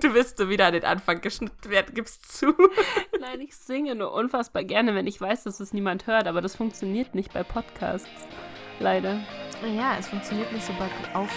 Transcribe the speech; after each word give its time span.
Du 0.10 0.14
willst 0.14 0.38
so 0.38 0.48
wieder 0.48 0.66
an 0.66 0.72
den 0.72 0.84
Anfang 0.84 1.20
geschnitten 1.20 1.68
werden, 1.68 1.94
gibst 1.94 2.32
zu. 2.32 2.54
Nein, 3.20 3.40
ich 3.40 3.54
singe 3.54 3.94
nur 3.94 4.12
unfassbar 4.12 4.64
gerne, 4.64 4.94
wenn 4.94 5.06
ich 5.06 5.20
weiß, 5.20 5.44
dass 5.44 5.60
es 5.60 5.74
niemand 5.74 6.06
hört, 6.06 6.26
aber 6.26 6.40
das 6.40 6.56
funktioniert 6.56 7.14
nicht 7.14 7.34
bei 7.34 7.42
Podcasts. 7.42 8.08
Leider. 8.78 9.20
Ja, 9.76 9.96
es 9.98 10.08
funktioniert 10.08 10.50
nicht 10.52 10.64
so 10.64 10.72
bei 10.78 10.86
Aufnahmen. 11.14 11.30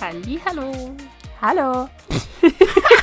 Halli, 0.00 0.40
hallo. 0.44 0.96
Hallo. 1.40 1.88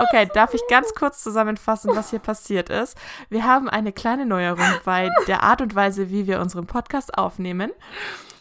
Okay, 0.00 0.28
darf 0.34 0.52
ich 0.52 0.60
ganz 0.68 0.92
kurz 0.94 1.22
zusammenfassen, 1.22 1.94
was 1.96 2.10
hier 2.10 2.18
passiert 2.18 2.68
ist? 2.68 2.96
Wir 3.30 3.44
haben 3.44 3.68
eine 3.68 3.92
kleine 3.92 4.26
Neuerung 4.26 4.66
bei 4.84 5.08
der 5.26 5.42
Art 5.42 5.60
und 5.60 5.74
Weise, 5.74 6.10
wie 6.10 6.26
wir 6.26 6.40
unseren 6.40 6.66
Podcast 6.66 7.16
aufnehmen. 7.16 7.72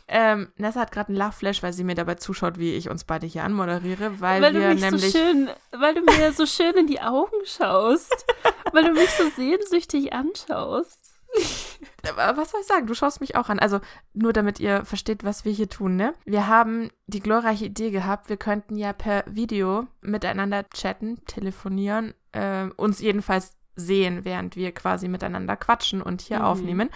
Ähm, 0.07 0.52
Nessa 0.57 0.81
hat 0.81 0.91
gerade 0.91 1.09
einen 1.09 1.17
Lachflash, 1.17 1.63
weil 1.63 1.73
sie 1.73 1.83
mir 1.83 1.95
dabei 1.95 2.16
zuschaut, 2.16 2.59
wie 2.59 2.75
ich 2.75 2.89
uns 2.89 3.05
beide 3.05 3.25
hier 3.25 3.44
anmoderiere, 3.44 4.20
weil, 4.21 4.41
weil 4.41 4.53
wir 4.53 4.75
nämlich 4.75 5.13
so 5.13 5.17
schön, 5.17 5.49
weil 5.71 5.95
du 5.95 6.02
mir 6.02 6.31
so 6.31 6.45
schön 6.45 6.75
in 6.75 6.88
die 6.88 7.02
Augen 7.02 7.35
schaust, 7.45 8.25
weil 8.72 8.83
du 8.83 8.91
mich 8.91 9.09
so 9.11 9.27
sehnsüchtig 9.35 10.13
anschaust. 10.13 11.14
Was 12.16 12.52
soll 12.52 12.62
ich 12.62 12.67
sagen? 12.67 12.85
Du 12.88 12.94
schaust 12.94 13.20
mich 13.20 13.35
auch 13.35 13.49
an. 13.49 13.59
Also 13.59 13.80
nur 14.13 14.31
damit 14.34 14.59
ihr 14.59 14.85
versteht, 14.85 15.23
was 15.23 15.44
wir 15.44 15.52
hier 15.52 15.70
tun, 15.70 15.95
ne? 15.95 16.13
Wir 16.25 16.48
haben 16.48 16.89
die 17.08 17.20
glorreiche 17.20 17.66
Idee 17.66 17.89
gehabt, 17.91 18.30
wir 18.30 18.38
könnten 18.38 18.75
ja 18.75 18.94
per 18.94 19.23
Video 19.27 19.88
miteinander 20.02 20.70
chatten, 20.70 21.23
telefonieren, 21.25 22.13
äh, 22.31 22.67
uns 22.77 22.99
jedenfalls 22.99 23.55
sehen, 23.75 24.23
während 24.23 24.55
wir 24.55 24.71
quasi 24.71 25.08
miteinander 25.08 25.58
quatschen 25.58 26.02
und 26.02 26.21
hier 26.21 26.39
Mhm. 26.39 26.45
aufnehmen, 26.45 26.89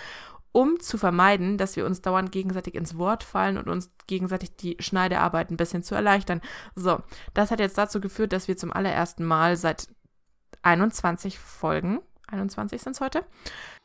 um 0.51 0.79
zu 0.79 0.97
vermeiden, 0.97 1.57
dass 1.57 1.75
wir 1.75 1.85
uns 1.85 2.01
dauernd 2.01 2.31
gegenseitig 2.31 2.75
ins 2.75 2.97
Wort 2.97 3.23
fallen 3.23 3.57
und 3.57 3.67
uns 3.67 3.91
gegenseitig 4.07 4.55
die 4.55 4.77
Schneidearbeit 4.79 5.49
ein 5.51 5.57
bisschen 5.57 5.83
zu 5.83 5.95
erleichtern. 5.95 6.39
So, 6.75 6.99
das 7.33 7.49
hat 7.51 7.59
jetzt 7.59 7.77
dazu 7.77 7.99
geführt, 7.99 8.31
dass 8.31 8.47
wir 8.47 8.57
zum 8.57 8.71
allerersten 8.71 9.25
Mal 9.25 9.57
seit 9.57 9.87
21 10.61 11.39
Folgen, 11.39 11.99
21 12.27 12.81
sind 12.81 12.93
es 12.93 13.01
heute, 13.01 13.25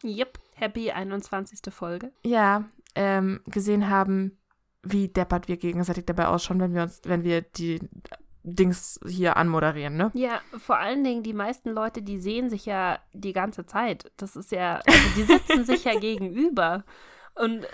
Yep, 0.05 0.39
happy 0.55 0.91
21. 0.91 1.61
Folge. 1.73 2.13
ja, 2.25 2.65
ähm, 2.95 3.41
gesehen 3.47 3.91
haben, 3.91 4.39
wie 4.83 5.09
deppert 5.09 5.49
wir 5.49 5.57
gegenseitig 5.57 6.05
dabei 6.07 6.29
ausschauen, 6.29 6.61
wenn 6.61 6.75
wir 6.75 6.83
uns, 6.83 7.01
wenn 7.05 7.25
wir 7.25 7.43
die 7.43 7.81
Dings 8.45 9.01
hier 9.07 9.37
anmoderieren, 9.39 9.97
ne? 9.97 10.11
Ja, 10.15 10.41
vor 10.59 10.79
allen 10.79 11.03
Dingen 11.03 11.23
die 11.23 11.33
meisten 11.33 11.71
Leute, 11.71 12.03
die 12.03 12.19
sehen 12.19 12.51
sich 12.51 12.67
ja 12.67 12.99
die 13.15 13.33
ganze 13.33 13.65
Zeit. 13.65 14.13
Das 14.19 14.37
ist 14.37 14.53
ja, 14.53 14.81
also 14.87 15.09
die 15.17 15.23
sitzen 15.23 15.65
sich 15.65 15.85
ja 15.85 15.99
gegenüber. 15.99 16.85
Und 17.35 17.65
äh, 17.65 17.69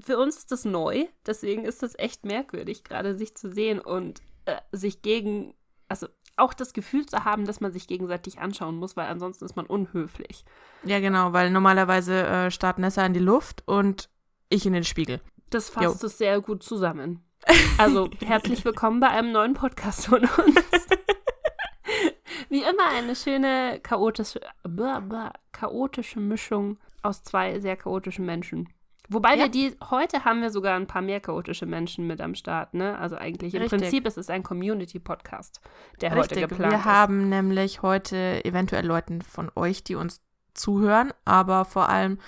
für 0.00 0.18
uns 0.18 0.36
ist 0.36 0.52
das 0.52 0.66
neu, 0.66 1.06
deswegen 1.26 1.64
ist 1.64 1.82
es 1.82 1.98
echt 1.98 2.26
merkwürdig, 2.26 2.84
gerade 2.84 3.14
sich 3.14 3.34
zu 3.34 3.50
sehen 3.50 3.80
und 3.80 4.20
äh, 4.44 4.56
sich 4.72 5.00
gegen, 5.00 5.54
also 5.88 6.06
auch 6.40 6.54
das 6.54 6.72
Gefühl 6.72 7.06
zu 7.06 7.24
haben, 7.24 7.44
dass 7.44 7.60
man 7.60 7.72
sich 7.72 7.86
gegenseitig 7.86 8.38
anschauen 8.38 8.76
muss, 8.76 8.96
weil 8.96 9.06
ansonsten 9.06 9.44
ist 9.44 9.56
man 9.56 9.66
unhöflich. 9.66 10.44
Ja, 10.84 11.00
genau, 11.00 11.32
weil 11.32 11.50
normalerweise 11.50 12.26
äh, 12.26 12.50
starrt 12.50 12.78
Nessa 12.78 13.04
in 13.04 13.14
die 13.14 13.20
Luft 13.20 13.62
und 13.66 14.08
ich 14.48 14.66
in 14.66 14.72
den 14.72 14.84
Spiegel. 14.84 15.20
Das 15.50 15.68
fasst 15.68 16.02
es 16.04 16.18
sehr 16.18 16.40
gut 16.40 16.62
zusammen. 16.62 17.24
Also 17.78 18.10
herzlich 18.22 18.62
willkommen 18.66 19.00
bei 19.00 19.08
einem 19.08 19.32
neuen 19.32 19.54
Podcast 19.54 20.06
von 20.06 20.20
uns. 20.20 20.86
Wie 22.50 22.60
immer 22.60 22.90
eine 22.92 23.16
schöne 23.16 23.80
chaotische, 23.82 24.40
blah, 24.62 25.00
blah, 25.00 25.32
chaotische 25.50 26.20
Mischung 26.20 26.78
aus 27.02 27.22
zwei 27.22 27.58
sehr 27.60 27.78
chaotischen 27.78 28.26
Menschen. 28.26 28.68
Wobei 29.12 29.32
Ja. 29.34 29.38
wir 29.44 29.48
die, 29.48 29.76
heute 29.90 30.24
haben 30.24 30.40
wir 30.40 30.50
sogar 30.50 30.76
ein 30.76 30.86
paar 30.86 31.02
mehr 31.02 31.20
chaotische 31.20 31.66
Menschen 31.66 32.06
mit 32.06 32.20
am 32.20 32.34
Start, 32.36 32.74
ne? 32.74 32.96
Also 32.98 33.16
eigentlich 33.16 33.54
im 33.54 33.62
Richtig. 33.62 33.80
Prinzip 33.80 34.06
ist 34.06 34.16
es 34.16 34.30
ein 34.30 34.42
Community-Podcast, 34.44 35.60
der 36.00 36.10
heute 36.12 36.36
Richtig, 36.36 36.48
geplant 36.48 36.72
wir 36.72 36.78
ist. 36.78 36.84
haben 36.84 37.28
nämlich 37.28 37.82
heute 37.82 38.44
eventuell 38.44 38.86
Leuten 38.86 39.20
von 39.20 39.50
euch, 39.56 39.82
die 39.82 39.96
uns 39.96 40.22
zuhören, 40.54 41.12
aber 41.24 41.64
vor 41.64 41.88
allem 41.88 42.18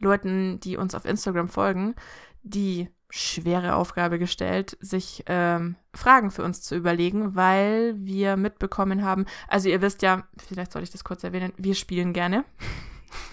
Leuten, 0.00 0.58
die 0.60 0.76
uns 0.76 0.94
auf 0.94 1.04
Instagram 1.04 1.48
folgen, 1.48 1.94
die 2.42 2.88
schwere 3.10 3.76
Aufgabe 3.76 4.18
gestellt, 4.18 4.76
sich 4.80 5.22
ähm, 5.26 5.76
Fragen 5.94 6.32
für 6.32 6.42
uns 6.42 6.62
zu 6.62 6.74
überlegen, 6.74 7.36
weil 7.36 7.94
wir 7.96 8.36
mitbekommen 8.36 9.04
haben, 9.04 9.24
also 9.46 9.68
ihr 9.68 9.80
wisst 9.82 10.02
ja, 10.02 10.24
vielleicht 10.36 10.72
soll 10.72 10.82
ich 10.82 10.90
das 10.90 11.04
kurz 11.04 11.22
erwähnen, 11.22 11.52
wir 11.56 11.76
spielen 11.76 12.12
gerne 12.12 12.44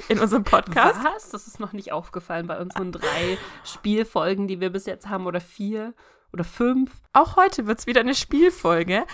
in 0.10 0.20
unserem 0.20 0.44
Podcast. 0.44 1.04
Was? 1.04 1.30
Das 1.30 1.48
ist 1.48 1.60
noch 1.60 1.74
nicht 1.74 1.92
aufgefallen 1.92 2.48
bei 2.48 2.60
unseren 2.60 2.92
drei 2.92 3.38
Spielfolgen, 3.64 4.48
die 4.48 4.60
wir 4.60 4.70
bis 4.72 4.86
jetzt 4.86 5.10
haben, 5.10 5.26
oder 5.26 5.42
vier 5.42 5.94
oder 6.34 6.44
fünf. 6.44 6.92
Auch 7.14 7.36
heute 7.36 7.68
wird 7.68 7.80
es 7.80 7.88
wieder 7.88 8.02
eine 8.02 8.16
Spielfolge, 8.16 9.06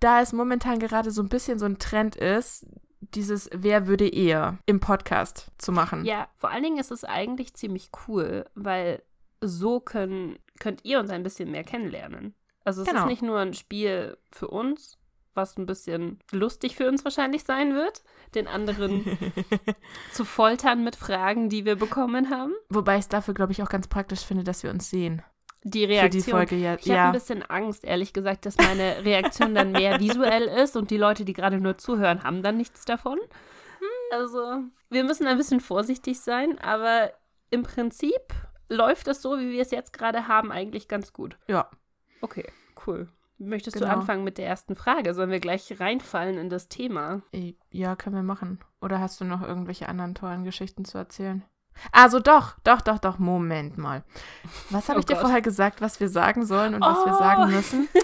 da 0.00 0.20
es 0.20 0.32
momentan 0.32 0.78
gerade 0.78 1.10
so 1.10 1.22
ein 1.22 1.28
bisschen 1.28 1.58
so 1.58 1.66
ein 1.66 1.78
Trend 1.78 2.16
ist, 2.16 2.66
dieses 3.00 3.48
Wer 3.52 3.86
würde 3.86 4.08
eher 4.08 4.58
im 4.66 4.80
Podcast 4.80 5.50
zu 5.58 5.70
machen. 5.72 6.04
Ja, 6.04 6.28
vor 6.36 6.50
allen 6.50 6.62
Dingen 6.62 6.78
ist 6.78 6.90
es 6.90 7.04
eigentlich 7.04 7.54
ziemlich 7.54 7.90
cool, 8.08 8.46
weil 8.54 9.02
so 9.40 9.80
können, 9.80 10.38
könnt 10.58 10.84
ihr 10.84 10.98
uns 10.98 11.10
ein 11.10 11.22
bisschen 11.22 11.50
mehr 11.50 11.62
kennenlernen. 11.62 12.34
Also 12.64 12.82
es 12.82 12.88
Genau. 12.88 13.02
ist 13.02 13.06
nicht 13.06 13.22
nur 13.22 13.38
ein 13.38 13.54
Spiel 13.54 14.16
für 14.32 14.48
uns, 14.48 14.98
was 15.34 15.56
ein 15.56 15.66
bisschen 15.66 16.18
lustig 16.32 16.74
für 16.74 16.88
uns 16.88 17.04
wahrscheinlich 17.04 17.44
sein 17.44 17.74
wird, 17.74 18.02
den 18.36 18.46
anderen 18.46 19.18
zu 20.12 20.24
foltern 20.24 20.84
mit 20.84 20.96
Fragen, 20.96 21.48
die 21.48 21.64
wir 21.64 21.76
bekommen 21.76 22.30
haben. 22.30 22.52
Wobei 22.68 22.94
ich 22.94 23.00
es 23.00 23.08
dafür, 23.08 23.34
glaube 23.34 23.52
ich, 23.52 23.62
auch 23.62 23.68
ganz 23.68 23.88
praktisch 23.88 24.20
finde, 24.20 24.44
dass 24.44 24.62
wir 24.62 24.70
uns 24.70 24.90
sehen. 24.90 25.22
Die 25.64 25.82
Für 25.82 25.88
Reaktion. 25.88 26.22
die 26.22 26.30
Folge 26.30 26.56
ja. 26.56 26.74
Ich 26.74 26.82
habe 26.82 26.94
ja. 26.94 27.06
ein 27.06 27.12
bisschen 27.12 27.42
Angst, 27.42 27.84
ehrlich 27.84 28.12
gesagt, 28.12 28.46
dass 28.46 28.56
meine 28.56 29.04
Reaktion 29.04 29.54
dann 29.54 29.72
mehr 29.72 29.98
visuell 30.00 30.44
ist 30.44 30.76
und 30.76 30.90
die 30.90 30.96
Leute, 30.96 31.24
die 31.24 31.32
gerade 31.32 31.58
nur 31.58 31.76
zuhören, 31.76 32.22
haben 32.22 32.42
dann 32.42 32.56
nichts 32.56 32.84
davon. 32.84 33.18
Also, 34.12 34.62
wir 34.90 35.02
müssen 35.02 35.26
ein 35.26 35.36
bisschen 35.36 35.58
vorsichtig 35.60 36.20
sein, 36.20 36.58
aber 36.60 37.10
im 37.50 37.64
Prinzip 37.64 38.20
läuft 38.68 39.08
es 39.08 39.22
so, 39.22 39.38
wie 39.38 39.50
wir 39.50 39.62
es 39.62 39.72
jetzt 39.72 39.92
gerade 39.92 40.28
haben, 40.28 40.52
eigentlich 40.52 40.86
ganz 40.86 41.12
gut. 41.12 41.36
ja. 41.48 41.68
Okay, 42.22 42.50
cool. 42.86 43.08
Möchtest 43.38 43.76
Genau. 43.76 43.88
du 43.88 43.92
anfangen 43.98 44.24
mit 44.24 44.38
der 44.38 44.46
ersten 44.46 44.76
Frage? 44.76 45.12
Sollen 45.14 45.30
wir 45.30 45.40
gleich 45.40 45.78
reinfallen 45.78 46.38
in 46.38 46.48
das 46.48 46.68
Thema? 46.68 47.22
Eh, 47.32 47.54
Ja, 47.70 47.94
können 47.96 48.16
wir 48.16 48.22
machen. 48.22 48.60
Oder 48.80 48.98
hast 49.00 49.20
du 49.20 49.24
noch 49.24 49.42
irgendwelche 49.42 49.88
anderen 49.88 50.14
tollen 50.14 50.44
Geschichten 50.44 50.84
zu 50.84 50.96
erzählen? 50.98 51.44
Also 51.92 52.20
doch, 52.20 52.54
doch, 52.64 52.80
doch, 52.80 52.98
doch, 52.98 53.18
Moment 53.18 53.76
mal. 53.76 54.02
Was 54.70 54.88
habe 54.88 54.96
Oh 54.96 55.00
ich 55.00 55.04
dir 55.04 55.12
Gott. 55.14 55.22
vorher 55.24 55.42
gesagt, 55.42 55.82
was 55.82 56.00
wir 56.00 56.08
sagen 56.08 56.46
sollen 56.46 56.74
und 56.74 56.80
was 56.80 57.04
wir 57.04 57.12
Oh. 57.14 57.18
sagen 57.18 57.50
müssen? 57.52 57.88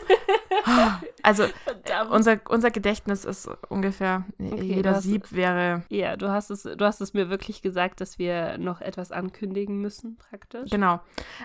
Also 1.24 1.44
Verdammt. 1.64 2.10
unser, 2.10 2.40
unser 2.48 2.70
Gedächtnis 2.70 3.24
ist 3.24 3.48
ungefähr, 3.68 4.24
Okay, 4.38 4.62
jeder 4.62 4.92
hast- 4.92 5.04
Sieb 5.04 5.32
wäre, 5.32 5.82
ja, 5.88 6.16
du 6.16 6.28
hast, 6.30 6.50
es, 6.50 6.62
du 6.64 6.84
hast 6.84 7.00
es 7.00 7.14
mir 7.14 7.30
wirklich 7.30 7.62
gesagt, 7.62 8.00
dass 8.00 8.18
wir 8.18 8.58
noch 8.58 8.80
etwas 8.80 9.10
ankündigen 9.12 9.80
müssen, 9.80 10.18
praktisch. 10.18 10.70
genau. 10.70 11.00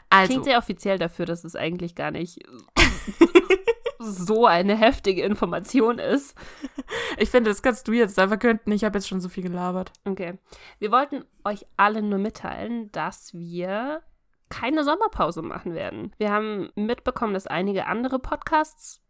Also, 0.09 0.27
Klingt 0.33 0.45
sehr 0.45 0.57
offiziell 0.57 0.99
dafür, 0.99 1.25
dass 1.25 1.43
es 1.45 1.55
eigentlich 1.55 1.95
gar 1.95 2.11
nicht 2.11 2.39
so 3.99 4.45
eine 4.45 4.75
heftige 4.75 5.23
Information 5.23 5.99
ist. 5.99 6.37
ich 7.17 7.29
finde, 7.29 7.49
das 7.49 7.61
kannst 7.61 7.87
du 7.87 7.93
jetzt. 7.93 8.17
Wir 8.17 8.37
könnten, 8.37 8.71
ich 8.71 8.83
habe 8.83 8.97
jetzt 8.97 9.07
schon 9.07 9.21
so 9.21 9.29
viel 9.29 9.43
gelabert. 9.43 9.91
Okay. 10.05 10.37
Wir 10.79 10.91
wollten 10.91 11.25
euch 11.43 11.65
alle 11.77 12.01
nur 12.01 12.19
mitteilen, 12.19 12.91
dass 12.91 13.33
wir 13.33 14.01
keine 14.49 14.83
Sommerpause 14.83 15.41
machen 15.41 15.73
werden. 15.73 16.13
Wir 16.17 16.31
haben 16.31 16.69
mitbekommen, 16.75 17.33
dass 17.33 17.47
einige 17.47 17.85
andere 17.87 18.19
Podcasts 18.19 19.01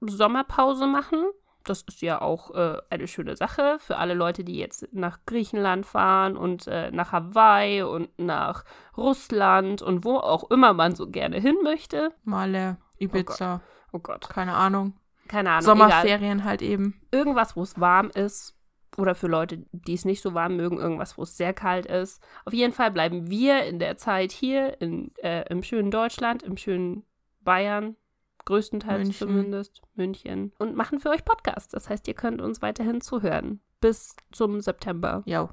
Sommerpause 0.00 0.86
machen. 0.86 1.24
Das 1.64 1.82
ist 1.82 2.00
ja 2.00 2.20
auch 2.22 2.54
äh, 2.54 2.78
eine 2.90 3.08
schöne 3.08 3.34
Sache 3.36 3.78
für 3.80 3.96
alle 3.96 4.14
Leute, 4.14 4.44
die 4.44 4.56
jetzt 4.56 4.88
nach 4.92 5.18
Griechenland 5.26 5.84
fahren 5.84 6.36
und 6.36 6.68
äh, 6.68 6.92
nach 6.92 7.10
Hawaii 7.10 7.82
und 7.82 8.16
nach 8.18 8.64
Russland 8.96 9.82
und 9.82 10.04
wo 10.04 10.16
auch 10.16 10.48
immer 10.50 10.74
man 10.74 10.94
so 10.94 11.08
gerne 11.08 11.40
hin 11.40 11.56
möchte. 11.64 12.12
Male, 12.24 12.76
Ibiza, 12.98 13.60
Oh 13.64 13.75
Gott, 14.02 14.28
keine 14.28 14.54
Ahnung. 14.54 14.94
keine 15.28 15.50
Ahnung. 15.50 15.64
egal. 15.64 15.76
Sommerferien 15.76 16.44
halt 16.44 16.62
eben. 16.62 17.00
irgendwas, 17.10 17.56
wo 17.56 17.62
es 17.62 17.78
warm 17.80 18.10
ist. 18.10 18.54
Oder 18.96 19.14
für 19.14 19.26
Leute, 19.26 19.66
die 19.72 19.92
es 19.92 20.06
nicht 20.06 20.22
so 20.22 20.32
warm 20.32 20.56
mögen, 20.56 20.78
irgendwas, 20.78 21.18
wo 21.18 21.22
es 21.22 21.36
sehr 21.36 21.52
kalt 21.52 21.84
ist. 21.84 22.22
Auf 22.46 22.54
jeden 22.54 22.72
Fall 22.72 22.90
bleiben 22.90 23.28
wir 23.28 23.64
in 23.64 23.78
der 23.78 23.98
Zeit 23.98 24.32
hier 24.32 24.80
in, 24.80 25.14
äh, 25.16 25.44
im 25.50 25.62
schönen 25.62 25.90
Deutschland, 25.90 26.42
im 26.42 26.56
schönen 26.56 27.04
Bayern, 27.40 27.96
größtenteils 28.46 29.08
München. 29.08 29.28
zumindest, 29.28 29.82
München, 29.94 30.52
und 30.58 30.76
machen 30.76 30.98
für 30.98 31.10
euch 31.10 31.24
Podcasts. 31.26 31.68
Das 31.68 31.90
heißt, 31.90 32.08
ihr 32.08 32.14
könnt 32.14 32.40
uns 32.40 32.62
weiterhin 32.62 33.02
zuhören. 33.02 33.60
Bis 33.80 34.16
zum 34.32 34.60
September. 34.62 35.22
Jo. 35.26 35.50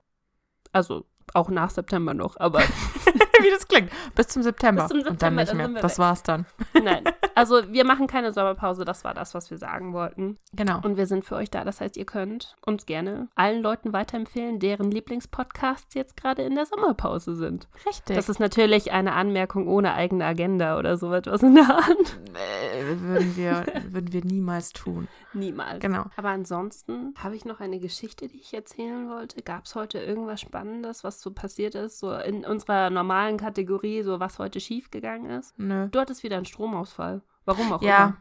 Also 0.71 1.05
auch 1.33 1.49
nach 1.49 1.69
September 1.69 2.13
noch, 2.13 2.37
aber 2.39 2.59
wie 3.41 3.49
das 3.49 3.67
klingt. 3.67 3.91
Bis 4.15 4.27
zum 4.27 4.43
September. 4.43 4.83
Bis 4.83 4.89
zum 4.89 4.99
Und 4.99 5.05
dann 5.05 5.13
September, 5.13 5.41
nicht 5.41 5.63
dann 5.63 5.73
mehr. 5.73 5.81
Das 5.81 5.99
war's 5.99 6.23
dann. 6.23 6.45
Nein, 6.81 7.03
also 7.35 7.71
wir 7.71 7.85
machen 7.85 8.07
keine 8.07 8.31
Sommerpause, 8.31 8.85
das 8.85 9.03
war 9.03 9.13
das, 9.13 9.33
was 9.33 9.51
wir 9.51 9.57
sagen 9.57 9.93
wollten. 9.93 10.37
Genau. 10.53 10.79
Und 10.83 10.97
wir 10.97 11.05
sind 11.05 11.25
für 11.25 11.35
euch 11.35 11.49
da, 11.49 11.63
das 11.63 11.81
heißt, 11.81 11.97
ihr 11.97 12.05
könnt 12.05 12.55
uns 12.65 12.85
gerne 12.85 13.27
allen 13.35 13.61
Leuten 13.61 13.93
weiterempfehlen, 13.93 14.59
deren 14.59 14.91
Lieblingspodcasts 14.91 15.95
jetzt 15.95 16.17
gerade 16.17 16.43
in 16.43 16.55
der 16.55 16.65
Sommerpause 16.65 17.35
sind. 17.35 17.67
Richtig. 17.85 18.15
Das 18.15 18.29
ist 18.29 18.39
natürlich 18.39 18.91
eine 18.91 19.13
Anmerkung 19.13 19.67
ohne 19.67 19.93
eigene 19.93 20.25
Agenda 20.25 20.77
oder 20.77 20.97
so 20.97 21.13
etwas 21.13 21.43
in 21.43 21.55
der 21.55 21.67
Hand. 21.67 22.19
äh, 22.33 22.99
würden, 22.99 23.35
wir, 23.35 23.65
würden 23.89 24.13
wir 24.13 24.23
niemals 24.23 24.73
tun. 24.73 25.07
Niemals. 25.33 25.79
Genau. 25.79 26.05
Aber 26.15 26.29
ansonsten 26.29 27.13
habe 27.17 27.35
ich 27.35 27.45
noch 27.45 27.59
eine 27.59 27.79
Geschichte, 27.79 28.27
die 28.27 28.39
ich 28.39 28.53
erzählen 28.53 29.09
wollte. 29.09 29.41
Gab 29.41 29.65
es 29.65 29.75
heute 29.75 29.99
irgendwas 29.99 30.41
Spannendes, 30.41 31.03
was 31.03 31.21
so 31.21 31.31
passiert 31.31 31.75
ist, 31.75 31.99
so 31.99 32.13
in 32.13 32.45
unserer 32.45 32.89
normalen 32.89 33.37
Kategorie, 33.37 34.03
so 34.03 34.19
was 34.19 34.39
heute 34.39 34.59
schiefgegangen 34.59 35.31
ist? 35.31 35.57
Nö. 35.57 35.87
Du 35.89 35.99
hattest 35.99 36.23
wieder 36.23 36.37
einen 36.37 36.45
Stromausfall. 36.45 37.21
Warum 37.45 37.73
auch 37.73 37.81
Ja. 37.81 38.05
immer. 38.05 38.17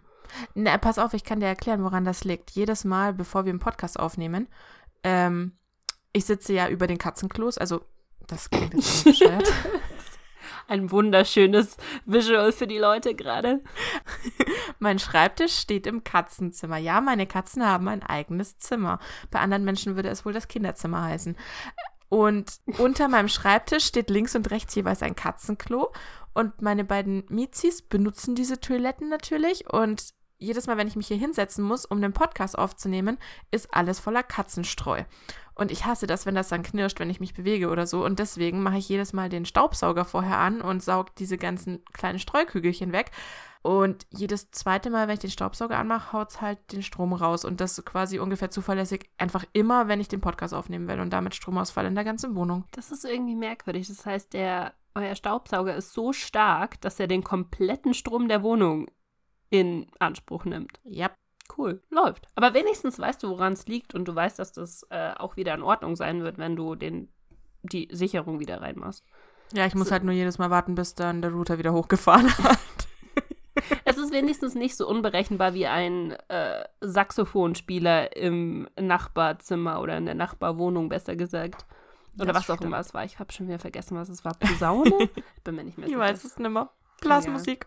Na, 0.54 0.78
pass 0.78 0.98
auf, 0.98 1.12
ich 1.14 1.24
kann 1.24 1.40
dir 1.40 1.46
erklären, 1.46 1.84
woran 1.84 2.04
das 2.04 2.24
liegt. 2.24 2.50
Jedes 2.52 2.84
Mal, 2.84 3.12
bevor 3.12 3.44
wir 3.44 3.50
einen 3.50 3.58
Podcast 3.58 3.98
aufnehmen, 4.00 4.48
ähm, 5.02 5.52
ich 6.12 6.24
sitze 6.24 6.52
ja 6.54 6.69
über 6.69 6.86
den 6.86 6.98
Katzenklos, 6.98 7.58
also 7.58 7.82
das 8.26 8.48
klingt 8.50 8.74
jetzt 8.74 9.04
bescheuert. 9.04 9.52
Ein 10.69 10.90
wunderschönes 10.90 11.76
Visual 12.06 12.52
für 12.52 12.66
die 12.66 12.78
Leute 12.78 13.14
gerade. 13.14 13.60
Mein 14.78 14.98
Schreibtisch 14.98 15.54
steht 15.58 15.86
im 15.86 16.04
Katzenzimmer. 16.04 16.76
Ja, 16.78 17.00
meine 17.00 17.26
Katzen 17.26 17.66
haben 17.66 17.88
ein 17.88 18.02
eigenes 18.02 18.58
Zimmer. 18.58 18.98
Bei 19.30 19.40
anderen 19.40 19.64
Menschen 19.64 19.96
würde 19.96 20.08
es 20.08 20.24
wohl 20.24 20.32
das 20.32 20.48
Kinderzimmer 20.48 21.02
heißen. 21.02 21.36
Und 22.08 22.60
unter 22.78 23.08
meinem 23.08 23.28
Schreibtisch 23.28 23.84
steht 23.86 24.08
links 24.08 24.34
und 24.36 24.50
rechts 24.50 24.74
jeweils 24.74 25.02
ein 25.02 25.16
Katzenklo. 25.16 25.92
Und 26.34 26.62
meine 26.62 26.84
beiden 26.84 27.25
Mizis 27.29 27.82
benutzen 27.82 28.34
diese 28.34 28.61
Toiletten 28.61 29.08
natürlich. 29.08 29.70
Und 29.70 30.14
jedes 30.38 30.67
Mal, 30.67 30.76
wenn 30.76 30.88
ich 30.88 30.96
mich 30.96 31.06
hier 31.06 31.17
hinsetzen 31.17 31.64
muss, 31.64 31.84
um 31.84 32.00
den 32.00 32.12
Podcast 32.12 32.58
aufzunehmen, 32.58 33.19
ist 33.50 33.73
alles 33.73 34.00
voller 34.00 34.23
Katzenstreu. 34.23 35.05
Und 35.55 35.70
ich 35.70 35.84
hasse 35.84 36.06
das, 36.06 36.26
wenn 36.26 36.34
das 36.34 36.49
dann 36.49 36.62
knirscht, 36.62 36.99
wenn 36.99 37.11
ich 37.11 37.20
mich 37.20 37.34
bewege 37.34 37.69
oder 37.69 37.87
so. 37.87 38.05
Und 38.05 38.19
deswegen 38.19 38.62
mache 38.62 38.79
ich 38.79 38.88
jedes 38.88 39.12
Mal 39.12 39.29
den 39.29 39.44
Staubsauger 39.44 40.05
vorher 40.05 40.38
an 40.38 40.61
und 40.61 40.82
saug 40.82 41.14
diese 41.17 41.38
ganzen 41.38 41.84
kleinen 41.93 42.19
Streukügelchen 42.19 42.93
weg. 42.93 43.11
Und 43.61 44.06
jedes 44.11 44.50
zweite 44.50 44.90
Mal, 44.90 45.06
wenn 45.06 45.14
ich 45.14 45.20
den 45.20 45.31
Staubsauger 45.31 45.79
anmache, 45.79 46.12
haut 46.12 46.31
es 46.31 46.40
halt 46.40 46.58
den 46.73 46.82
Strom 46.82 47.12
raus. 47.12 47.44
Und 47.44 47.61
das 47.61 47.84
quasi 47.84 48.19
ungefähr 48.19 48.50
zuverlässig 48.50 49.11
einfach 49.19 49.44
immer, 49.52 49.87
wenn 49.87 50.00
ich 50.00 50.08
den 50.08 50.20
Podcast 50.20 50.55
aufnehmen 50.55 50.88
will. 50.88 50.99
Und 50.99 51.11
damit 51.11 51.34
Stromausfall 51.34 51.87
in 51.87 51.94
der 51.94 52.05
ganzen 52.05 52.34
Wohnung. 52.34 52.64
Das 52.73 52.90
ist 52.90 53.05
irgendwie 53.05 53.37
merkwürdig. 53.37 53.87
Das 53.87 54.05
heißt, 54.05 54.32
der, 54.32 54.73
euer 54.94 55.15
Staubsauger 55.15 55.75
ist 55.75 55.93
so 55.93 56.12
stark, 56.12 56.81
dass 56.81 57.00
er 57.00 57.06
den 57.06 57.25
kompletten 57.25 57.94
Strom 57.94 58.29
der 58.29 58.43
Wohnung 58.43 58.91
in 59.50 59.87
Anspruch 59.99 60.44
nimmt. 60.44 60.81
Ja. 60.85 61.11
Cool, 61.59 61.83
läuft. 61.91 62.27
Aber 62.35 62.55
wenigstens 62.55 62.99
weißt 62.99 63.23
du, 63.23 63.29
woran 63.29 63.53
es 63.53 63.67
liegt 63.67 63.94
und 63.94 64.06
du 64.06 64.15
weißt, 64.15 64.39
dass 64.39 64.53
das 64.53 64.87
äh, 64.91 65.12
auch 65.19 65.37
wieder 65.37 65.55
in 65.55 65.62
Ordnung 65.62 65.97
sein 65.97 66.23
wird, 66.23 66.39
wenn 66.39 66.56
du 66.56 66.75
den, 66.77 67.12
die 67.62 67.89
Sicherung 67.93 68.41
wieder 68.41 68.62
reinmachst. 68.62 69.05
Ja, 69.53 69.67
ich 69.67 69.75
muss 69.75 69.89
So. 69.89 69.93
halt 69.93 70.05
nur 70.05 70.15
jedes 70.15 70.39
Mal 70.39 70.49
warten, 70.50 70.75
bis 70.75 70.94
dann 70.94 71.21
der 71.21 71.33
Router 71.33 71.59
wieder 71.59 71.73
hochgefahren 71.75 72.31
hat. 72.39 72.59
Es 73.85 73.99
ist 73.99 74.12
wenigstens 74.12 74.55
nicht 74.55 74.77
so 74.77 74.89
unberechenbar 74.89 75.53
wie 75.53 75.67
ein 75.67 76.12
äh, 76.29 76.65
Saxophonspieler 76.81 78.17
im 78.17 78.67
Nachbarzimmer 78.81 79.81
oder 79.81 79.99
in 79.99 80.06
der 80.06 80.15
Nachbarwohnung, 80.15 80.89
besser 80.89 81.17
gesagt. 81.17 81.67
Oder 82.17 82.26
Das 82.26 82.37
was 82.37 82.50
auch 82.50 82.55
stimmt. 82.56 82.69
immer 82.69 82.79
es 82.81 82.93
war. 82.94 83.05
Ich 83.05 83.19
habe 83.19 83.32
schon 83.32 83.49
wieder 83.49 83.59
vergessen, 83.59 83.97
was 83.97 84.09
es 84.09 84.25
war. 84.25 84.35
Posaune? 84.35 84.91
Ich 85.37 85.43
bin 85.44 85.55
mir 85.56 85.64
nicht 85.64 85.79
mehr 85.79 85.87
Ich 85.87 85.93
sicher. 85.94 86.00
weiß 86.00 86.25
es 86.25 86.38
nimmer. 86.38 86.70
Blasmusik. 87.00 87.67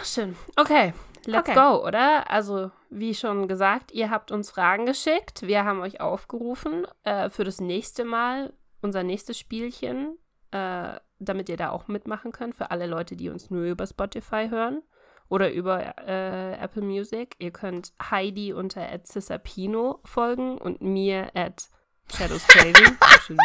Ach, 0.00 0.04
schön. 0.04 0.34
Okay, 0.56 0.94
let's 1.26 1.48
Okay. 1.50 1.54
go, 1.58 1.86
oder? 1.86 2.30
Also, 2.30 2.70
wie 2.88 3.14
schon 3.14 3.48
gesagt, 3.48 3.92
ihr 3.92 4.08
habt 4.10 4.32
uns 4.32 4.50
Fragen 4.50 4.86
geschickt. 4.86 5.42
Wir 5.42 5.64
haben 5.64 5.80
euch 5.80 6.00
aufgerufen 6.00 6.86
äh, 7.04 7.28
für 7.28 7.44
das 7.44 7.60
nächste 7.60 8.04
Mal, 8.04 8.54
unser 8.80 9.02
nächstes 9.02 9.38
Spielchen, 9.38 10.16
äh, 10.52 10.94
damit 11.18 11.48
ihr 11.50 11.56
da 11.58 11.70
auch 11.70 11.88
mitmachen 11.88 12.32
könnt, 12.32 12.54
für 12.56 12.70
alle 12.70 12.86
Leute, 12.86 13.16
die 13.16 13.28
uns 13.28 13.50
nur 13.50 13.64
über 13.64 13.86
Spotify 13.86 14.48
hören 14.48 14.82
oder 15.28 15.52
über 15.52 15.98
äh, 15.98 16.54
Apple 16.54 16.82
Music. 16.82 17.36
Ihr 17.38 17.50
könnt 17.50 17.92
Heidi 18.10 18.52
unter 18.54 18.88
@cissapino 19.04 20.00
folgen 20.04 20.56
und 20.58 20.80
mir 20.80 21.30
at 21.34 21.68
Shadows 22.16 22.46
Craving. 22.46 22.74
ich 22.74 23.30
habe 23.30 23.36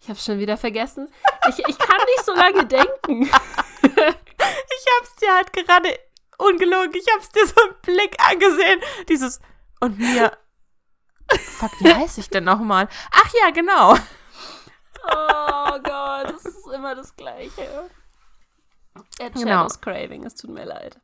ich 0.00 0.08
hab, 0.08 0.18
schon 0.18 0.38
wieder 0.38 0.56
vergessen. 0.56 1.08
Ich, 1.48 1.58
ich 1.68 1.78
kann 1.78 1.96
nicht 2.06 2.24
so 2.24 2.34
lange 2.34 2.66
denken. 2.66 3.30
Ich 4.44 4.86
hab's 4.98 5.14
dir 5.16 5.32
halt 5.34 5.52
gerade 5.52 5.96
ungelogen. 6.36 6.92
Ich 6.94 7.06
hab's 7.14 7.30
dir 7.30 7.46
so 7.46 7.54
im 7.68 7.74
Blick 7.82 8.16
angesehen. 8.18 8.80
Dieses 9.08 9.40
und 9.80 9.98
mir. 9.98 10.36
Fuck, 11.30 11.70
wie 11.80 11.94
heiße 11.94 12.20
ich 12.20 12.28
denn 12.28 12.44
nochmal? 12.44 12.88
Ach 13.12 13.32
ja, 13.40 13.50
genau. 13.50 13.94
Oh 15.04 15.78
Gott, 15.82 16.30
das 16.34 16.44
ist 16.44 16.66
immer 16.74 16.94
das 16.94 17.14
Gleiche. 17.14 17.88
At 19.20 19.34
Genau. 19.34 19.38
Shadows 19.38 19.80
Craving, 19.80 20.24
es 20.24 20.34
tut 20.34 20.50
mir 20.50 20.64
leid. 20.64 20.98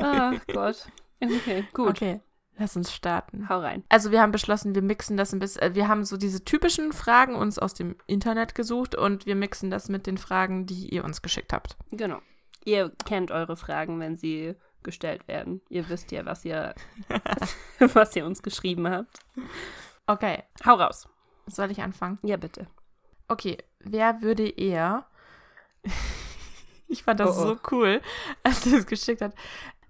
Ach 0.00 0.34
Gott. 0.52 0.86
Okay, 1.20 1.66
gut. 1.72 1.90
Okay, 1.90 2.20
lass 2.58 2.76
uns 2.76 2.92
starten. 2.92 3.48
Hau 3.48 3.60
rein. 3.60 3.84
Also 3.88 4.10
wir 4.10 4.20
haben 4.20 4.32
beschlossen, 4.32 4.74
wir 4.74 4.82
mixen 4.82 5.16
das 5.16 5.32
ein 5.32 5.38
bisschen. 5.38 5.62
äh, 5.62 5.74
Wir 5.74 5.88
haben 5.88 6.04
so 6.04 6.16
diese 6.16 6.44
typischen 6.44 6.92
Fragen 6.92 7.34
uns 7.34 7.58
aus 7.58 7.74
dem 7.74 7.96
Internet 8.06 8.54
gesucht 8.54 8.94
und 8.94 9.26
wir 9.26 9.36
mixen 9.36 9.70
das 9.70 9.88
mit 9.88 10.06
den 10.06 10.18
Fragen, 10.18 10.66
die 10.66 10.88
ihr 10.88 11.04
uns 11.04 11.22
geschickt 11.22 11.52
habt. 11.52 11.76
Genau. 11.90 12.20
Ihr 12.64 12.90
kennt 13.06 13.30
eure 13.30 13.56
Fragen, 13.56 14.00
wenn 14.00 14.16
sie 14.16 14.54
gestellt 14.82 15.26
werden. 15.28 15.60
Ihr 15.68 15.88
wisst 15.88 16.12
ja, 16.12 16.24
was 16.26 16.44
ihr, 16.44 16.74
was 17.78 18.14
ihr 18.16 18.26
uns 18.26 18.42
geschrieben 18.42 18.88
habt. 18.88 19.18
Okay, 20.06 20.42
Hau 20.64 20.74
raus. 20.74 21.08
soll 21.46 21.70
ich 21.70 21.82
anfangen? 21.82 22.18
Ja, 22.22 22.36
bitte. 22.36 22.66
Okay, 23.28 23.58
wer 23.80 24.22
würde 24.22 24.48
eher. 24.48 25.06
ich 26.88 27.02
fand 27.02 27.20
das 27.20 27.36
Oh, 27.36 27.40
oh. 27.40 27.46
so 27.48 27.58
cool, 27.70 28.00
als 28.42 28.62
du 28.62 28.76
es 28.76 28.86
geschickt 28.86 29.20
hast. 29.22 29.36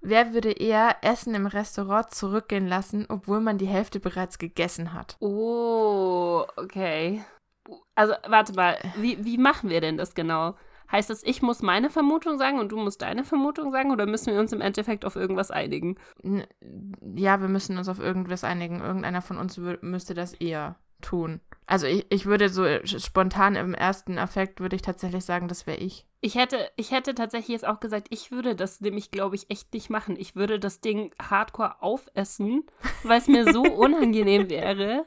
Wer 0.01 0.33
würde 0.33 0.53
eher 0.53 0.97
Essen 1.03 1.35
im 1.35 1.47
Restaurant 1.47 2.11
zurückgehen 2.11 2.67
lassen, 2.67 3.07
obwohl 3.09 3.41
man 3.41 3.59
die 3.59 3.67
Hälfte 3.67 4.01
bereits 4.01 4.39
gegessen 4.39 4.93
hat? 4.93 5.17
Oh, 5.21 6.45
okay. 6.57 7.25
Also, 7.95 8.15
warte 8.27 8.55
mal, 8.55 8.79
wie, 8.97 9.25
wie 9.25 9.39
machen 9.39 9.71
wir 9.71 9.81
denn 9.81 9.97
das 9.97 10.15
genau? 10.15 10.55
Heißt 10.91 11.11
das, 11.11 11.23
ich 11.23 11.43
muss 11.43 11.61
meine 11.61 11.91
Vermutung 11.91 12.39
sagen 12.39 12.59
und 12.59 12.73
du 12.73 12.79
musst 12.79 13.03
deine 13.03 13.25
Vermutung 13.25 13.73
sagen 13.73 13.91
oder 13.91 14.07
müssen 14.07 14.33
wir 14.33 14.41
uns 14.41 14.53
im 14.53 14.63
Endeffekt 14.63 15.05
auf 15.05 15.17
irgendwas 15.17 15.51
einigen? 15.51 15.99
Ja, 17.15 17.41
wir 17.41 17.49
müssen 17.49 17.77
uns 17.77 17.89
auf 17.89 17.99
irgendwas 17.99 18.43
einigen. 18.43 18.81
Irgendeiner 18.81 19.21
von 19.21 19.37
uns 19.37 19.59
müsste 19.83 20.15
das 20.15 20.33
eher 20.33 20.77
tun. 21.03 21.41
Also 21.67 21.87
ich, 21.87 22.07
ich 22.11 22.25
würde 22.25 22.49
so 22.49 22.65
spontan 22.87 23.55
im 23.55 23.75
ersten 23.75 24.19
Affekt 24.19 24.61
würde 24.61 24.77
ich 24.77 24.83
tatsächlich 24.83 25.25
sagen, 25.25 25.49
das 25.49 25.67
wäre 25.67 25.77
ich. 25.77 26.07
Ich 26.21 26.35
hätte, 26.35 26.71
ich 26.77 26.91
hätte 26.91 27.15
tatsächlich 27.15 27.49
jetzt 27.49 27.67
auch 27.67 27.79
gesagt, 27.79 28.09
ich 28.11 28.33
würde 28.33 28.57
das 28.57 28.81
nämlich, 28.81 29.11
glaube 29.11 29.37
ich, 29.37 29.51
echt 29.51 29.73
nicht 29.73 29.89
machen. 29.89 30.17
Ich 30.19 30.35
würde 30.35 30.59
das 30.59 30.81
Ding 30.81 31.15
hardcore 31.21 31.81
aufessen, 31.81 32.65
weil 33.05 33.19
es 33.19 33.29
mir 33.29 33.53
so 33.53 33.63
unangenehm 33.63 34.51
wäre, 34.51 35.07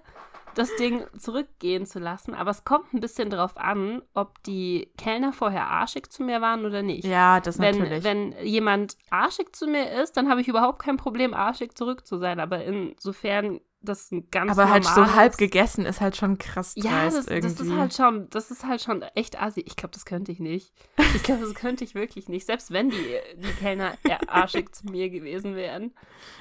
das 0.55 0.73
Ding 0.77 1.05
zurückgehen 1.17 1.85
zu 1.85 1.99
lassen. 1.99 2.33
Aber 2.33 2.51
es 2.51 2.63
kommt 2.63 2.93
ein 2.93 3.01
bisschen 3.01 3.29
drauf 3.29 3.57
an, 3.57 4.01
ob 4.13 4.41
die 4.43 4.91
Kellner 4.97 5.33
vorher 5.33 5.67
arschig 5.67 6.09
zu 6.09 6.23
mir 6.23 6.39
waren 6.39 6.65
oder 6.65 6.81
nicht. 6.81 7.05
Ja, 7.05 7.41
das 7.41 7.59
Wenn, 7.59 7.77
natürlich. 7.77 8.03
wenn 8.03 8.33
jemand 8.43 8.97
arschig 9.09 9.53
zu 9.53 9.67
mir 9.67 9.91
ist, 9.91 10.15
dann 10.15 10.29
habe 10.29 10.41
ich 10.41 10.47
überhaupt 10.47 10.79
kein 10.79 10.97
Problem, 10.97 11.33
arschig 11.33 11.75
zurück 11.75 12.05
zu 12.05 12.17
sein. 12.17 12.39
Aber 12.39 12.63
insofern 12.63 13.59
das 13.81 14.11
ein 14.11 14.29
ganz 14.29 14.51
Aber 14.51 14.69
halt 14.69 14.85
so 14.85 15.15
halb 15.15 15.37
gegessen 15.37 15.85
ist 15.85 16.01
halt 16.01 16.15
schon 16.15 16.37
krass 16.37 16.73
ja, 16.75 17.05
das, 17.05 17.27
irgendwie. 17.27 17.41
das 17.41 17.59
ist 17.59 17.73
halt 17.73 17.93
schon, 17.93 18.29
das 18.29 18.51
ist 18.51 18.65
halt 18.65 18.81
schon 18.81 19.01
echt 19.15 19.41
assi. 19.41 19.61
Ich 19.61 19.75
glaube, 19.75 19.93
das 19.93 20.05
könnte 20.05 20.31
ich 20.31 20.39
nicht. 20.39 20.73
Ich 21.15 21.23
glaube, 21.23 21.41
das 21.41 21.55
könnte 21.55 21.83
ich 21.83 21.95
wirklich 21.95 22.29
nicht. 22.29 22.45
Selbst 22.45 22.71
wenn 22.71 22.89
die, 22.89 23.17
die 23.37 23.53
Kellner 23.59 23.97
arschig 24.27 24.73
zu 24.75 24.85
mir 24.87 25.09
gewesen 25.09 25.55
wären. 25.55 25.93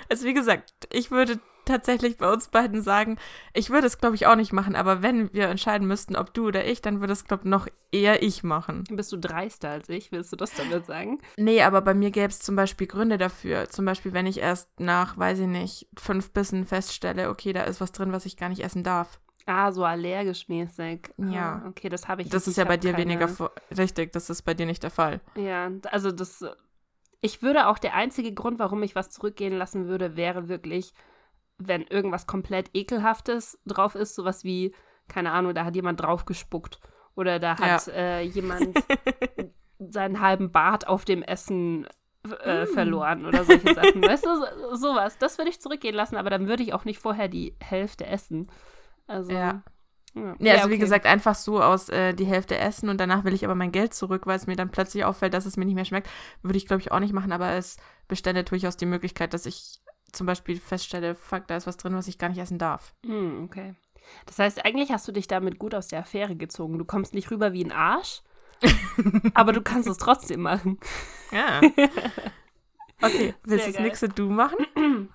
Also 0.09 0.27
wie 0.27 0.35
gesagt, 0.35 0.73
ich 0.93 1.11
würde 1.11 1.41
tatsächlich 1.71 2.17
bei 2.19 2.31
uns 2.33 2.49
beiden 2.49 2.83
sagen, 2.83 3.19
ich 3.55 3.71
würde 3.71 3.87
es 3.87 3.99
glaube 3.99 4.15
ich 4.17 4.27
auch 4.27 4.37
nicht 4.37 4.53
machen, 4.53 4.77
aber 4.77 5.03
wenn 5.03 5.33
wir 5.33 5.49
entscheiden 5.49 5.87
müssten, 5.89 6.17
ob 6.17 6.35
du 6.35 6.49
oder 6.49 6.67
ich, 6.67 6.83
dann 6.83 7.01
würde 7.01 7.13
es 7.13 7.25
glaube 7.25 7.45
ich 7.45 7.51
noch 7.51 7.67
eher 7.93 8.23
ich 8.23 8.43
machen. 8.43 8.85
Bist 8.91 9.13
du 9.13 9.17
dreister 9.17 9.71
als 9.71 9.89
ich? 9.89 10.13
Willst 10.13 10.33
du 10.33 10.37
das 10.37 10.53
damit 10.55 10.85
sagen? 10.87 11.21
Nee, 11.37 11.63
aber 11.63 11.81
bei 11.81 11.95
mir 11.95 12.11
gäbe 12.11 12.29
es 12.29 12.39
zum 12.41 12.57
Beispiel 12.57 12.87
Gründe 12.87 13.19
dafür. 13.19 13.69
Zum 13.69 13.85
Beispiel, 13.85 14.13
wenn 14.13 14.27
ich 14.27 14.39
erst 14.39 14.79
nach, 14.79 15.17
weiß 15.19 15.41
ich 15.41 15.47
nicht, 15.49 15.89
fünf 15.99 16.31
Bissen 16.33 16.65
feststelle, 16.67 17.31
okay, 17.31 17.53
da 17.53 17.63
ist 17.65 17.81
was 17.81 17.93
drin, 17.93 18.13
was 18.13 18.27
ich 18.27 18.37
gar 18.37 18.49
nicht 18.49 18.63
essen 18.63 18.85
darf. 18.85 19.19
Ah, 19.47 19.73
so 19.73 19.85
allergisch 19.85 20.49
mäßig. 20.49 21.09
Ja. 21.17 21.63
Ah, 21.65 21.69
okay, 21.69 21.89
das 21.89 22.07
habe 22.07 22.23
ich 22.23 22.29
Das 22.29 22.47
ist 22.47 22.57
ja 22.57 22.65
bei 22.65 22.77
dir 22.77 22.93
keine- 22.93 23.05
weniger 23.05 23.29
richtig, 23.77 24.13
das 24.13 24.31
ist 24.31 24.43
bei 24.43 24.55
dir 24.55 24.67
nicht 24.67 24.83
der 24.83 24.91
Fall. 24.91 25.21
Ja, 25.35 25.71
also 25.91 26.13
das. 26.13 26.45
Ich 27.23 27.43
würde 27.43 27.67
auch 27.67 27.79
der 27.79 27.95
einzige 27.95 28.33
Grund, 28.33 28.59
warum 28.59 28.83
ich 28.83 28.95
was 28.95 29.11
zurückgehen 29.11 29.53
lassen 29.59 29.89
würde, 29.89 30.17
wäre 30.17 30.49
wirklich, 30.49 30.93
wenn 31.61 31.83
irgendwas 31.83 32.27
komplett 32.27 32.71
ekelhaftes 32.75 33.59
drauf 33.67 33.95
ist, 33.95 34.15
sowas 34.15 34.45
wie, 34.45 34.75
keine 35.09 35.33
Ahnung, 35.33 35.55
da 35.55 35.65
hat 35.65 35.77
jemand 35.77 36.01
drauf 36.01 36.25
gespuckt 36.25 36.81
Oder 37.15 37.39
da 37.39 37.59
hat 37.59 37.89
äh, 37.89 38.23
jemand 38.23 38.79
seinen 39.79 40.21
halben 40.21 40.51
Bart 40.51 40.89
auf 40.89 41.05
dem 41.05 41.23
Essen 41.23 41.87
äh, 42.43 42.67
verloren 42.67 43.25
oder 43.25 43.45
solche 43.45 43.75
Sachen. 43.75 44.03
Weißt 44.03 44.25
du, 44.25 44.29
so, 44.71 44.75
sowas. 44.77 45.19
Das 45.19 45.39
würde 45.39 45.51
ich 45.51 45.61
zurückgehen 45.61 45.95
lassen, 45.95 46.17
aber 46.17 46.31
dann 46.31 46.49
würde 46.49 46.63
ich 46.63 46.73
auch 46.75 46.85
nicht 46.85 46.99
vorher 46.99 47.29
die 47.29 47.57
Hälfte 47.61 48.07
essen. 48.07 48.51
Also. 49.07 49.33
Ja. 49.33 49.63
Ja, 50.15 50.35
Ja, 50.41 50.53
also 50.55 50.65
okay. 50.65 50.75
wie 50.75 50.79
gesagt, 50.79 51.07
einfach 51.07 51.37
so 51.37 51.63
aus 51.63 51.89
äh, 51.89 52.15
die 52.15 52.25
Hälfte 52.25 52.59
essen 52.59 52.89
und 52.89 52.99
danach 53.01 53.25
will 53.25 53.33
ich 53.33 53.45
aber 53.45 53.55
mein 53.55 53.71
Geld 53.71 53.95
zurück, 53.95 54.27
weil 54.27 54.37
es 54.37 54.49
mir 54.49 54.57
dann 54.57 54.73
plötzlich 54.73 55.05
auffällt, 55.05 55.35
dass 55.35 55.47
es 55.47 55.57
mir 55.57 55.65
nicht 55.65 55.77
mehr 55.77 55.85
schmeckt. 55.85 56.09
Würde 56.43 56.59
ich, 56.59 56.67
glaube 56.67 56.81
ich, 56.83 56.91
auch 56.91 56.99
nicht 56.99 57.13
machen, 57.13 57.31
aber 57.31 57.53
es 57.53 57.77
bestände 58.09 58.43
durchaus 58.43 58.77
die 58.77 58.87
Möglichkeit, 58.87 59.35
dass 59.35 59.47
ich 59.47 59.81
zum 60.13 60.27
Beispiel 60.27 60.59
feststelle, 60.59 61.15
fuck, 61.15 61.47
da 61.47 61.57
ist 61.57 61.67
was 61.67 61.77
drin, 61.77 61.95
was 61.95 62.09
ich 62.09 62.19
gar 62.19 62.29
nicht 62.29 62.39
essen 62.39 62.59
darf. 62.59 62.95
Hm, 63.05 63.45
okay. 63.45 63.75
Das 64.27 64.39
heißt, 64.39 64.65
eigentlich 64.65 64.91
hast 64.91 65.07
du 65.07 65.13
dich 65.13 65.29
damit 65.29 65.59
gut 65.59 65.75
aus 65.75 65.89
der 65.89 66.01
Affäre 66.01 66.37
gezogen. 66.37 66.79
Du 66.79 66.85
kommst 66.85 67.15
nicht 67.15 67.31
rüber 67.31 67.53
wie 67.53 67.65
ein 67.65 67.73
Arsch, 67.73 68.23
aber 69.35 69.53
du 69.53 69.63
kannst 69.63 69.89
es 69.89 69.99
trotzdem 69.99 70.41
machen. 70.43 70.79
Ja. 71.31 71.61
Okay, 73.03 73.35
willst 73.45 73.67
du 73.67 73.73
das 73.73 73.81
nächste 73.81 74.09
du 74.09 74.29
machen? 74.29 74.67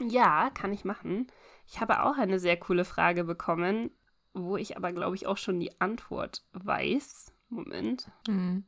Ja, 0.00 0.50
kann 0.50 0.72
ich 0.72 0.84
machen. 0.84 1.26
Ich 1.66 1.80
habe 1.80 2.04
auch 2.04 2.16
eine 2.16 2.38
sehr 2.38 2.56
coole 2.56 2.84
Frage 2.84 3.24
bekommen, 3.24 3.90
wo 4.32 4.56
ich 4.56 4.76
aber, 4.76 4.92
glaube 4.92 5.16
ich, 5.16 5.26
auch 5.26 5.36
schon 5.36 5.58
die 5.58 5.80
Antwort 5.80 6.44
weiß. 6.52 7.32
Moment. 7.48 8.08
Hm. 8.28 8.64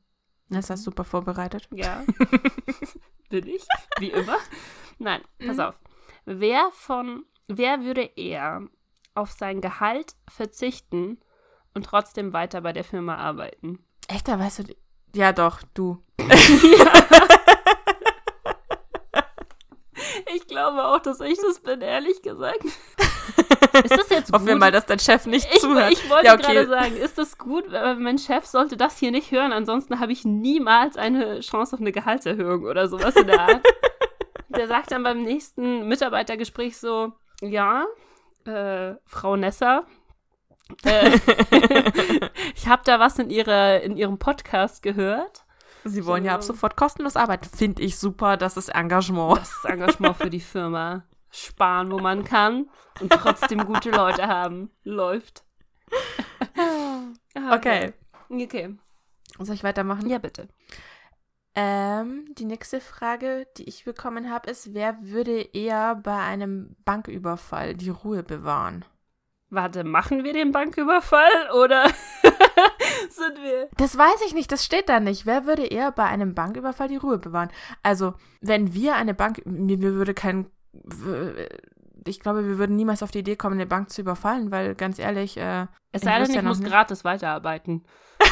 Das 0.50 0.68
hast 0.70 0.80
du 0.86 0.90
super 0.90 1.04
vorbereitet. 1.04 1.68
Ja. 1.72 2.04
Bin 3.30 3.46
ich? 3.46 3.64
Wie 3.98 4.10
immer. 4.10 4.36
Nein, 4.98 5.22
pass 5.38 5.56
Mhm. 5.56 5.60
auf. 5.62 5.80
Wer 6.24 6.70
von, 6.72 7.24
wer 7.46 7.82
würde 7.84 8.02
eher 8.02 8.62
auf 9.14 9.30
sein 9.30 9.60
Gehalt 9.60 10.14
verzichten 10.28 11.18
und 11.74 11.86
trotzdem 11.86 12.32
weiter 12.32 12.60
bei 12.62 12.72
der 12.72 12.84
Firma 12.84 13.16
arbeiten? 13.16 13.78
Echt, 14.08 14.26
da 14.28 14.38
weißt 14.38 14.60
du. 14.60 14.76
Ja, 15.14 15.32
doch, 15.32 15.62
du. 15.74 16.02
Ich 20.34 20.46
glaube 20.46 20.84
auch, 20.84 21.00
dass 21.00 21.20
ich 21.20 21.38
das 21.40 21.60
bin, 21.60 21.80
ehrlich 21.80 22.22
gesagt. 22.22 22.64
Ist 23.84 23.96
das 23.96 24.08
jetzt 24.10 24.32
Hoffen 24.32 24.46
wir 24.46 24.56
mal, 24.56 24.72
dass 24.72 24.86
dein 24.86 24.98
Chef 24.98 25.26
nicht 25.26 25.46
Ich, 25.52 25.60
zuhört. 25.60 25.92
ich 25.92 26.08
wollte 26.10 26.26
Ja, 26.26 26.34
okay. 26.34 26.54
gerade 26.54 26.68
sagen, 26.68 26.96
ist 26.96 27.18
das 27.18 27.38
gut? 27.38 27.64
Mein 27.70 28.18
Chef 28.18 28.46
sollte 28.46 28.76
das 28.76 28.98
hier 28.98 29.10
nicht 29.10 29.30
hören, 29.30 29.52
ansonsten 29.52 30.00
habe 30.00 30.12
ich 30.12 30.24
niemals 30.24 30.96
eine 30.96 31.40
Chance 31.40 31.74
auf 31.76 31.80
eine 31.80 31.92
Gehaltserhöhung 31.92 32.64
oder 32.64 32.88
sowas 32.88 33.14
in 33.16 33.26
der 33.26 33.40
Art. 33.40 33.66
Der 34.48 34.66
sagt 34.66 34.90
dann 34.90 35.04
beim 35.04 35.22
nächsten 35.22 35.86
Mitarbeitergespräch 35.86 36.76
so, 36.76 37.12
ja, 37.40 37.84
äh, 38.46 38.94
Frau 39.06 39.36
Nesser, 39.36 39.84
äh, 40.84 41.10
ich 42.56 42.66
habe 42.66 42.82
da 42.84 42.98
was 42.98 43.18
in, 43.20 43.30
ihrer, 43.30 43.80
in 43.80 43.96
ihrem 43.96 44.18
Podcast 44.18 44.82
gehört. 44.82 45.44
Sie 45.84 46.04
wollen 46.04 46.24
ja 46.24 46.34
ab 46.34 46.42
So. 46.42 46.52
sofort 46.52 46.76
kostenlos 46.76 47.16
arbeiten. 47.16 47.46
Finde 47.56 47.82
ich 47.82 47.96
super, 47.98 48.36
das 48.36 48.56
ist 48.56 48.68
Engagement. 48.70 49.38
Das 49.38 49.50
ist 49.50 49.64
Engagement 49.64 50.16
für 50.16 50.30
die 50.30 50.40
Firma. 50.40 51.04
Sparen, 51.30 51.90
wo 51.90 51.98
man 51.98 52.24
kann 52.24 52.68
und 53.00 53.10
trotzdem 53.12 53.64
gute 53.64 53.90
Leute 53.90 54.26
haben. 54.26 54.70
Läuft. 54.84 55.44
Okay. 57.52 57.92
Okay. 58.28 58.76
Soll 59.38 59.54
ich 59.54 59.64
weitermachen? 59.64 60.08
Ja, 60.08 60.18
bitte. 60.18 60.48
Ähm, 61.54 62.26
die 62.38 62.44
nächste 62.44 62.80
Frage, 62.80 63.46
die 63.56 63.64
ich 63.64 63.84
bekommen 63.84 64.30
habe, 64.30 64.50
ist, 64.50 64.72
wer 64.74 64.96
würde 65.00 65.40
eher 65.40 65.96
bei 65.96 66.16
einem 66.16 66.76
Banküberfall 66.84 67.74
die 67.74 67.90
Ruhe 67.90 68.22
bewahren? 68.22 68.84
Warte, 69.48 69.82
machen 69.82 70.22
wir 70.22 70.32
den 70.32 70.52
Banküberfall 70.52 71.50
oder 71.60 71.86
sind 73.10 73.42
wir. 73.42 73.68
Das 73.76 73.98
weiß 73.98 74.22
ich 74.26 74.32
nicht, 74.32 74.52
das 74.52 74.64
steht 74.64 74.88
da 74.88 75.00
nicht. 75.00 75.26
Wer 75.26 75.44
würde 75.44 75.66
eher 75.66 75.90
bei 75.90 76.04
einem 76.04 76.34
Banküberfall 76.34 76.86
die 76.86 76.96
Ruhe 76.96 77.18
bewahren? 77.18 77.50
Also, 77.82 78.14
wenn 78.40 78.74
wir 78.74 78.94
eine 78.94 79.12
Bank, 79.12 79.44
mir, 79.44 79.76
mir 79.76 79.94
würde 79.94 80.14
kein, 80.14 80.48
ich 82.06 82.20
glaube, 82.20 82.46
wir 82.46 82.58
würden 82.58 82.76
niemals 82.76 83.02
auf 83.02 83.10
die 83.10 83.18
Idee 83.20 83.36
kommen, 83.36 83.54
eine 83.54 83.66
Bank 83.66 83.90
zu 83.90 84.00
überfallen, 84.00 84.50
weil 84.50 84.74
ganz 84.74 84.98
ehrlich, 84.98 85.36
äh, 85.36 85.66
Es 85.92 86.02
sei 86.02 86.18
denn, 86.18 86.30
ich 86.30 86.36
ja 86.36 86.42
muss 86.42 86.58
nicht. 86.60 86.70
gratis 86.70 87.04
weiterarbeiten. 87.04 87.84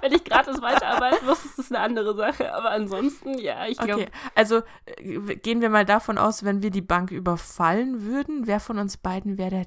Wenn 0.00 0.12
ich 0.12 0.24
gratis 0.24 0.62
weiterarbeiten 0.62 1.26
muss, 1.26 1.44
ist 1.44 1.58
das 1.58 1.72
eine 1.72 1.80
andere 1.80 2.14
Sache. 2.14 2.54
Aber 2.54 2.70
ansonsten, 2.70 3.38
ja, 3.38 3.66
ich 3.66 3.76
glaube. 3.78 4.02
okay. 4.02 4.10
Also, 4.34 4.62
äh, 4.84 5.36
gehen 5.36 5.60
wir 5.60 5.68
mal 5.70 5.84
davon 5.84 6.16
aus, 6.18 6.44
wenn 6.44 6.62
wir 6.62 6.70
die 6.70 6.82
Bank 6.82 7.10
überfallen 7.10 8.02
würden, 8.02 8.46
wer 8.46 8.60
von 8.60 8.78
uns 8.78 8.96
beiden 8.98 9.36
wäre 9.38 9.50
der, 9.50 9.66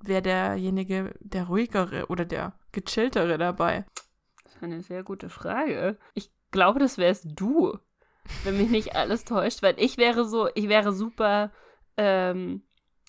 wär 0.00 0.20
derjenige, 0.22 1.14
der 1.20 1.44
ruhigere 1.44 2.06
oder 2.06 2.24
der 2.24 2.54
gechilltere 2.72 3.36
dabei? 3.36 3.84
Das 4.44 4.54
ist 4.54 4.62
eine 4.62 4.80
sehr 4.80 5.02
gute 5.02 5.28
Frage. 5.28 5.98
Ich 6.14 6.30
glaube, 6.50 6.78
das 6.78 6.96
wärst 6.96 7.26
du, 7.26 7.78
wenn 8.44 8.56
mich 8.56 8.70
nicht 8.70 8.96
alles 8.96 9.24
täuscht, 9.24 9.62
weil 9.62 9.74
ich 9.78 9.98
wäre 9.98 10.24
so, 10.24 10.48
ich 10.54 10.68
wäre 10.68 10.92
super, 10.92 11.50
ähm, 11.96 12.62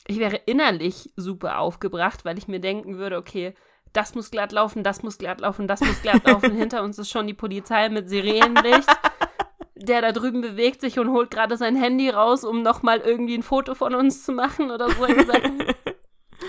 ich 0.08 0.20
wäre 0.20 0.38
innerlich 0.46 1.12
super 1.16 1.60
aufgebracht, 1.60 2.26
weil 2.26 2.38
ich 2.38 2.48
mir 2.48 2.60
denken 2.60 2.98
würde, 2.98 3.18
okay, 3.18 3.54
das 3.94 4.16
muss 4.16 4.32
glatt 4.32 4.52
laufen, 4.52 4.84
das 4.84 5.04
muss 5.04 5.18
glatt 5.18 5.42
laufen, 5.42 5.68
das 5.68 5.82
muss 5.82 6.02
glatt 6.02 6.26
laufen. 6.26 6.52
Hinter 6.56 6.84
uns 6.84 7.00
ist 7.00 7.10
schon 7.10 7.28
die 7.28 7.34
Polizei 7.34 7.90
mit 7.90 8.10
Sirenenlicht. 8.10 8.90
Der 9.76 10.02
da 10.02 10.12
drüben 10.12 10.42
bewegt 10.42 10.82
sich 10.82 11.00
und 11.00 11.10
holt 11.10 11.32
gerade 11.32 11.56
sein 11.56 11.78
Handy 11.78 12.10
raus, 12.10 12.44
um 12.44 12.62
nochmal 12.62 13.00
irgendwie 13.00 13.36
ein 13.36 13.44
Foto 13.44 13.76
von 13.76 13.96
uns 13.96 14.26
zu 14.26 14.34
machen 14.34 14.72
oder 14.72 14.90
so. 14.90 15.06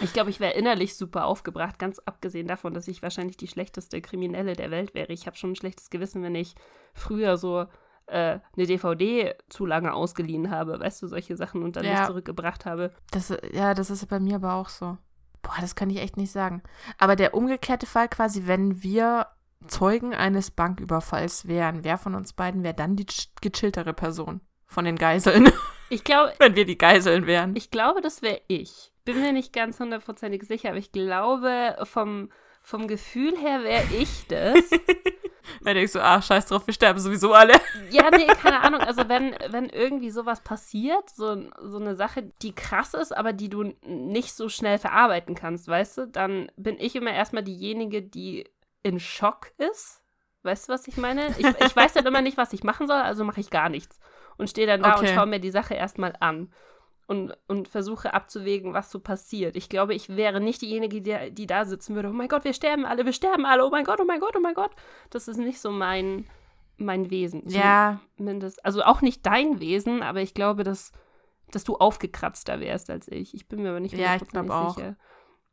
Ich 0.03 0.13
glaube, 0.13 0.31
ich 0.31 0.41
wäre 0.41 0.55
innerlich 0.55 0.97
super 0.97 1.27
aufgebracht, 1.27 1.79
ganz 1.79 2.01
abgesehen 2.01 2.49
davon, 2.49 2.75
dass 2.75 2.89
ich 2.89 3.03
wahrscheinlich 3.03 3.37
die 3.37 3.47
schlechteste 3.47 4.01
Kriminelle 4.01 4.55
der 4.55 4.71
Welt 4.71 4.95
wäre. 4.95 5.13
Ich 5.13 5.27
habe 5.27 5.37
schon 5.37 5.53
ein 5.53 5.57
schlechtes 5.57 5.91
Gewissen, 5.91 6.23
wenn 6.23 6.35
ich 6.35 6.55
früher 6.93 7.37
so 7.37 7.67
äh, 8.11 8.41
eine 8.57 8.67
DVD 8.67 9.35
zu 9.49 9.65
lange 9.67 9.95
ausgeliehen 9.95 10.51
habe, 10.51 10.79
weißt 10.81 11.03
du, 11.03 11.07
solche 11.09 11.37
Sachen 11.37 11.63
und 11.63 11.77
dann 11.77 11.85
Ja. 11.85 11.93
nicht 11.93 12.07
zurückgebracht 12.07 12.67
habe. 12.67 12.93
Das, 13.11 13.33
ja, 13.53 13.75
das 13.75 13.91
ist 13.91 14.07
bei 14.09 14.21
mir 14.21 14.37
aber 14.37 14.55
auch 14.55 14.69
so. 14.69 14.99
Boah, 15.43 15.55
das 15.61 15.75
kann 15.75 15.89
ich 15.91 15.99
echt 16.01 16.17
nicht 16.17 16.33
sagen. 16.33 16.63
Aber 16.99 17.17
der 17.17 17.35
umgekehrte 17.35 17.87
Fall 17.87 18.09
quasi, 18.09 18.47
wenn 18.47 18.83
wir 18.83 19.27
Zeugen 19.67 20.15
eines 20.15 20.51
Banküberfalls 20.51 21.47
wären, 21.49 21.85
wer 21.85 21.99
von 21.99 22.15
uns 22.15 22.33
beiden 22.33 22.63
wäre 22.63 22.75
dann 22.75 22.97
die 22.97 23.05
ch- 23.07 23.29
gechilltere 23.43 23.93
Person 23.93 24.41
von 24.67 24.85
den 24.85 24.97
Geiseln, 24.97 25.51
Ich 25.93 26.05
glaube, 26.05 26.33
wenn 26.39 26.55
wir 26.55 26.65
die 26.65 26.79
Geiseln 26.79 27.27
wären? 27.27 27.57
ich 27.57 27.71
glaube, 27.73 28.01
das 28.01 28.23
wäre 28.23 28.41
ich. 28.49 28.93
Bin 29.05 29.21
mir 29.21 29.33
nicht 29.33 29.53
ganz 29.53 29.81
hundertprozentig 29.81 30.45
sicher, 30.45 30.69
aber 30.69 30.79
ich 30.79 30.93
glaube, 30.93 31.77
vom, 31.83 32.31
vom 32.63 32.89
Gefühl 32.89 33.37
her 33.39 33.63
wäre 33.65 33.85
ich 33.95 34.27
das. 34.29 34.71
Dann 35.63 35.75
denkst 35.75 35.93
du, 35.95 36.03
ah, 36.03 36.23
scheiß 36.23 36.47
drauf, 36.47 36.67
wir 36.67 36.75
sterben 36.75 37.01
sowieso 37.01 37.33
alle. 37.33 37.55
Ja, 37.91 38.11
nee, 38.11 38.27
keine 38.27 38.61
Ahnung. 38.63 38.81
Also 38.81 39.09
wenn, 39.09 39.35
wenn 39.49 39.69
irgendwie 39.69 40.11
sowas 40.11 40.41
passiert, 40.43 41.11
so, 41.11 41.51
so 41.61 41.79
eine 41.79 41.97
Sache, 41.97 42.31
die 42.43 42.55
krass 42.55 42.95
ist, 42.95 43.17
aber 43.17 43.33
die 43.33 43.49
du 43.49 43.75
nicht 43.85 44.33
so 44.35 44.49
schnell 44.49 44.79
verarbeiten 44.79 45.35
kannst, 45.35 45.67
weißt 45.67 45.99
du, 45.99 46.07
dann 46.07 46.51
bin 46.57 46.79
ich 46.79 46.95
immer 46.95 47.13
erstmal 47.13 47.43
diejenige, 47.43 48.03
die 48.03 48.49
in 48.83 49.01
Schock 49.01 49.53
ist. 49.59 50.03
Weißt 50.43 50.69
du, 50.69 50.73
was 50.73 50.87
ich 50.89 50.97
meine? 50.97 51.35
Ich, 51.37 51.47
ich 51.47 51.77
weiß 51.77 51.95
dann 51.95 52.07
immer 52.07 52.23
nicht, 52.23 52.37
was 52.37 52.53
ich 52.53 52.63
machen 52.63 52.87
soll, 52.87 52.97
also 53.01 53.25
mache 53.25 53.41
ich 53.41 53.51
gar 53.51 53.69
nichts. 53.69 53.99
Und 54.39 54.49
stehe 54.49 54.67
dann 54.67 54.83
da 54.83 54.95
und 54.95 55.01
Okay. 55.01 55.15
schaue 55.15 55.27
mir 55.27 55.41
die 55.41 55.51
Sache 55.51 55.75
erstmal 55.75 56.15
an. 56.21 56.53
Und, 57.11 57.37
und 57.49 57.67
versuche 57.67 58.15
abzuwägen, 58.15 58.73
was 58.73 58.89
so 58.93 59.01
passiert. 59.01 59.57
Ich 59.57 59.69
glaube, 59.69 59.95
ich 59.95 60.11
wäre 60.11 60.41
nicht 60.41 60.63
diejenige, 60.63 61.03
die, 61.03 61.33
die 61.33 61.49
da 61.49 61.65
sitzen 61.65 61.97
würde. 61.97 62.09
Oh 62.09 62.13
mein 62.13 62.29
Gott, 62.29 62.45
wir 62.45 62.53
sterben 62.55 62.87
alle, 62.87 63.05
wir 63.05 63.13
sterben 63.13 63.45
alle. 63.45 63.67
Oh 63.67 63.71
mein 63.71 63.85
Gott, 63.85 63.99
oh 64.01 64.05
mein 64.05 64.21
Gott, 64.21 64.37
oh 64.37 64.41
mein 64.41 64.55
Gott. 64.55 64.71
Das 65.11 65.27
ist 65.27 65.39
nicht 65.39 65.61
so 65.61 65.73
mein, 65.73 66.27
mein 66.77 67.11
Wesen. 67.11 67.43
Ja, 67.49 67.99
Zumindest. 68.17 68.65
Also 68.65 68.85
auch 68.85 69.01
nicht 69.01 69.27
dein 69.27 69.59
Wesen, 69.59 70.05
aber 70.05 70.21
ich 70.21 70.35
glaube, 70.35 70.63
dass, 70.63 70.93
dass 71.51 71.65
du 71.65 71.79
aufgekratzter 71.79 72.61
wärst 72.61 72.91
als 72.91 73.09
ich. 73.09 73.35
Ich 73.35 73.49
bin 73.49 73.63
mir 73.65 73.71
aber 73.71 73.81
nicht 73.81 73.97
Ja, 73.97 74.15
ich 74.15 74.29
glaub 74.29 74.49
auch. 74.49 74.77
sicher. 74.77 74.95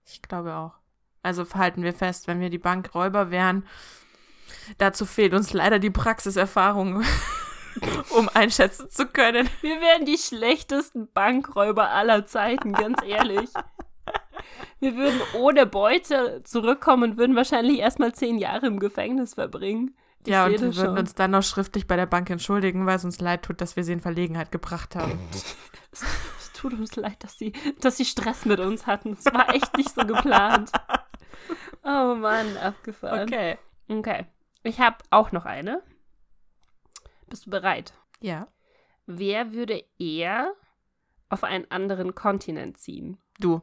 ich 0.06 0.22
glaube 0.22 0.54
auch. 0.54 0.76
Also 1.24 1.44
halten 1.56 1.82
wir 1.82 1.94
fest, 1.96 2.28
wenn 2.28 2.40
wir 2.40 2.52
die 2.52 2.60
Bankräuber 2.60 3.32
wären, 3.32 3.66
dazu 4.78 5.08
fehlt 5.08 5.34
uns 5.34 5.54
leider 5.54 5.80
die 5.80 5.90
Praxiserfahrung, 5.90 7.02
um 8.10 8.30
einschätzen 8.34 8.90
zu 8.90 9.08
können. 9.08 9.50
Wir 9.62 9.82
wären 9.82 10.06
die 10.06 10.18
schlechtesten 10.18 11.12
Bankräuber 11.12 11.90
aller 11.90 12.26
Zeiten, 12.26 12.74
ganz 12.74 13.00
ehrlich. 13.06 13.50
Wir 14.80 14.96
würden 14.96 15.20
ohne 15.34 15.66
Beute 15.66 16.42
zurückkommen 16.44 17.12
und 17.12 17.18
würden 17.18 17.36
wahrscheinlich 17.36 17.80
erstmal 17.80 18.14
zehn 18.14 18.38
Jahre 18.38 18.68
im 18.68 18.80
Gefängnis 18.80 19.34
verbringen. 19.34 19.96
Ich 20.24 20.32
ja, 20.32 20.46
und 20.46 20.60
wir 20.60 20.76
würden 20.76 20.98
uns 20.98 21.16
dann 21.16 21.32
noch 21.32 21.44
schriftlich 21.44 21.88
bei 21.88 21.96
der 21.96 22.06
Bank 22.06 22.30
entschuldigen, 22.30 22.86
weil 22.86 22.98
es 22.98 23.06
uns 23.06 23.20
leid 23.20 23.44
tut, 23.44 23.62
dass 23.62 23.76
wir 23.76 23.84
sie 23.84 23.94
in 23.94 24.02
Verlegenheit 24.02 24.52
gebracht 24.52 24.96
haben. 24.96 25.18
Es, 25.32 25.56
es 26.40 26.52
tut 26.54 26.74
uns 26.74 26.96
leid, 26.96 27.24
dass 27.24 27.38
sie, 27.38 27.54
dass 27.80 27.98
sie 27.98 28.06
Stress 28.06 28.46
mit 28.46 28.60
uns 28.60 28.86
hatten. 28.88 29.14
Es 29.14 29.26
war 29.26 29.54
echt 29.54 29.76
nicht 29.78 29.94
so 29.94 30.06
geplant. 30.06 30.72
Oh 31.84 32.16
Mann, 32.16 32.58
abgefahren. 32.58 33.22
Okay. 33.22 33.58
Okay. 33.88 34.26
Ich 34.64 34.82
habe 34.82 34.98
auch 35.10 35.32
noch 35.32 35.46
eine. 35.46 35.82
Bist 37.30 37.46
du 37.46 37.50
bereit? 37.50 37.94
Ja. 38.20 38.48
Wer 39.06 39.54
würde 39.54 39.84
eher 40.00 40.54
auf 41.30 41.44
einen 41.44 41.70
anderen 41.72 42.16
Kontinent 42.16 42.78
ziehen? 42.78 43.18
Du. 43.40 43.62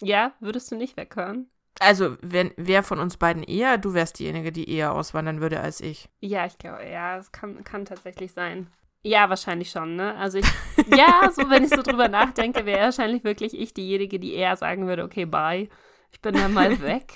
Ja, 0.00 0.32
würdest 0.40 0.70
du 0.70 0.76
nicht 0.76 0.96
weghören? 0.96 1.50
Also, 1.80 2.16
wenn 2.20 2.52
wer 2.56 2.82
von 2.82 3.00
uns 3.00 3.16
beiden 3.16 3.42
eher, 3.42 3.78
du 3.78 3.94
wärst 3.94 4.18
diejenige, 4.18 4.52
die 4.52 4.68
eher 4.68 4.92
auswandern 4.92 5.40
würde 5.40 5.60
als 5.60 5.80
ich. 5.80 6.08
Ja, 6.20 6.46
ich 6.46 6.56
glaube, 6.58 6.84
ja, 6.88 7.18
es 7.18 7.32
kann, 7.32 7.64
kann 7.64 7.84
tatsächlich 7.84 8.32
sein. 8.32 8.70
Ja, 9.02 9.28
wahrscheinlich 9.28 9.70
schon, 9.70 9.96
ne? 9.96 10.14
Also 10.16 10.38
ich, 10.38 10.46
ja, 10.96 11.30
so 11.30 11.50
wenn 11.50 11.64
ich 11.64 11.70
so 11.70 11.82
drüber 11.82 12.08
nachdenke, 12.08 12.64
wäre 12.64 12.84
wahrscheinlich 12.84 13.22
wirklich 13.24 13.58
ich 13.58 13.74
diejenige, 13.74 14.18
die 14.18 14.34
eher 14.34 14.56
sagen 14.56 14.86
würde, 14.86 15.04
okay, 15.04 15.26
bye, 15.26 15.68
ich 16.10 16.20
bin 16.22 16.34
dann 16.34 16.54
mal 16.54 16.80
weg. 16.82 17.12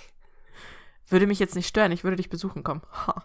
Würde 1.10 1.26
mich 1.26 1.38
jetzt 1.38 1.54
nicht 1.56 1.68
stören, 1.68 1.92
ich 1.92 2.04
würde 2.04 2.16
dich 2.16 2.30
besuchen 2.30 2.62
kommen. 2.64 2.82
Ha. 3.06 3.22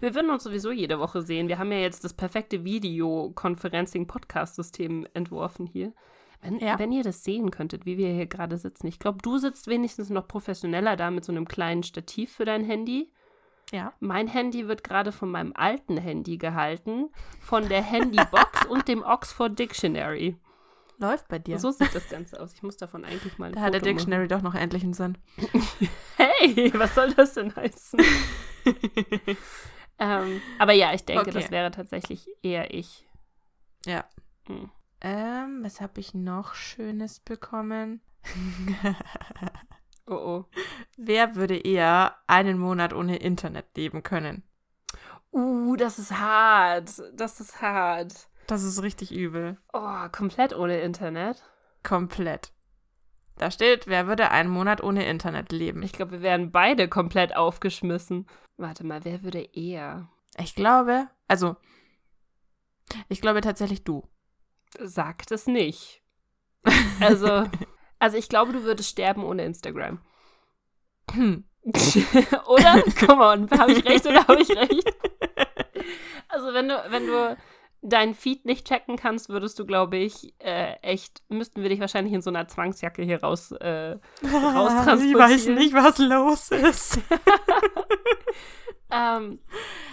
Wir 0.00 0.14
würden 0.14 0.30
uns 0.30 0.42
sowieso 0.44 0.72
jede 0.72 0.98
Woche 0.98 1.22
sehen. 1.22 1.48
Wir 1.48 1.58
haben 1.58 1.70
ja 1.70 1.78
jetzt 1.78 2.02
das 2.04 2.14
perfekte 2.14 2.64
Videoconferencing-Podcast-System 2.64 5.06
entworfen 5.14 5.66
hier. 5.66 5.92
Wenn, 6.40 6.58
Ja. 6.58 6.78
wenn 6.78 6.90
ihr 6.92 7.04
das 7.04 7.22
sehen 7.22 7.50
könntet, 7.50 7.86
wie 7.86 7.98
wir 7.98 8.12
hier 8.12 8.26
gerade 8.26 8.58
sitzen. 8.58 8.88
Ich 8.88 8.98
glaube, 8.98 9.18
du 9.22 9.38
sitzt 9.38 9.68
wenigstens 9.68 10.10
noch 10.10 10.26
professioneller 10.26 10.96
da 10.96 11.10
mit 11.10 11.24
so 11.24 11.30
einem 11.32 11.46
kleinen 11.46 11.82
Stativ 11.84 12.32
für 12.32 12.44
dein 12.44 12.64
Handy. 12.64 13.12
Ja. 13.70 13.92
Mein 14.00 14.26
Handy 14.26 14.66
wird 14.66 14.82
gerade 14.82 15.12
von 15.12 15.30
meinem 15.30 15.52
alten 15.54 15.96
Handy 15.98 16.36
gehalten, 16.36 17.10
von 17.40 17.68
der 17.68 17.82
Handybox 17.82 18.66
und 18.68 18.88
dem 18.88 19.02
Oxford 19.02 19.56
Dictionary. 19.58 20.36
Läuft 21.02 21.26
bei 21.28 21.38
dir. 21.40 21.58
So 21.58 21.72
sieht 21.72 21.94
das 21.94 22.08
Ganze 22.08 22.40
aus. 22.40 22.54
Ich 22.54 22.62
muss 22.62 22.76
davon 22.76 23.04
eigentlich 23.04 23.36
mal 23.36 23.50
da 23.50 23.60
hat 23.60 23.74
der 23.74 23.80
Foto 23.80 23.92
Dictionary 23.92 24.28
doch 24.28 24.40
noch 24.40 24.54
endlich 24.54 24.84
einen 24.84 24.94
Sinn. 24.94 25.18
Machen. 25.36 25.88
Hey, 26.16 26.72
was 26.74 26.94
soll 26.94 27.12
das 27.14 27.34
denn 27.34 27.54
heißen? 27.54 28.00
ähm, 29.98 30.40
aber 30.58 30.72
ja, 30.72 30.94
ich 30.94 31.04
denke, 31.04 31.22
Okay. 31.22 31.32
das 31.32 31.50
wäre 31.50 31.72
tatsächlich 31.72 32.28
eher 32.42 32.72
ich. 32.72 33.06
Ja. 33.84 34.04
Hm. 34.46 34.70
Ähm, 35.00 35.60
was 35.62 35.80
habe 35.80 35.98
ich 35.98 36.14
noch 36.14 36.54
Schönes 36.54 37.20
bekommen? 37.20 38.00
Oh 40.04 40.14
oh. 40.14 40.44
Wer 40.96 41.36
würde 41.36 41.56
eher 41.56 42.16
einen 42.26 42.58
Monat 42.58 42.92
ohne 42.92 43.18
Internet 43.18 43.66
leben 43.76 44.02
können? 44.02 44.42
Uh, 45.30 45.76
das 45.76 46.00
ist 46.00 46.18
hart. 46.18 46.90
Das 47.14 47.38
ist 47.38 47.62
hart. 47.62 48.28
Das 48.52 48.64
ist 48.64 48.82
richtig 48.82 49.12
übel. 49.12 49.56
Oh, 49.72 50.08
komplett 50.12 50.54
ohne 50.54 50.78
Internet. 50.82 51.42
Komplett. 51.82 52.52
Da 53.38 53.50
steht, 53.50 53.86
wer 53.86 54.06
würde 54.08 54.30
einen 54.30 54.50
Monat 54.50 54.82
ohne 54.82 55.06
Internet 55.06 55.52
leben? 55.52 55.82
Ich 55.82 55.92
glaube, 55.92 56.12
wir 56.12 56.20
wären 56.20 56.52
beide 56.52 56.86
komplett 56.86 57.34
aufgeschmissen. 57.34 58.26
Warte 58.58 58.84
mal, 58.84 59.06
wer 59.06 59.22
würde 59.22 59.40
eher? 59.54 60.10
Ich 60.38 60.54
glaube, 60.54 61.08
also, 61.28 61.56
ich 63.08 63.22
glaube 63.22 63.40
tatsächlich 63.40 63.84
du. 63.84 64.06
Sagt 64.78 65.32
es 65.32 65.46
nicht. 65.46 66.02
Also, 67.00 67.48
also 68.00 68.18
ich 68.18 68.28
glaube, 68.28 68.52
du 68.52 68.64
würdest 68.64 68.90
sterben 68.90 69.24
ohne 69.24 69.46
Instagram. 69.46 69.98
Hm. 71.12 71.44
oder? 71.64 72.82
Come 73.06 73.24
on, 73.24 73.50
habe 73.50 73.72
ich 73.72 73.84
recht 73.86 74.04
oder 74.04 74.28
habe 74.28 74.42
ich 74.42 74.50
recht? 74.50 74.94
Also 76.28 76.52
wenn 76.52 76.68
du, 76.68 76.82
wenn 76.90 77.06
du 77.06 77.36
deinen 77.82 78.14
Feed 78.14 78.44
nicht 78.44 78.66
checken 78.68 78.96
kannst, 78.96 79.28
würdest 79.28 79.58
du, 79.58 79.66
glaube 79.66 79.96
ich, 79.96 80.34
äh, 80.38 80.74
echt, 80.82 81.20
müssten 81.28 81.62
wir 81.62 81.68
dich 81.68 81.80
wahrscheinlich 81.80 82.12
in 82.14 82.22
so 82.22 82.30
einer 82.30 82.46
Zwangsjacke 82.46 83.02
hier 83.02 83.20
raus, 83.22 83.50
äh, 83.52 83.96
Raustransportieren. 84.24 85.02
Ich 85.12 85.18
weiß 85.18 85.46
nicht, 85.48 85.74
was 85.74 85.98
los 85.98 86.50
ist. 86.52 86.98
ähm, 88.90 89.38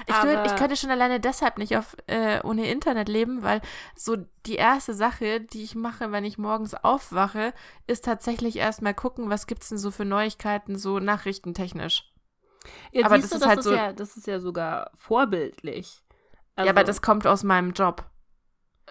Ich, 0.08 0.24
würd, 0.24 0.46
ich 0.48 0.56
könnte 0.56 0.76
schon 0.76 0.90
alleine 0.92 1.20
deshalb 1.20 1.58
nicht 1.58 1.78
auf, 1.78 1.96
äh, 2.08 2.42
ohne 2.44 2.70
Internet 2.70 3.08
leben, 3.10 3.44
weil 3.44 3.62
so 3.96 4.18
die 4.46 4.56
erste 4.56 4.94
Sache, 4.94 5.40
die 5.42 5.64
ich 5.64 5.76
mache, 5.76 6.12
wenn 6.12 6.26
ich 6.26 6.38
morgens 6.38 6.74
aufwache, 6.74 7.54
ist 7.88 8.06
tatsächlich 8.06 8.58
erstmal 8.58 8.94
gucken, 8.94 9.30
was 9.30 9.48
gibt's 9.48 9.70
denn 9.70 9.78
so 9.78 9.92
für 9.92 10.06
Neuigkeiten, 10.06 10.78
so 10.78 11.00
nachrichtentechnisch. 11.00 12.12
jetzt 12.92 13.06
Aber 13.06 13.16
siehst 13.20 13.26
das 13.26 13.30
du, 13.32 13.36
ist 13.38 13.42
das 13.42 13.50
halt 13.50 13.60
ist 13.60 13.66
so- 13.66 13.74
ja, 13.74 13.94
das 13.94 14.18
ist 14.18 14.28
ja 14.28 14.40
sogar 14.40 14.92
vorbildlich. 14.96 16.02
Also, 16.60 16.68
ja, 16.68 16.74
aber 16.74 16.84
das 16.84 17.02
kommt 17.02 17.26
aus 17.26 17.44
meinem 17.44 17.72
Job. 17.72 18.04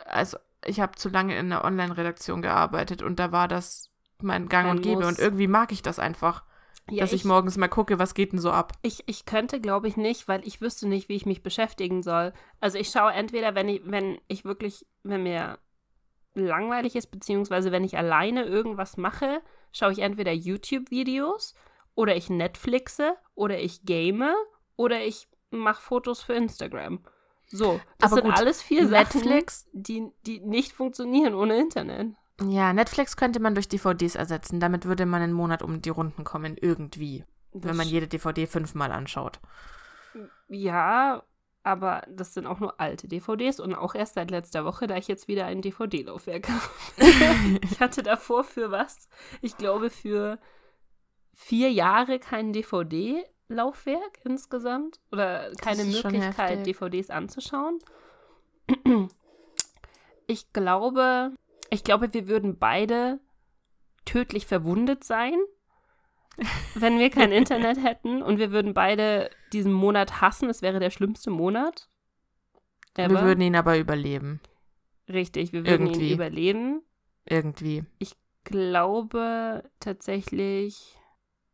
Also, 0.06 0.38
ich 0.64 0.80
habe 0.80 0.96
zu 0.96 1.10
lange 1.10 1.36
in 1.36 1.50
der 1.50 1.64
Online-Redaktion 1.64 2.40
gearbeitet 2.40 3.02
und 3.02 3.18
da 3.18 3.30
war 3.30 3.46
das 3.46 3.90
mein 4.22 4.48
Gang 4.48 4.70
und 4.70 4.82
Gäbe 4.82 5.02
muss- 5.02 5.06
und 5.06 5.18
irgendwie 5.18 5.48
mag 5.48 5.70
ich 5.70 5.82
das 5.82 5.98
einfach, 5.98 6.44
ja, 6.88 7.02
dass 7.02 7.12
ich, 7.12 7.26
morgens 7.26 7.58
mal 7.58 7.68
gucke, 7.68 7.98
was 7.98 8.14
geht 8.14 8.32
denn 8.32 8.38
so 8.38 8.50
ab. 8.50 8.72
Ich, 8.80 9.04
ich 9.06 9.26
könnte, 9.26 9.60
glaube 9.60 9.86
ich, 9.86 9.98
nicht, 9.98 10.28
weil 10.28 10.40
ich 10.48 10.62
wüsste 10.62 10.88
nicht, 10.88 11.10
wie 11.10 11.16
ich 11.16 11.26
mich 11.26 11.42
beschäftigen 11.42 12.02
soll. 12.02 12.32
Also 12.58 12.78
ich 12.78 12.88
schaue 12.88 13.12
entweder, 13.12 13.54
wenn 13.54 13.68
ich, 13.68 13.82
wenn 13.84 14.18
ich 14.28 14.46
wirklich, 14.46 14.86
wenn 15.02 15.24
mir 15.24 15.58
langweilig 16.32 16.96
ist, 16.96 17.08
beziehungsweise 17.08 17.70
wenn 17.70 17.84
ich 17.84 17.98
alleine 17.98 18.44
irgendwas 18.44 18.96
mache, 18.96 19.42
schaue 19.72 19.92
ich 19.92 19.98
entweder 19.98 20.32
YouTube-Videos 20.32 21.54
oder 21.94 22.16
ich 22.16 22.30
Netflixe 22.30 23.14
oder 23.34 23.58
ich 23.58 23.84
game 23.84 24.24
oder 24.76 25.04
ich 25.04 25.28
mache 25.50 25.82
Fotos 25.82 26.22
für 26.22 26.32
Instagram. 26.32 27.04
So, 27.48 27.80
das 27.98 28.12
Aber 28.12 28.20
sind 28.22 28.30
gut, 28.30 28.38
alles 28.38 28.62
vier 28.62 28.84
Netflix- 28.86 29.60
Sachen, 29.62 29.70
die, 29.82 30.08
die 30.26 30.40
nicht 30.40 30.72
funktionieren 30.72 31.34
ohne 31.34 31.58
Internet. 31.58 32.14
Ja, 32.46 32.72
Netflix 32.72 33.16
könnte 33.16 33.40
man 33.40 33.54
durch 33.54 33.68
DVDs 33.68 34.14
ersetzen. 34.14 34.60
Damit 34.60 34.84
würde 34.84 35.06
man 35.06 35.22
einen 35.22 35.32
Monat 35.32 35.62
um 35.62 35.80
die 35.82 35.88
Runden 35.90 36.24
kommen, 36.24 36.56
irgendwie. 36.60 37.24
wenn 37.52 37.70
man 37.76 37.86
Das- 37.86 37.90
jede 37.90 38.06
DVD 38.06 38.46
fünfmal 38.46 38.92
anschaut. 38.92 39.40
Ja, 40.48 41.22
aber 41.62 42.02
das 42.08 42.34
sind 42.34 42.46
auch 42.46 42.60
nur 42.60 42.78
alte 42.80 43.08
DVDs 43.08 43.60
und 43.60 43.74
auch 43.74 43.94
erst 43.94 44.14
seit 44.14 44.30
letzter 44.30 44.64
Woche, 44.64 44.86
da 44.86 44.96
ich 44.96 45.08
jetzt 45.08 45.28
wieder 45.28 45.46
ein 45.46 45.60
DVD-Laufwerk 45.62 46.48
habe. 46.48 47.58
ich 47.62 47.80
hatte 47.80 48.02
davor 48.02 48.44
für 48.44 48.70
was? 48.70 49.08
Ich 49.42 49.56
glaube 49.56 49.90
für 49.90 50.38
vier 51.34 51.70
Jahre 51.72 52.18
kein 52.18 52.52
DVD-Laufwerk 53.48 54.20
insgesamt 54.24 55.00
oder 55.12 55.50
keine 55.60 55.84
Möglichkeit. 55.84 56.66
DVDs 56.66 57.10
anzuschauen. 57.10 57.78
Ich 60.26 60.52
glaube, 60.52 61.32
ich 61.70 61.84
glaube, 61.84 62.12
wir 62.12 62.28
würden 62.28 62.58
beide 62.58 63.20
tödlich 64.04 64.46
verwundet 64.46 65.04
sein, 65.04 65.38
wenn 66.74 66.98
wir 66.98 67.10
kein 67.10 67.32
Internet 67.32 67.82
hätten 67.82 68.22
und 68.22 68.38
wir 68.38 68.50
würden 68.52 68.74
beide 68.74 69.30
diesen 69.52 69.72
Monat 69.72 70.20
hassen. 70.20 70.50
Es 70.50 70.62
wäre 70.62 70.80
der 70.80 70.90
schlimmste 70.90 71.30
Monat. 71.30 71.88
Wir 72.94 73.04
ever. 73.04 73.22
würden 73.22 73.40
ihn 73.40 73.56
aber 73.56 73.78
überleben. 73.78 74.40
Richtig, 75.08 75.52
wir 75.52 75.64
würden 75.64 75.86
Irgendwie. 75.86 76.08
ihn 76.08 76.14
überleben. 76.14 76.82
Irgendwie. 77.24 77.84
Glaube 78.44 79.64
tatsächlich. 79.80 80.96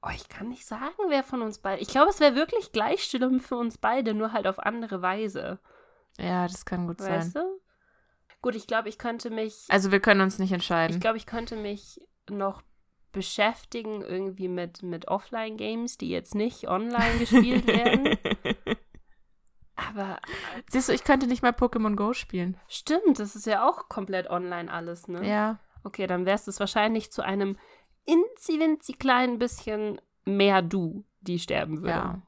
Oh, 0.06 0.10
ich 0.14 0.28
kann 0.28 0.48
nicht 0.48 0.66
sagen, 0.66 0.92
wer 1.08 1.22
von 1.22 1.40
uns 1.40 1.58
beiden. 1.58 1.80
Ich 1.82 1.88
glaube, 1.88 2.10
es 2.10 2.20
wäre 2.20 2.34
wirklich 2.34 2.72
gleich 2.72 3.04
schlimm 3.04 3.40
für 3.40 3.56
uns 3.56 3.78
beide, 3.78 4.12
nur 4.12 4.32
halt 4.32 4.46
auf 4.46 4.58
andere 4.58 5.00
Weise. 5.00 5.58
Ja, 6.18 6.46
das 6.46 6.64
kann 6.66 6.86
gut 6.86 7.00
Weißt 7.00 7.32
sein. 7.32 7.42
du? 7.42 7.60
Gut, 8.42 8.54
ich 8.54 8.66
glaube, 8.66 8.90
ich 8.90 8.98
könnte 8.98 9.30
mich. 9.30 9.64
Also 9.68 9.90
wir 9.92 10.00
können 10.00 10.20
uns 10.20 10.38
nicht 10.38 10.50
Ich 10.50 10.54
entscheiden. 10.54 11.00
glaube, 11.00 11.16
ich 11.16 11.24
könnte 11.24 11.56
mich 11.56 12.00
noch 12.28 12.60
beschäftigen 13.12 14.02
irgendwie 14.02 14.48
mit, 14.48 14.82
mit 14.82 15.08
Offline-Games, 15.08 15.96
die 15.98 16.10
jetzt 16.10 16.34
nicht 16.34 16.68
online 16.68 17.18
gespielt 17.18 17.66
werden. 17.66 18.18
Aber 19.76 20.18
Siehst 20.68 20.88
du, 20.88 20.92
ich 20.92 21.04
könnte 21.04 21.26
nicht 21.26 21.42
mal 21.42 21.52
Pokémon 21.52 21.96
Go 21.96 22.12
spielen. 22.12 22.58
stimmt, 22.68 23.18
das 23.18 23.34
ist 23.34 23.46
ja 23.46 23.66
auch 23.68 23.88
komplett 23.88 24.28
online 24.30 24.70
alles, 24.70 25.08
ne? 25.08 25.26
Ja. 25.26 25.58
Okay, 25.82 26.06
dann 26.06 26.26
wärst 26.26 26.46
es 26.48 26.60
wahrscheinlich 26.60 27.10
zu 27.12 27.22
einem 27.22 27.58
inzi 28.04 28.60
winzi 28.60 28.92
kleinen 28.92 29.38
bisschen 29.38 30.00
mehr 30.24 30.62
du, 30.62 31.04
die 31.20 31.38
sterben 31.38 31.78
würde. 31.78 31.90
Ja. 31.90 32.22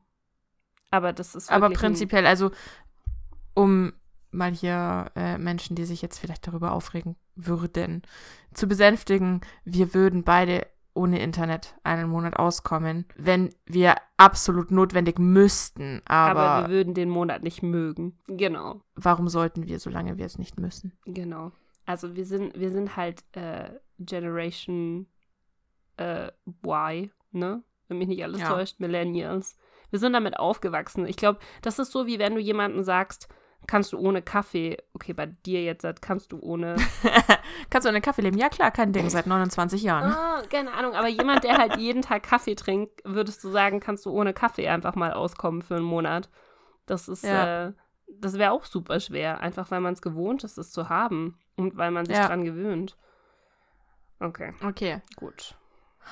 Aber 0.91 1.13
das 1.13 1.35
ist 1.35 1.51
Aber 1.51 1.71
prinzipiell, 1.71 2.27
also 2.27 2.51
um 3.55 3.93
mal 4.31 4.53
hier 4.53 5.11
äh, 5.17 5.39
Menschen, 5.39 5.77
die 5.77 5.85
sich 5.85 6.03
jetzt 6.03 6.19
vielleicht 6.19 6.47
darüber 6.47 6.73
aufregen 6.73 7.17
würden, 7.35 8.03
zu 8.55 8.67
besänftigen, 8.67 9.41
wir 9.65 9.95
würden 9.95 10.23
beide 10.25 10.67
ohne 10.95 11.21
Internet 11.21 11.75
einen 11.85 12.09
Monat 12.09 12.37
auskommen, 12.37 13.05
wenn 13.17 13.51
wir 13.67 13.97
absolut 14.17 14.71
notwendig 14.71 15.19
müssten. 15.19 16.01
aber, 16.07 16.41
Aber, 16.41 16.69
wir 16.69 16.75
würden 16.75 16.95
den 16.95 17.11
Monat 17.11 17.43
nicht 17.43 17.63
mögen. 17.63 18.19
Genau, 18.27 18.81
warum 18.95 19.29
sollten 19.29 19.67
wir, 19.67 19.79
solange 19.79 20.17
wir 20.17 20.25
es 20.27 20.39
nicht 20.39 20.59
müssen? 20.59 20.93
genau. 21.05 21.53
Also 21.89 22.17
wir 22.17 22.27
sind, 22.27 22.59
wir 22.59 22.73
sind 22.73 22.97
halt 22.97 23.23
äh, 23.37 23.71
Generation 24.01 25.07
äh, 25.97 26.31
Y, 26.65 27.11
ne? 27.33 27.63
Wenn 27.89 27.99
mich 27.99 28.09
nicht 28.09 28.23
alles 28.25 28.41
Ja. 28.41 28.49
täuscht, 28.49 28.81
Millennials. 28.81 29.57
Wir 29.91 29.99
sind 30.01 30.13
damit 30.13 30.39
aufgewachsen. 30.39 31.07
Ich 31.07 31.17
glaube, 31.17 31.39
das 31.63 31.79
ist 31.79 31.93
so, 31.93 32.07
wie 32.07 32.19
wenn 32.19 32.35
du 32.35 32.41
jemandem 32.41 32.83
sagst, 32.83 33.29
kannst 33.69 33.93
du 33.93 33.99
ohne 33.99 34.23
Kaffee, 34.23 34.77
okay, 34.93 35.13
bei 35.13 35.27
dir 35.27 35.63
jetzt 35.63 35.85
kannst 36.03 36.33
du 36.33 36.41
ohne 36.41 36.77
Kannst 37.71 37.85
du 37.85 37.91
ohne 37.91 38.01
Kaffee 38.01 38.23
leben? 38.23 38.37
Ja, 38.39 38.49
klar, 38.49 38.71
kein 38.71 38.93
Ding, 38.93 39.09
seit 39.09 39.27
29 39.27 39.83
Jahren. 39.83 40.13
Ah, 40.13 40.43
keine 40.51 40.73
Ahnung, 40.73 40.95
aber 40.95 41.09
jemand, 41.09 41.45
der 41.45 41.57
halt 41.59 41.77
jeden 41.77 42.03
Tag 42.03 42.23
Kaffee 42.25 42.55
trinkt, 42.55 43.01
würdest 43.05 43.43
du 43.45 43.49
sagen, 43.51 43.81
kannst 43.81 44.05
du 44.07 44.11
ohne 44.11 44.35
Kaffee 44.35 44.69
einfach 44.69 44.95
mal 44.95 45.13
auskommen 45.13 45.63
für 45.63 45.77
einen 45.77 45.85
Monat. 45.85 46.29
Das 46.87 47.09
ist, 47.09 47.25
Ja. 47.25 47.69
äh, 47.69 47.73
das 48.09 48.39
wäre 48.39 48.53
auch 48.53 48.65
super 48.65 49.01
schwer, 49.01 49.41
einfach 49.41 49.71
weil 49.71 49.81
man 49.81 49.95
es 49.95 50.03
gewohnt 50.03 50.45
ist, 50.45 50.59
es 50.59 50.71
zu 50.71 50.89
haben 50.89 51.39
und 51.57 51.77
weil 51.77 51.91
man 51.91 52.07
sich 52.07 52.17
Ja. 52.17 52.27
dran 52.27 52.45
gewöhnt. 52.45 52.97
Okay, 54.21 54.53
Okay. 54.65 55.03
gut. 55.17 55.57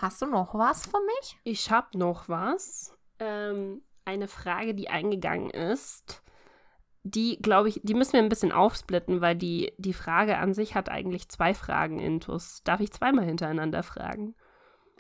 Hast 0.00 0.20
du 0.22 0.26
noch 0.26 0.54
was 0.54 0.86
für 0.86 0.98
mich? 1.00 1.38
Ich 1.44 1.70
habe 1.70 1.96
noch 1.96 2.28
was. 2.28 2.96
Ähm, 3.20 3.82
eine 4.04 4.26
Frage, 4.28 4.74
die 4.74 4.90
eingegangen 4.90 5.50
ist. 5.50 6.22
Die, 7.04 7.36
glaube 7.40 7.68
ich, 7.68 7.80
die 7.84 7.94
müssen 7.94 8.14
wir 8.14 8.20
ein 8.20 8.28
bisschen 8.28 8.50
aufsplitten, 8.52 9.20
weil 9.20 9.36
die, 9.36 9.72
die 9.76 9.92
Frage 9.92 10.38
an 10.38 10.54
sich 10.54 10.74
hat 10.74 10.88
eigentlich 10.88 11.28
zwei 11.28 11.54
Fragen, 11.54 12.00
Intus. 12.00 12.62
Darf 12.64 12.80
ich 12.80 12.92
zweimal 12.92 13.24
hintereinander 13.24 13.82
fragen? 13.82 14.34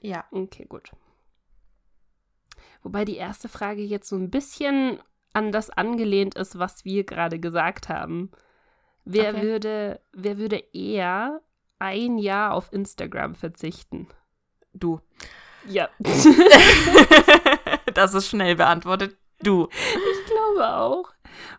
Ja. 0.00 0.24
Okay, 0.30 0.66
gut. 0.66 0.92
Wobei 2.82 3.04
die 3.04 3.16
erste 3.16 3.48
Frage 3.48 3.82
jetzt 3.82 4.08
so 4.08 4.16
ein 4.16 4.30
bisschen 4.30 5.00
an 5.32 5.50
das 5.50 5.70
angelehnt 5.70 6.36
ist, 6.36 6.58
was 6.58 6.84
wir 6.84 7.04
gerade 7.04 7.40
gesagt 7.40 7.88
haben. 7.88 8.30
Wer, 9.04 9.30
Okay. 9.30 9.42
würde, 9.42 10.00
wer 10.12 10.38
würde 10.38 10.62
eher 10.72 11.40
ein 11.78 12.18
Jahr 12.18 12.52
auf 12.54 12.72
Instagram 12.72 13.34
verzichten? 13.34 14.08
Du. 14.74 15.00
Ja, 15.66 15.88
das 17.94 18.14
ist 18.14 18.28
schnell 18.28 18.56
beantwortet. 18.56 19.16
Du. 19.42 19.68
ich 19.70 20.26
glaube 20.26 20.74
auch. 20.74 21.12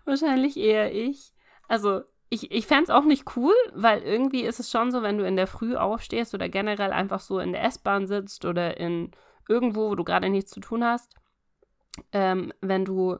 Wahrscheinlich 0.06 0.58
eher 0.58 0.94
ich. 0.94 1.34
Also, 1.68 2.02
ich, 2.30 2.52
ich 2.52 2.68
fände 2.68 2.84
es 2.84 2.90
auch 2.90 3.04
nicht 3.04 3.36
cool, 3.36 3.54
weil 3.74 4.02
irgendwie 4.02 4.42
ist 4.42 4.60
es 4.60 4.70
schon 4.70 4.92
so, 4.92 5.02
wenn 5.02 5.18
du 5.18 5.26
in 5.26 5.36
der 5.36 5.48
Früh 5.48 5.76
aufstehst 5.76 6.34
oder 6.34 6.50
generell 6.50 6.92
einfach 6.92 7.20
so 7.20 7.40
in 7.40 7.54
der 7.54 7.64
S-Bahn 7.64 8.08
sitzt 8.08 8.46
oder 8.46 8.78
in 8.78 9.12
irgendwo, 9.48 9.90
wo 9.90 9.96
du 9.96 10.04
gerade 10.04 10.30
nichts 10.30 10.52
zu 10.52 10.60
tun 10.60 10.84
hast, 10.84 11.16
ähm, 12.12 12.52
wenn 12.62 12.86
du 12.86 13.18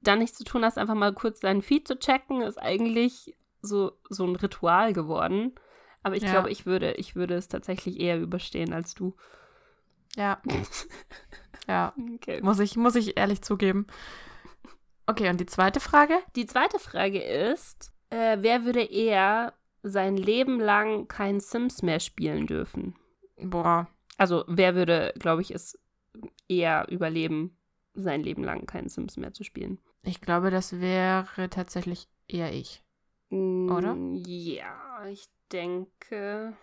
dann 0.00 0.18
nichts 0.18 0.38
zu 0.38 0.44
tun 0.44 0.64
hast, 0.64 0.78
einfach 0.78 0.94
mal 0.94 1.14
kurz 1.14 1.40
deinen 1.40 1.62
Feed 1.62 1.86
zu 1.88 1.98
checken, 1.98 2.42
ist 2.42 2.58
eigentlich 2.58 3.34
so, 3.62 3.92
so 4.08 4.24
ein 4.26 4.36
Ritual 4.36 4.92
geworden. 4.92 5.54
Aber 6.04 6.14
ich 6.16 6.22
Ja. 6.22 6.30
glaube, 6.30 6.50
ich 6.50 6.64
würde, 6.66 6.92
ich 6.92 7.16
würde 7.16 7.34
es 7.34 7.48
tatsächlich 7.48 7.98
eher 7.98 8.20
überstehen 8.20 8.72
als 8.72 8.94
du. 8.94 9.16
Ja. 10.14 10.40
ja. 11.68 11.92
Okay. 12.14 12.40
Muss 12.42 12.60
ich, 12.60 12.76
muss 12.76 12.94
ich 12.94 13.16
ehrlich 13.16 13.42
zugeben. 13.42 13.86
Okay, 15.06 15.28
und 15.28 15.40
die 15.40 15.46
zweite 15.46 15.80
Frage? 15.80 16.14
Die 16.36 16.46
zweite 16.46 16.78
Frage 16.78 17.20
ist, 17.22 17.92
äh, 18.10 18.38
wer 18.40 18.64
würde 18.64 18.82
eher 18.84 19.52
sein 19.82 20.16
Leben 20.16 20.60
lang 20.60 21.08
kein 21.08 21.40
Sims 21.40 21.82
mehr 21.82 22.00
spielen 22.00 22.46
dürfen? 22.46 22.94
Boah. 23.38 23.88
Also 24.16 24.44
wer 24.46 24.74
würde, 24.76 25.12
glaube 25.18 25.42
ich, 25.42 25.52
es 25.54 25.78
eher 26.48 26.86
überleben, 26.88 27.58
sein 27.94 28.22
Leben 28.22 28.44
lang 28.44 28.66
kein 28.66 28.88
Sims 28.88 29.16
mehr 29.16 29.32
zu 29.32 29.44
spielen? 29.44 29.78
Ich 30.02 30.20
glaube, 30.20 30.50
das 30.50 30.80
wäre 30.80 31.48
tatsächlich 31.50 32.08
eher 32.28 32.52
ich. 32.52 32.82
Oder? 33.30 33.94
Mm, 33.94 34.22
Ja, 34.26 34.93
ich 35.08 35.28
denke. 35.52 36.56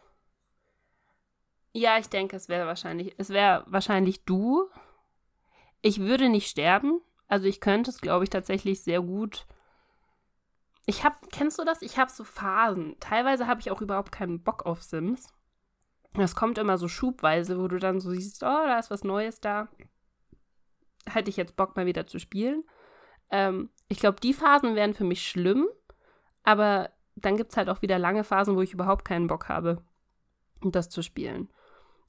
Ja, 1.74 1.98
ich 1.98 2.10
denke, 2.10 2.36
es 2.36 2.50
wäre 2.50 2.68
wahrscheinlich, 2.68 3.16
es 3.18 3.30
wäre 3.30 3.64
wahrscheinlich 3.68 4.26
du. 4.26 4.70
Ich 5.82 6.00
würde 6.00 6.30
nicht 6.30 6.50
sterben. 6.50 7.02
Also 7.28 7.48
ich 7.48 7.62
könnte 7.62 7.90
es, 7.90 8.02
glaube 8.02 8.26
ich, 8.26 8.30
tatsächlich 8.30 8.84
sehr 8.84 9.02
gut. 9.02 9.46
Ich 10.86 11.04
habe, 11.04 11.16
kennst 11.32 11.60
du 11.60 11.64
das? 11.64 11.82
Ich 11.82 11.98
habe 11.98 12.12
so 12.12 12.24
Phasen. 12.24 12.98
Teilweise 13.00 13.48
habe 13.48 13.62
ich 13.62 13.72
auch 13.72 13.82
überhaupt 13.82 14.12
keinen 14.12 14.44
Bock 14.44 14.66
auf 14.66 14.84
Sims. 14.84 15.34
Das 16.14 16.36
kommt 16.36 16.58
immer 16.58 16.78
so 16.78 16.90
schubweise, 16.90 17.58
wo 17.58 17.70
du 17.70 17.78
dann 17.78 18.02
so 18.02 18.12
siehst, 18.12 18.44
oh, 18.44 18.46
da 18.46 18.78
ist 18.78 18.92
was 18.92 19.04
Neues 19.04 19.40
da. 19.40 19.70
Hätte 21.06 21.30
ich 21.30 21.38
jetzt 21.38 21.56
Bock 21.56 21.78
mal 21.78 21.86
wieder 21.86 22.06
zu 22.06 22.20
spielen. 22.20 22.66
Ähm, 23.30 23.70
ich 23.88 24.00
glaube, 24.00 24.20
die 24.20 24.34
Phasen 24.34 24.76
wären 24.76 24.94
für 24.94 25.06
mich 25.06 25.26
schlimm. 25.26 25.68
Aber 26.44 26.92
dann 27.22 27.38
gibt 27.38 27.52
es 27.52 27.58
halt 27.58 27.70
auch 27.70 27.82
wieder 27.82 27.98
lange 28.00 28.24
Phasen, 28.24 28.56
wo 28.56 28.62
ich 28.62 28.74
überhaupt 28.74 29.06
keinen 29.06 29.28
Bock 29.28 29.50
habe, 29.50 29.84
das 30.62 30.90
zu 30.90 31.02
spielen. 31.02 31.50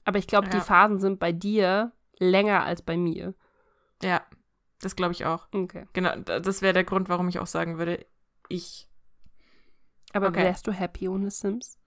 Aber 0.05 0.19
ich 0.19 0.27
glaube, 0.27 0.49
die 0.49 0.57
Ja. 0.57 0.63
Phasen 0.63 0.99
sind 0.99 1.19
bei 1.19 1.31
dir 1.31 1.91
länger 2.19 2.63
als 2.63 2.81
bei 2.81 2.97
mir. 2.97 3.33
Ja, 4.01 4.21
das 4.81 4.95
glaube 4.95 5.13
ich 5.13 5.25
auch. 5.25 5.47
Okay. 5.53 5.85
Genau, 5.93 6.15
da- 6.17 6.39
das 6.39 6.61
wäre 6.61 6.73
der 6.73 6.83
Grund, 6.83 7.07
warum 7.09 7.27
ich 7.29 7.39
auch 7.39 7.47
sagen 7.47 7.77
würde, 7.77 8.05
ich. 8.49 8.89
Aber 10.11 10.27
Okay. 10.27 10.43
wärst 10.43 10.67
du 10.67 10.71
happy 10.71 11.07
ohne 11.07 11.31
Sims? 11.31 11.79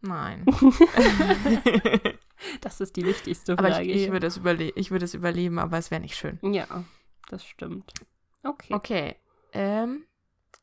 Nein. 0.00 0.44
Das 2.60 2.80
ist 2.80 2.94
die 2.96 3.04
wichtigste 3.04 3.54
aber 3.58 3.70
Frage. 3.72 3.84
ich, 3.86 3.96
ich, 3.96 4.02
hier. 4.04 4.12
würde 4.12 4.28
es 4.28 4.36
überle 4.36 4.70
ich 4.70 4.92
würde 4.92 5.04
es 5.04 5.12
überleben, 5.14 5.58
aber 5.58 5.76
es 5.76 5.90
wäre 5.90 6.00
nicht 6.00 6.14
schön. 6.16 6.38
ja, 6.42 6.84
das 7.28 7.44
stimmt. 7.44 7.92
Okay. 8.44 8.72
Okay. 8.74 9.16
Ähm, 9.52 10.04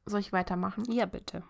soll 0.06 0.22
ich 0.22 0.32
weitermachen? 0.32 0.90
Ja, 0.90 1.06
bitte. 1.06 1.44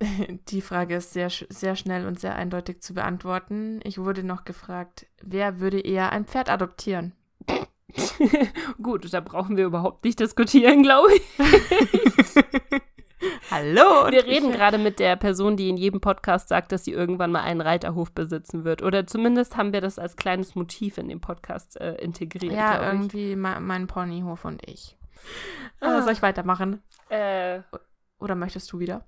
Die 0.48 0.60
Frage 0.60 0.96
ist 0.96 1.12
sehr, 1.12 1.30
sehr 1.30 1.76
schnell 1.76 2.06
und 2.06 2.18
sehr 2.18 2.34
eindeutig 2.34 2.80
zu 2.80 2.94
beantworten. 2.94 3.80
Ich 3.84 3.98
wurde 3.98 4.24
noch 4.24 4.44
gefragt, 4.44 5.06
wer 5.22 5.60
würde 5.60 5.80
eher 5.80 6.12
ein 6.12 6.24
Pferd 6.24 6.50
adoptieren? 6.50 7.12
Gut, 8.82 9.12
da 9.12 9.20
brauchen 9.20 9.56
wir 9.56 9.64
überhaupt 9.66 10.04
nicht 10.04 10.20
diskutieren, 10.20 10.82
glaube 10.82 11.08
ich. 11.14 11.22
Hallo! 13.50 14.10
Wir 14.10 14.24
reden 14.24 14.52
gerade 14.52 14.78
mit 14.78 14.98
der 14.98 15.16
Person, 15.16 15.56
die 15.56 15.68
in 15.68 15.76
jedem 15.76 16.00
Podcast 16.00 16.48
sagt, 16.48 16.72
dass 16.72 16.84
sie 16.84 16.92
irgendwann 16.92 17.32
mal 17.32 17.42
einen 17.42 17.60
Reiterhof 17.60 18.12
besitzen 18.12 18.64
wird. 18.64 18.82
Oder 18.82 19.06
zumindest 19.06 19.56
haben 19.56 19.72
wir 19.72 19.80
das 19.80 19.98
als 19.98 20.16
kleines 20.16 20.54
Motiv 20.54 20.96
in 20.96 21.08
dem 21.08 21.20
Podcast 21.20 21.78
äh, 21.78 21.96
integriert. 21.96 22.54
Ja, 22.54 22.90
irgendwie 22.92 23.36
mein, 23.36 23.86
Ponyhof 23.88 24.44
und 24.44 24.66
ich. 24.66 24.96
Ah. 25.80 25.98
Äh, 25.98 26.02
soll 26.02 26.12
ich 26.12 26.22
weitermachen? 26.22 26.82
Äh, 27.08 27.60
Oder 28.18 28.36
möchtest 28.36 28.72
du 28.72 28.78
wieder? 28.78 29.04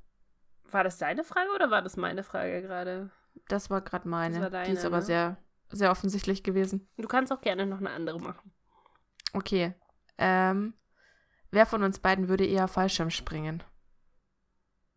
War 0.73 0.85
das 0.85 0.99
deine 0.99 1.25
Frage 1.25 1.51
oder 1.55 1.71
war 1.71 1.83
das 1.83 1.97
meine 1.97 2.23
Frage 2.23 2.63
gerade? 2.63 3.11
Das 3.49 3.71
war 3.71 3.81
gerade 3.81 4.09
meine. 4.09 4.41
Das 4.41 4.53
war 4.53 4.65
Die 4.65 4.73
ist 4.73 4.85
deine, 4.85 4.87
aber 4.87 4.99
ne? 4.99 5.03
sehr, 5.03 5.37
sehr 5.71 5.91
offensichtlich 5.91 6.43
gewesen. 6.43 6.89
Du 6.97 7.09
kannst 7.09 7.33
auch 7.33 7.41
gerne 7.41 7.67
noch 7.67 7.79
eine 7.79 7.91
andere 7.91 8.21
machen. 8.21 8.53
Okay. 9.33 9.75
Ähm, 10.19 10.75
wer 11.51 11.67
von 11.67 11.83
uns 11.83 11.99
beiden 11.99 12.29
würde 12.29 12.45
eher 12.45 12.69
Fallschirm 12.69 13.11
springen? 13.11 13.63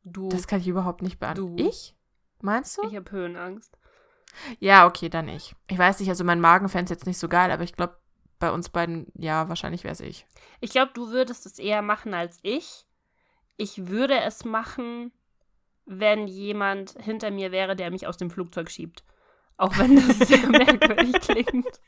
Du. 0.03 0.29
Das 0.29 0.47
kann 0.47 0.59
ich 0.59 0.67
überhaupt 0.67 1.01
nicht 1.01 1.19
beantworten. 1.19 1.57
Du. 1.57 1.67
Ich? 1.67 1.95
Meinst 2.41 2.77
du? 2.77 2.87
ich 2.87 2.95
habe 2.95 3.11
Höhenangst. 3.11 3.77
Ja, 4.59 4.85
okay, 4.85 5.09
dann 5.09 5.27
ich. 5.29 5.55
Ich 5.67 5.77
weiß 5.77 5.99
nicht, 5.99 6.09
also 6.09 6.23
mein 6.23 6.41
Magen 6.41 6.69
fände 6.69 6.85
es 6.85 6.89
jetzt 6.89 7.07
nicht 7.07 7.17
so 7.17 7.29
geil, 7.29 7.51
aber 7.51 7.63
ich 7.63 7.73
glaube, 7.73 7.97
bei 8.37 8.51
uns 8.51 8.69
beiden, 8.69 9.07
ja, 9.15 9.47
wahrscheinlich 9.47 9.83
wäre 9.83 9.93
es 9.93 10.01
ich. 10.01 10.27
Ich 10.59 10.71
glaube, 10.71 10.91
du 10.93 11.09
würdest 11.09 11.45
es 11.45 11.57
eher 11.57 11.81
machen 11.81 12.13
als 12.13 12.39
ich. 12.41 12.85
Ich 13.57 13.87
würde 13.87 14.19
es 14.19 14.43
machen, 14.43 15.13
wenn 15.85 16.27
jemand 16.27 16.95
hinter 16.99 17.31
mir 17.31 17.51
wäre, 17.51 17.75
der 17.75 17.91
mich 17.91 18.07
aus 18.07 18.17
dem 18.17 18.29
Flugzeug 18.29 18.69
schiebt. 18.69 19.03
Auch 19.57 19.77
wenn 19.77 19.95
das 19.95 20.27
sehr 20.27 20.47
merkwürdig 20.49 21.13
klingt. 21.21 21.79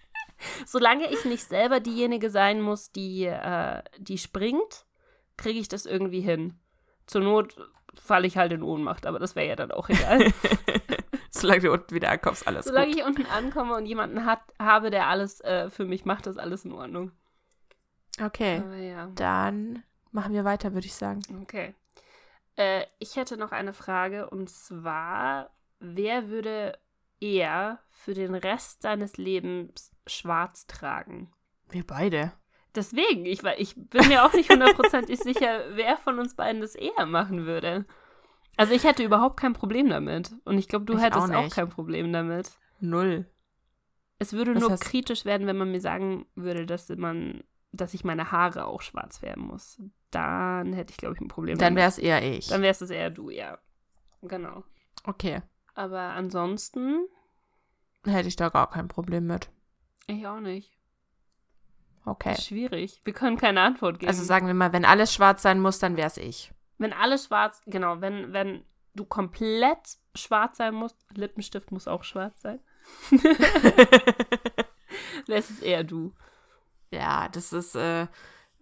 Solange 0.66 1.12
ich 1.12 1.26
nicht 1.26 1.44
selber 1.44 1.80
diejenige 1.80 2.30
sein 2.30 2.62
muss, 2.62 2.92
die, 2.92 3.26
äh, 3.26 3.82
die 3.98 4.18
springt, 4.18 4.86
kriege 5.36 5.60
ich 5.60 5.68
das 5.68 5.86
irgendwie 5.86 6.22
hin. 6.22 6.60
Zur 7.08 7.22
Not 7.22 7.58
falle 7.96 8.28
ich 8.28 8.38
halt 8.38 8.52
in 8.52 8.62
Ohnmacht, 8.62 9.06
aber 9.06 9.20
das 9.20 9.36
wäre 9.36 9.48
ja 9.48 9.56
dann 9.56 9.72
auch 9.72 9.90
egal. 9.90 10.32
Solange 11.30 11.62
du 11.62 11.72
unten 11.72 11.94
wieder 11.94 12.12
ankommst, 12.12 12.48
alles 12.48 12.66
Solange 12.66 12.88
gut. 12.88 12.98
ich 12.98 13.04
unten 13.04 13.26
ankomme 13.26 13.76
und 13.76 13.86
jemanden 13.86 14.26
hat, 14.26 14.42
habe, 14.60 14.90
der 14.90 15.08
alles 15.08 15.42
äh, 15.42 15.70
für 15.70 15.86
mich 15.86 16.06
macht, 16.06 16.28
ist 16.28 16.40
alles 16.40 16.66
in 16.66 16.72
Ordnung. 16.72 17.12
Okay, 18.22 18.90
ja. 18.90 19.12
dann 19.14 19.84
machen 20.12 20.34
wir 20.34 20.44
weiter, 20.44 20.74
würde 20.74 20.88
ich 20.88 20.96
sagen. 20.96 21.22
Okay. 21.44 21.76
Äh, 22.58 22.86
ich 23.00 23.16
hätte 23.16 23.38
noch 23.38 23.52
eine 23.52 23.74
Frage 23.74 24.30
und 24.30 24.50
zwar, 24.50 25.50
wer 25.80 26.28
würde 26.30 26.78
eher 27.20 27.80
für 27.90 28.14
den 28.14 28.36
Rest 28.36 28.82
seines 28.82 29.18
Lebens 29.18 29.92
schwarz 30.06 30.68
tragen? 30.68 31.32
Wir 31.70 31.86
beide. 31.86 32.34
Deswegen, 32.76 33.26
ich, 33.26 33.44
war- 33.44 33.58
ich 33.60 33.76
bin 33.76 34.08
mir 34.08 34.24
auch 34.26 34.34
nicht 34.34 34.52
hundertprozentig 34.52 35.20
sicher, 35.20 35.64
wer 35.76 35.98
von 35.98 36.20
uns 36.20 36.36
beiden 36.36 36.62
das 36.62 36.76
eher 36.76 37.06
machen 37.06 37.46
würde. 37.46 37.86
Also 38.56 38.74
ich 38.74 38.84
hätte 38.84 39.04
überhaupt 39.04 39.40
kein 39.40 39.54
Problem 39.54 39.90
damit. 39.90 40.32
Und 40.46 40.58
ich 40.58 40.68
glaube, 40.68 40.86
du 40.86 40.94
Ich 40.94 41.02
hättest 41.02 41.32
auch 41.32 41.34
auch, 41.46 41.50
kein 41.50 41.70
Problem 41.70 42.12
damit. 42.12 42.52
Null. 42.80 43.26
Es 44.20 44.34
würde 44.34 44.54
Das 44.54 44.62
nur 44.62 44.72
heißt- 44.72 44.82
kritisch 44.84 45.26
werden, 45.26 45.46
wenn 45.48 45.58
man 45.58 45.72
mir 45.72 45.82
sagen 45.82 46.26
würde, 46.36 46.66
dass 46.66 46.90
man, 46.90 47.44
dass 47.72 47.94
ich 47.94 48.04
meine 48.04 48.32
Haare 48.32 48.66
auch 48.66 48.82
schwarz 48.82 49.20
färben 49.20 49.44
muss. 49.46 49.80
Dann 50.12 50.74
hätte 50.74 50.92
ich, 50.92 50.98
glaube 50.98 51.16
ich, 51.16 51.22
ein 51.22 51.28
Problem 51.28 51.58
Dann 51.58 51.76
wäre 51.76 51.90
es 51.90 51.98
eher 51.98 52.24
ich. 52.24 52.48
Dann 52.48 52.62
wärst 52.62 52.82
es 52.82 52.90
eher 52.90 53.10
du, 53.10 53.30
ja. 53.30 53.58
Genau. 54.22 54.64
Okay, 55.04 55.42
Aber 55.76 56.00
ansonsten, 56.00 57.08
hätte 58.06 58.28
ich 58.28 58.36
da 58.36 58.50
gar 58.50 58.70
kein 58.70 58.88
Problem 58.88 59.28
mit. 59.28 59.50
ich 60.08 60.26
auch 60.28 60.40
nicht. 60.40 60.78
Okay. 62.06 62.34
Ist 62.34 62.48
schwierig. 62.48 63.02
Wir 63.04 63.14
können 63.14 63.38
keine 63.38 63.62
Antwort 63.62 64.00
geben. 64.00 64.10
Also 64.10 64.24
sagen 64.24 64.48
wir 64.48 64.54
mal, 64.54 64.72
wenn 64.74 64.86
alles 64.86 65.14
schwarz 65.14 65.42
sein 65.42 65.60
muss, 65.60 65.80
dann 65.80 65.98
wäre 65.98 66.08
es 66.08 66.18
ich. 66.18 66.54
wenn 66.78 66.94
alles 66.94 67.26
schwarz, 67.26 67.62
genau, 67.66 68.00
wenn, 68.02 68.32
wenn 68.34 68.64
du 68.96 69.04
komplett 69.06 69.98
schwarz 70.16 70.58
sein 70.58 70.74
musst, 70.74 70.98
Lippenstift 71.14 71.72
muss 71.72 71.88
auch 71.88 72.04
schwarz 72.04 72.42
sein. 72.42 72.60
Wärst 75.28 75.52
es 75.52 75.60
eher 75.60 75.84
du. 75.84 76.14
ja, 76.92 77.28
das 77.30 77.52
ist, 77.54 77.76
äh, 77.76 78.08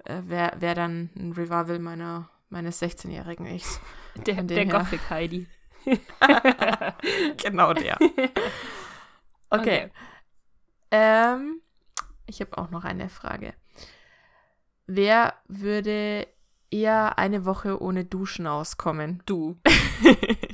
äh, 0.06 0.22
wäre 0.26 0.60
wär 0.60 0.76
dann 0.76 1.10
ein 1.16 1.34
Revival 1.34 1.80
meiner, 1.80 2.30
meines 2.50 2.82
16-jährigen 2.82 3.46
Ichs. 3.46 3.80
Der, 4.26 4.44
der 4.44 4.66
her. 4.66 4.80
Gothic 4.80 5.10
Heidi. 5.10 5.48
genau 7.44 7.74
der. 7.74 7.98
Okay. 9.50 9.92
Ähm, 10.90 11.62
ich 12.26 12.42
habe 12.42 12.58
auch 12.58 12.70
noch 12.70 12.84
eine 12.84 13.10
Frage. 13.10 13.54
Wer 14.88 15.34
würde 15.48 16.28
eher 16.72 17.18
eine 17.18 17.46
Woche 17.46 17.82
ohne 17.82 18.06
Duschen 18.06 18.48
auskommen? 18.48 19.22
Du. 19.26 19.60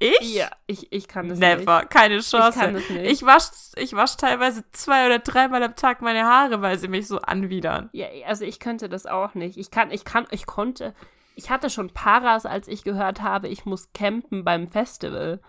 Ich? 0.00 0.34
Ja, 0.34 0.48
ich, 0.66 0.90
ich 0.92 1.06
kann 1.08 1.28
das 1.28 1.38
Never, 1.38 1.80
nicht. 1.80 1.90
keine 1.90 2.16
Ich 2.16 2.28
Chance. 2.30 2.58
kann 2.58 2.74
das 2.74 2.88
nicht. 2.88 3.06
Ich 3.06 3.22
wasche 3.24 3.50
ich 3.76 3.92
wasch 3.94 4.16
teilweise 4.16 4.64
zwei 4.72 5.04
oder 5.06 5.18
dreimal 5.18 5.62
am 5.62 5.76
Tag 5.76 6.00
meine 6.00 6.24
Haare, 6.24 6.62
weil 6.62 6.78
sie 6.78 6.88
mich 6.88 7.06
so 7.06 7.18
anwidern. 7.20 7.90
Ja, 7.92 8.06
also 8.26 8.44
ich 8.46 8.58
könnte 8.60 8.88
das 8.88 9.04
auch 9.06 9.34
nicht. 9.34 9.58
Ich 9.58 9.70
kann, 9.70 9.90
ich 9.90 10.04
kann, 10.04 10.26
ich 10.30 10.46
konnte. 10.46 10.94
Ich 11.36 11.50
hatte 11.50 11.68
schon 11.70 11.90
Paras, 11.90 12.46
als 12.46 12.66
ich 12.66 12.82
gehört 12.82 13.20
habe, 13.22 13.48
ich 13.48 13.66
muss 13.66 13.92
campen 13.92 14.42
beim 14.42 14.68
Festival. 14.68 15.40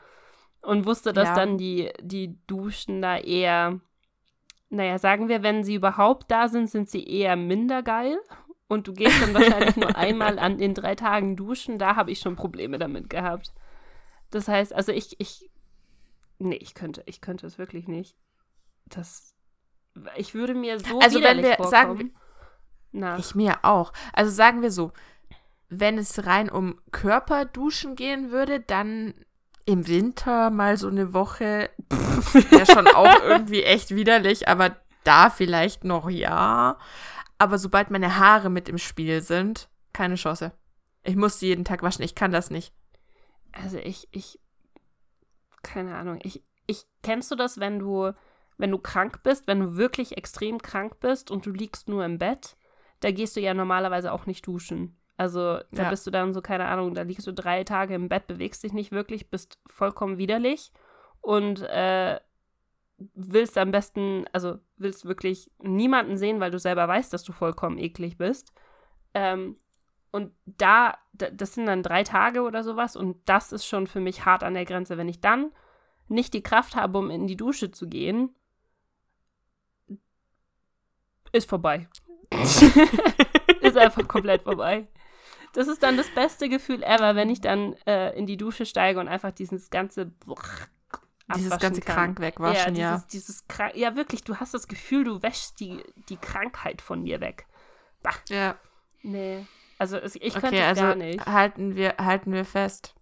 Und 0.61 0.85
wusste, 0.85 1.11
dass 1.13 1.29
Ja. 1.29 1.35
dann 1.35 1.57
die, 1.57 1.89
die 2.01 2.37
Duschen 2.45 3.01
da 3.01 3.17
eher, 3.17 3.79
naja, 4.69 4.99
sagen 4.99 5.27
wir, 5.29 5.43
wenn 5.43 5.63
sie 5.63 5.75
überhaupt 5.75 6.29
da 6.29 6.49
sind, 6.49 6.69
sind 6.69 6.89
sie 6.89 7.03
eher 7.07 7.35
minder 7.35 7.83
geil. 7.83 8.19
Und 8.67 8.87
du 8.87 8.93
gehst 8.93 9.21
dann 9.21 9.33
wahrscheinlich 9.33 9.75
nur 9.77 9.95
einmal 9.95 10.37
an 10.39 10.57
den 10.57 10.73
drei 10.73 10.95
Tagen 10.95 11.35
duschen. 11.35 11.79
Da 11.79 11.95
habe 11.95 12.11
ich 12.11 12.19
schon 12.19 12.35
Probleme 12.35 12.77
damit 12.77 13.09
gehabt. 13.09 13.53
Das 14.31 14.47
heißt, 14.47 14.73
also 14.73 14.91
ich, 14.91 15.19
ich, 15.19 15.49
nee, 16.39 16.55
ich 16.55 16.73
könnte, 16.73 17.03
ich 17.05 17.21
könnte 17.21 17.45
es 17.47 17.57
wirklich 17.57 17.87
nicht. 17.87 18.15
Das, 18.85 19.33
ich 20.15 20.33
würde 20.33 20.53
mir 20.55 20.79
so 20.79 20.99
Also 20.99 21.21
wenn 21.21 21.37
wir 21.43 21.55
vorkommen. 21.55 21.71
sagen- 21.71 22.15
Na, 22.93 23.17
Ich 23.17 23.35
mir 23.35 23.59
auch. 23.63 23.93
Also 24.13 24.31
sagen 24.31 24.61
wir 24.61 24.71
so, 24.71 24.91
wenn 25.69 25.97
es 25.97 26.25
rein 26.25 26.49
um 26.49 26.79
Körperduschen 26.91 27.95
gehen 27.95 28.31
würde, 28.31 28.59
dann 28.59 29.13
im 29.65 29.87
Winter 29.87 30.49
mal 30.49 30.75
so 30.77 30.87
eine 30.87 31.13
Woche 31.13 31.69
wäre 31.89 32.65
schon 32.65 32.87
auch 32.87 33.21
irgendwie 33.23 33.63
echt 33.63 33.91
widerlich, 33.95 34.47
aber 34.49 34.75
da 35.03 35.29
vielleicht 35.29 35.83
noch 35.83 36.09
ja. 36.09 36.77
Aber 37.37 37.57
sobald 37.57 37.91
meine 37.91 38.17
Haare 38.17 38.49
mit 38.49 38.67
im 38.69 38.77
Spiel 38.77 39.21
sind, 39.21 39.69
keine 39.93 40.15
Chance. 40.15 40.51
Ich 41.03 41.15
muss 41.15 41.39
die 41.39 41.47
jeden 41.47 41.63
Tag 41.65 41.81
waschen. 41.83 42.03
Ich 42.03 42.15
kann 42.15 42.31
das 42.31 42.49
nicht. 42.51 42.73
Also 43.53 43.77
ich, 43.77 44.07
ich, 44.11 44.39
keine 45.63 45.95
Ahnung. 45.95 46.19
Ich, 46.23 46.43
ich, 46.67 46.85
kennst 47.03 47.31
du 47.31 47.35
das, 47.35 47.59
wenn 47.59 47.79
du, 47.79 48.11
wenn 48.57 48.71
du 48.71 48.77
krank 48.77 49.23
bist, 49.23 49.47
wenn 49.47 49.59
du 49.59 49.75
wirklich 49.75 50.17
extrem 50.17 50.61
krank 50.61 50.99
bist 50.99 51.31
und 51.31 51.45
du 51.45 51.51
liegst 51.51 51.89
nur 51.89 52.05
im 52.05 52.17
Bett? 52.17 52.55
Da 52.99 53.11
gehst 53.11 53.35
du 53.35 53.39
ja 53.41 53.53
normalerweise 53.53 54.11
auch 54.11 54.25
nicht 54.25 54.45
duschen. 54.45 54.97
Also 55.17 55.59
da 55.71 55.83
Ja. 55.83 55.89
bist 55.89 56.05
du 56.07 56.11
dann 56.11 56.33
so, 56.33 56.41
keine 56.41 56.65
Ahnung, 56.65 56.93
da 56.93 57.03
liegst 57.03 57.27
du 57.27 57.33
drei 57.33 57.63
Tage 57.63 57.93
im 57.93 58.09
Bett, 58.09 58.27
bewegst 58.27 58.63
dich 58.63 58.73
nicht 58.73 58.91
wirklich, 58.91 59.29
bist 59.29 59.59
vollkommen 59.67 60.17
widerlich 60.17 60.71
und 61.21 61.61
äh, 61.61 62.19
willst 63.13 63.57
am 63.57 63.71
besten, 63.71 64.25
also 64.31 64.59
willst 64.77 65.05
wirklich 65.05 65.51
niemanden 65.59 66.17
sehen, 66.17 66.39
weil 66.39 66.51
du 66.51 66.59
selber 66.59 66.87
weißt, 66.87 67.11
dass 67.13 67.23
du 67.23 67.33
vollkommen 67.33 67.77
eklig 67.77 68.17
bist. 68.17 68.51
Ähm, 69.13 69.57
und 70.11 70.33
da, 70.45 70.97
da, 71.13 71.29
das 71.29 71.53
sind 71.53 71.65
dann 71.65 71.83
drei 71.83 72.03
Tage 72.03 72.41
oder 72.41 72.63
sowas 72.63 72.95
und 72.95 73.17
das 73.25 73.51
ist 73.51 73.65
schon 73.65 73.87
für 73.87 73.99
mich 73.99 74.25
hart 74.25 74.43
an 74.43 74.53
der 74.53 74.65
Grenze. 74.65 74.97
Wenn 74.97 75.09
ich 75.09 75.21
dann 75.21 75.51
nicht 76.07 76.33
die 76.33 76.43
Kraft 76.43 76.75
habe, 76.75 76.97
um 76.97 77.09
in 77.09 77.27
die 77.27 77.37
Dusche 77.37 77.71
zu 77.71 77.87
gehen, 77.87 78.35
ist 81.31 81.49
vorbei. 81.49 81.87
ist 83.61 83.77
einfach 83.77 84.07
komplett 84.07 84.43
vorbei. 84.43 84.87
Das 85.53 85.67
ist 85.67 85.83
dann 85.83 85.97
das 85.97 86.09
beste 86.09 86.49
Gefühl 86.49 86.81
ever, 86.83 87.15
wenn 87.15 87.29
ich 87.29 87.41
dann 87.41 87.73
äh, 87.85 88.17
in 88.17 88.25
die 88.25 88.37
Dusche 88.37 88.65
steige 88.65 88.99
und 88.99 89.07
einfach 89.07 89.31
dieses 89.31 89.69
ganze 89.69 90.11
Dieses 91.35 91.59
ganze 91.59 91.81
kann. 91.81 91.95
krank 91.95 92.19
wegwaschen, 92.19 92.75
ja. 92.75 92.81
ja. 92.81 92.91
Dieses, 92.95 93.07
dieses 93.07 93.47
krank, 93.47 93.75
ja, 93.75 93.95
wirklich, 93.95 94.23
du 94.23 94.37
hast 94.37 94.53
das 94.53 94.67
Gefühl, 94.67 95.03
du 95.03 95.21
wäschst 95.21 95.59
die, 95.59 95.83
die 96.09 96.17
Krankheit 96.17 96.81
von 96.81 97.03
dir 97.05 97.21
weg. 97.21 97.47
Bah, 98.01 98.15
Ja. 98.29 98.57
nee. 99.01 99.45
Also 99.81 99.97
es, 99.97 100.15
ich 100.15 100.33
könnte 100.33 100.47
Okay, 100.47 100.59
es 100.59 100.67
also 100.67 100.81
gar 100.83 100.95
nicht. 100.95 101.25
halten 101.25 101.75
wir, 101.75 101.95
halten 101.97 102.31
wir 102.33 102.45
fest. 102.45 102.93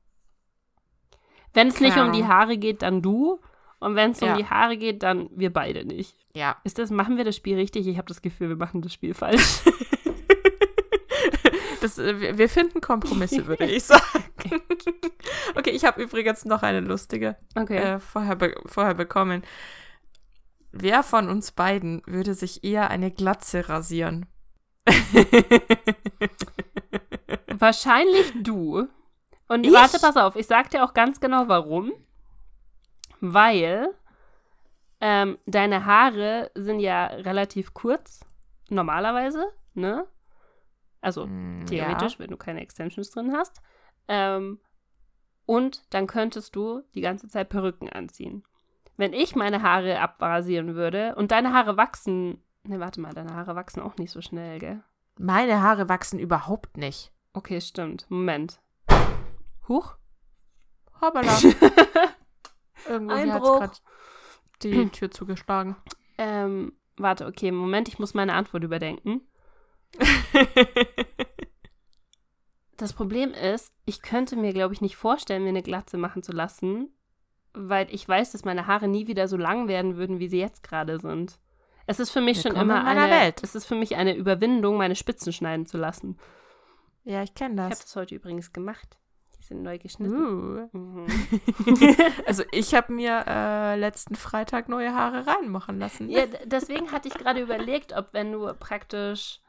Wenn 1.54 1.68
es 1.68 1.80
nicht 1.82 1.98
um 1.98 2.13
die. 2.13 2.26
Haare 2.26 2.58
geht, 2.58 2.84
dann 2.84 3.02
du. 3.02 3.42
Und 3.80 3.96
wenn 3.96 4.12
es 4.12 4.22
um 4.22 4.30
Ja. 4.30 4.38
die 4.38 4.46
Haare 4.46 4.78
geht, 4.78 5.04
dann 5.04 5.30
wir 5.36 5.52
beide 5.52 5.84
nicht. 5.84 6.15
Ja. 6.34 6.56
Ist 6.63 6.78
das, 6.80 6.89
machen 6.89 7.18
wir 7.18 7.26
das 7.26 7.36
Spiel 7.36 7.58
richtig? 7.58 7.86
Ich 7.88 7.98
habe 7.98 8.08
das 8.08 8.22
Gefühl, 8.22 8.48
wir 8.50 8.56
machen 8.56 8.82
das 8.82 8.94
Spiel 8.94 9.13
falsch. 9.13 9.62
Das, 11.82 11.98
äh, 11.98 12.20
wir- 12.20 12.38
wir 12.38 12.50
finden 12.50 12.82
Kompromisse, 12.82 13.48
würde 13.48 13.65
ich 13.65 13.84
sagen. 13.86 14.02
Okay, 15.56 15.70
ich 15.72 15.86
habe 15.86 16.02
übrigens 16.02 16.44
noch 16.46 16.62
eine 16.62 16.82
lustige 16.82 17.38
Okay. 17.56 17.78
äh, 17.78 18.00
vorher, 18.00 18.36
be 18.36 18.54
vorher 18.65 18.94
bekommen. 18.96 19.44
Wer 20.72 21.04
von 21.04 21.30
uns 21.30 21.52
beiden 21.52 22.02
würde 22.06 22.34
sich 22.34 22.63
eher 22.65 22.89
eine 22.89 23.12
Glatze 23.12 23.70
rasieren? 23.70 24.26
Wahrscheinlich 27.60 28.32
du. 28.41 28.88
Und 29.48 29.65
Ich? 29.65 29.74
warte, 29.74 30.00
pass 30.00 30.17
auf, 30.17 30.36
ich 30.36 30.48
sag 30.48 30.69
dir 30.69 30.84
auch 30.84 30.93
ganz 30.93 31.19
genau 31.19 31.48
warum. 31.48 31.91
Weil 33.19 33.93
ähm, 35.02 35.38
deine 35.45 35.86
Haare 35.86 36.52
sind 36.56 36.80
ja 36.80 37.06
relativ 37.08 37.74
kurz, 37.74 38.22
normalerweise, 38.69 39.45
ne? 39.74 40.08
Also 41.02 41.26
Mm, 41.28 41.65
theoretisch, 41.65 42.19
wenn 42.19 42.30
du 42.30 42.38
keine 42.38 42.62
Extensions 42.62 43.10
drin 43.12 43.34
hast. 43.34 43.62
Ähm, 44.08 44.60
und 45.45 45.84
dann 45.93 46.08
könntest 46.08 46.56
du 46.56 46.82
die 46.93 47.02
ganze 47.02 47.28
Zeit 47.28 47.50
Perücken 47.50 47.89
anziehen. 47.89 48.43
Wenn 48.98 49.13
ich 49.13 49.36
meine 49.36 49.62
Haare 49.62 50.00
abrasieren 50.00 50.76
würde 50.76 51.15
und 51.15 51.32
deine 51.32 51.54
Haare 51.54 51.78
wachsen. 51.78 52.43
Ne, 52.63 52.80
warte 52.80 53.00
mal, 53.00 53.13
deine 53.13 53.34
Haare 53.34 53.56
wachsen 53.56 53.82
auch 53.82 53.95
nicht 53.95 54.12
so 54.12 54.22
schnell, 54.22 54.60
gell? 54.60 54.84
Meine 55.17 55.62
Haare 55.62 55.88
wachsen 55.89 56.19
überhaupt 56.19 56.78
nicht. 56.78 57.13
Okay, 57.34 57.62
stimmt. 57.62 58.10
Moment. 58.10 58.60
Huch. 59.68 59.96
Hoppala. 61.02 61.38
Irgendwo 62.88 63.13
Einbruch. 63.13 63.60
grad 63.60 63.82
die 64.63 64.89
Tür 64.92 65.12
zugeschlagen. 65.12 65.76
Ähm, 66.18 66.74
warte, 66.98 67.26
okay, 67.28 67.52
Moment, 67.52 67.88
ich 67.88 68.00
muss 68.00 68.13
meine 68.13 68.34
Antwort 68.34 68.63
überdenken. 68.63 69.22
Das 72.78 72.94
Problem 72.94 73.32
ist, 73.34 73.74
ich 73.86 74.02
könnte 74.02 74.36
mir, 74.36 74.54
glaube 74.54 74.74
ich, 74.74 74.82
nicht 74.82 74.96
vorstellen, 74.96 75.44
mir 75.44 75.50
eine 75.50 75.63
Glatze 75.63 75.98
machen 75.98 76.24
zu 76.24 76.32
lassen, 76.32 76.89
weil 77.54 77.88
ich 77.94 78.08
weiß, 78.08 78.32
dass 78.32 78.46
meine 78.46 78.68
Haare 78.68 78.88
nie 78.88 79.08
wieder 79.08 79.28
so 79.28 79.38
lang 79.38 79.68
werden 79.68 79.98
würden, 79.98 80.20
wie 80.20 80.30
sie 80.30 80.39
jetzt 80.39 80.63
gerade 80.63 81.00
sind. 81.00 81.39
Es 81.88 82.00
ist 82.00 82.12
für 82.12 82.22
mich 82.22 82.42
schon 82.42 82.52
Willkommen 82.52 82.70
immer 82.72 82.80
in 82.80 82.86
meiner 82.86 83.02
eine, 83.04 83.12
Welt. 83.12 83.42
es 83.44 83.56
ist 83.56 83.65
für 83.65 83.76
mich 83.76 83.96
eine 83.96 84.15
Überwindung, 84.15 84.78
meine 84.78 84.96
Spitzen 84.96 85.34
schneiden 85.34 85.65
zu 85.65 85.78
lassen. 85.78 86.18
Ja, 87.10 87.24
ich 87.24 87.34
kenne 87.34 87.56
Ich 87.56 87.60
habe 87.62 87.69
das. 87.72 87.80
das 87.86 87.95
heute 87.95 88.15
übrigens 88.15 88.54
gemacht. 88.54 88.98
Die 89.38 89.43
sind 89.43 89.63
neu 89.63 89.78
geschnitten. 89.80 90.15
Uh. 90.74 90.78
Mhm. 90.78 91.08
Also 92.28 92.43
ich 92.52 92.74
habe 92.76 92.93
mir 92.93 93.24
äh, 93.28 93.76
letzten 93.78 94.15
Freitag 94.15 94.69
neue 94.69 94.93
Haare 94.93 95.26
reinmachen 95.28 95.80
lassen. 95.80 96.10
Ja, 96.10 96.26
d- 96.26 96.38
deswegen 96.45 96.91
hatte 96.91 97.08
ich 97.08 97.13
gerade 97.15 97.41
überlegt, 97.41 97.93
ob 97.93 98.13
wenn 98.13 98.32
du 98.32 98.54
praktisch. 98.54 99.39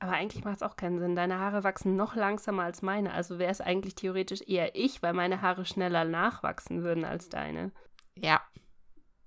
Aber 0.00 0.12
eigentlich 0.12 0.44
macht 0.44 0.56
es 0.56 0.62
auch 0.62 0.76
keinen 0.76 1.00
Sinn. 1.00 1.16
Deine 1.16 1.40
Haare 1.40 1.64
wachsen 1.64 1.96
noch 1.96 2.14
langsamer 2.14 2.62
als 2.62 2.82
meine. 2.82 3.12
Also 3.12 3.38
wäre 3.40 3.50
es 3.50 3.60
eigentlich 3.60 3.96
theoretisch 3.96 4.42
eher 4.46 4.76
ich, 4.76 5.02
weil 5.02 5.12
meine 5.12 5.42
Haare 5.42 5.64
schneller 5.64 6.04
nachwachsen 6.04 6.82
würden 6.84 7.04
als 7.04 7.28
deine. 7.28 7.72
ja. 8.14 8.40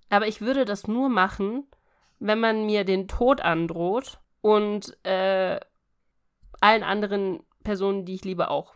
Aber 0.09 0.27
ich 0.27 0.41
würde 0.41 0.65
das 0.65 0.87
nur 0.87 1.07
machen, 1.07 1.67
wenn 2.19 2.39
man 2.41 2.65
mir 2.65 2.83
den 2.83 3.07
Tod 3.07 3.39
androht 3.39 4.19
und 4.41 4.97
äh, 5.05 5.57
allen 6.61 6.83
anderen 6.83 7.43
Personen, 7.63 8.05
die 8.05 8.15
ich 8.15 8.23
liebe, 8.23 8.49
auch. 8.49 8.75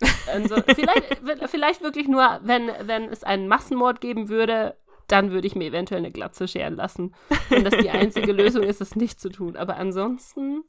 Also, 0.32 0.56
vielleicht, 0.62 1.20
vielleicht 1.50 1.82
wirklich 1.82 2.08
nur, 2.08 2.40
wenn, 2.42 2.70
wenn 2.82 3.04
es 3.08 3.24
einen 3.24 3.48
Massenmord 3.48 4.00
geben 4.00 4.28
würde, 4.28 4.76
dann 5.08 5.32
würde 5.32 5.46
ich 5.46 5.56
mir 5.56 5.66
eventuell 5.66 5.98
eine 5.98 6.12
Glatze 6.12 6.46
scheren 6.46 6.76
lassen. 6.76 7.14
Wenn 7.48 7.64
das 7.64 7.76
die 7.76 7.90
einzige 7.90 8.32
Lösung 8.32 8.62
ist, 8.62 8.80
es 8.80 8.94
nicht 8.94 9.20
zu 9.20 9.28
tun. 9.28 9.56
Aber 9.56 9.76
ansonsten, 9.76 10.62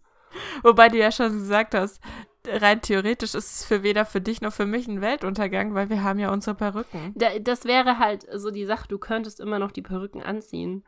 Wobei 0.64 0.90
du 0.90 0.98
ja 0.98 1.12
schon 1.12 1.32
gesagt 1.32 1.76
hast, 1.76 2.02
rein 2.48 2.82
theoretisch 2.82 3.36
ist 3.36 3.56
es 3.56 3.66
für 3.66 3.84
weder 3.84 4.06
für 4.06 4.22
dich 4.22 4.42
noch 4.42 4.54
für 4.54 4.66
mich 4.66 4.88
ein 4.88 5.02
Weltuntergang, 5.02 5.74
weil 5.74 5.90
wir 5.90 6.04
haben 6.04 6.20
ja 6.20 6.32
unsere 6.32 6.56
Perücken. 6.56 7.14
da, 7.16 7.38
das 7.40 7.66
wäre 7.66 8.00
halt 8.00 8.26
so 8.34 8.52
die 8.52 8.66
Sache, 8.66 8.88
du 8.88 8.98
könntest 8.98 9.40
immer 9.40 9.60
noch 9.60 9.72
die 9.72 9.82
Perücken 9.82 10.22
anziehen. 10.22 10.86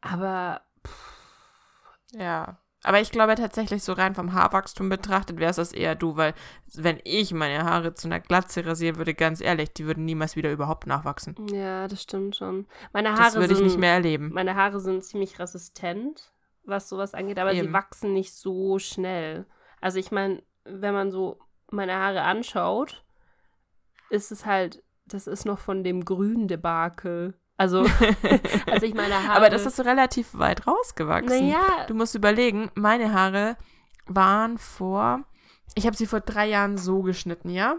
Aber 0.00 0.62
Ja. 2.12 2.60
Aber 2.88 3.02
ich 3.02 3.10
glaube 3.10 3.34
tatsächlich, 3.34 3.82
so 3.84 3.92
rein 3.92 4.14
vom 4.14 4.32
Haarwachstum 4.32 4.88
betrachtet, 4.88 5.38
wäre 5.38 5.50
es 5.50 5.56
das 5.56 5.72
eher 5.74 5.94
du, 5.94 6.16
weil 6.16 6.32
wenn 6.72 6.98
ich 7.04 7.34
meine 7.34 7.62
Haare 7.64 7.92
zu 7.92 8.08
einer 8.08 8.18
Glatze 8.18 8.64
rasieren 8.64 8.96
würde, 8.96 9.12
ganz 9.12 9.42
ehrlich, 9.42 9.74
die 9.74 9.84
würden 9.84 10.06
niemals 10.06 10.36
wieder 10.36 10.50
überhaupt 10.50 10.86
nachwachsen. 10.86 11.36
ja, 11.52 11.86
das 11.86 12.04
stimmt 12.04 12.36
schon. 12.36 12.66
Meine 12.94 13.10
Das 13.10 13.20
Haare 13.20 13.34
würde 13.40 13.52
ich 13.52 13.58
sind, 13.58 13.66
nicht 13.66 13.78
mehr 13.78 13.92
erleben. 13.92 14.30
Meine 14.32 14.54
Haare 14.54 14.80
sind 14.80 15.04
ziemlich 15.04 15.38
resistent, 15.38 16.32
was 16.64 16.88
sowas 16.88 17.12
angeht, 17.12 17.38
aber 17.38 17.52
sie 17.52 17.58
Eben. 17.58 17.74
wachsen 17.74 18.14
nicht 18.14 18.32
so 18.32 18.78
schnell. 18.78 19.44
Also 19.82 19.98
ich 19.98 20.10
meine, 20.10 20.42
wenn 20.64 20.94
man 20.94 21.10
so 21.10 21.38
meine 21.70 21.92
Haare 21.92 22.22
anschaut, 22.22 23.04
ist 24.08 24.32
es 24.32 24.46
halt, 24.46 24.82
das 25.04 25.26
ist 25.26 25.44
noch 25.44 25.58
von 25.58 25.84
dem 25.84 26.06
Gründebakel. 26.06 27.34
Also, 27.58 27.84
als 28.66 28.82
ich 28.82 28.94
meine 28.94 29.14
Haare. 29.14 29.36
Aber 29.36 29.50
das 29.50 29.66
ist 29.66 29.76
so 29.76 29.82
relativ 29.82 30.28
weit 30.32 30.66
rausgewachsen. 30.66 31.48
Naja, 31.50 31.84
Du 31.88 31.94
musst 31.94 32.14
überlegen, 32.14 32.70
meine 32.74 33.12
Haare 33.12 33.56
waren 34.06 34.56
vor, 34.58 35.24
ich 35.74 35.84
habe 35.84 35.96
sie 35.96 36.06
vor 36.06 36.20
drei 36.20 36.46
Jahren 36.46 36.78
so 36.78 37.02
geschnitten, 37.02 37.50
ja? 37.50 37.76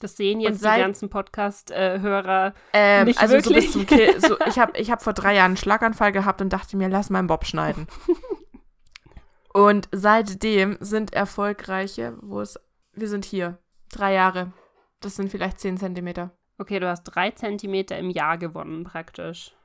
das 0.00 0.16
sehen 0.16 0.40
jetzt 0.40 0.60
seit- 0.60 0.78
die 0.78 0.82
ganzen 0.82 1.10
Podcast-Hörer. 1.10 2.54
Ähm, 2.72 3.06
Nicht 3.06 3.20
also 3.20 3.34
wirklich. 3.34 3.70
so 3.70 3.80
so, 4.28 4.38
ich 4.46 4.58
habe 4.58 4.78
ich 4.78 4.90
hab 4.90 5.02
vor 5.02 5.12
drei 5.12 5.34
Jahren 5.34 5.50
einen 5.50 5.56
Schlaganfall 5.56 6.12
gehabt 6.12 6.40
und 6.40 6.52
dachte 6.52 6.76
mir, 6.76 6.88
lass 6.88 7.10
mal 7.10 7.18
einen 7.18 7.28
Bob 7.28 7.44
schneiden. 7.44 7.86
und 9.52 9.88
seitdem 9.92 10.78
sind 10.80 11.12
erfolgreiche, 11.12 12.16
wo 12.22 12.40
es, 12.40 12.58
wir 12.92 13.08
sind 13.08 13.24
hier, 13.24 13.58
drei 13.92 14.14
Jahre. 14.14 14.52
Das 15.00 15.16
sind 15.16 15.30
vielleicht 15.30 15.60
zehn 15.60 15.76
Zentimeter. 15.76 16.30
Okay, 16.60 16.78
du 16.78 16.90
hast 16.90 17.04
drei 17.04 17.30
Zentimeter 17.30 17.96
im 17.96 18.10
Jahr 18.10 18.36
gewonnen, 18.36 18.84
praktisch. 18.84 19.56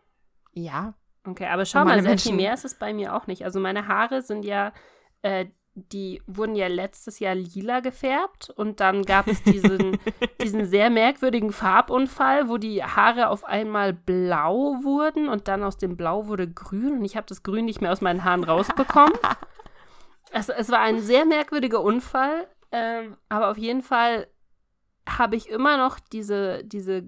Ja. 0.53 0.93
Okay, 1.27 1.47
aber 1.47 1.65
schau 1.65 1.83
mal, 1.83 2.01
sehr 2.01 2.17
viel 2.17 2.33
mehr 2.33 2.53
ist 2.53 2.63
es 2.63 2.75
bei 2.75 2.93
mir 2.93 3.13
auch 3.13 3.27
nicht. 3.27 3.43
Also 3.43 3.59
meine 3.59 3.89
Haare 3.89 4.21
sind 4.21 4.45
ja, 4.45 4.71
äh, 5.21 5.47
die 5.73 6.21
wurden 6.25 6.55
ja 6.55 6.67
letztes 6.67 7.19
Jahr 7.19 7.35
lila 7.35 7.81
gefärbt 7.81 8.49
und 8.49 8.79
dann 8.79 9.03
gab 9.03 9.27
es 9.27 9.43
diesen, 9.43 9.99
diesen 10.41 10.65
sehr 10.67 10.89
merkwürdigen 10.89 11.51
Farbunfall, 11.51 12.47
wo 12.47 12.57
die 12.57 12.81
Haare 12.81 13.27
auf 13.27 13.43
einmal 13.43 13.91
blau 13.91 14.77
wurden 14.81 15.27
und 15.27 15.49
dann 15.49 15.65
aus 15.65 15.77
dem 15.77 15.97
Blau 15.97 16.27
wurde 16.27 16.49
grün 16.49 16.99
und 16.99 17.03
ich 17.03 17.17
habe 17.17 17.27
das 17.27 17.43
Grün 17.43 17.65
nicht 17.65 17.81
mehr 17.81 17.91
aus 17.91 17.99
meinen 17.99 18.23
Haaren 18.23 18.45
rausbekommen. 18.45 19.17
es, 20.31 20.47
es 20.47 20.71
war 20.71 20.79
ein 20.79 21.01
sehr 21.01 21.25
merkwürdiger 21.25 21.81
Unfall, 21.81 22.47
ähm, 22.71 23.17
aber 23.27 23.49
auf 23.49 23.57
jeden 23.57 23.81
Fall 23.81 24.27
habe 25.07 25.35
ich 25.35 25.49
immer 25.49 25.77
noch 25.77 25.99
diese, 25.99 26.63
diese 26.63 27.03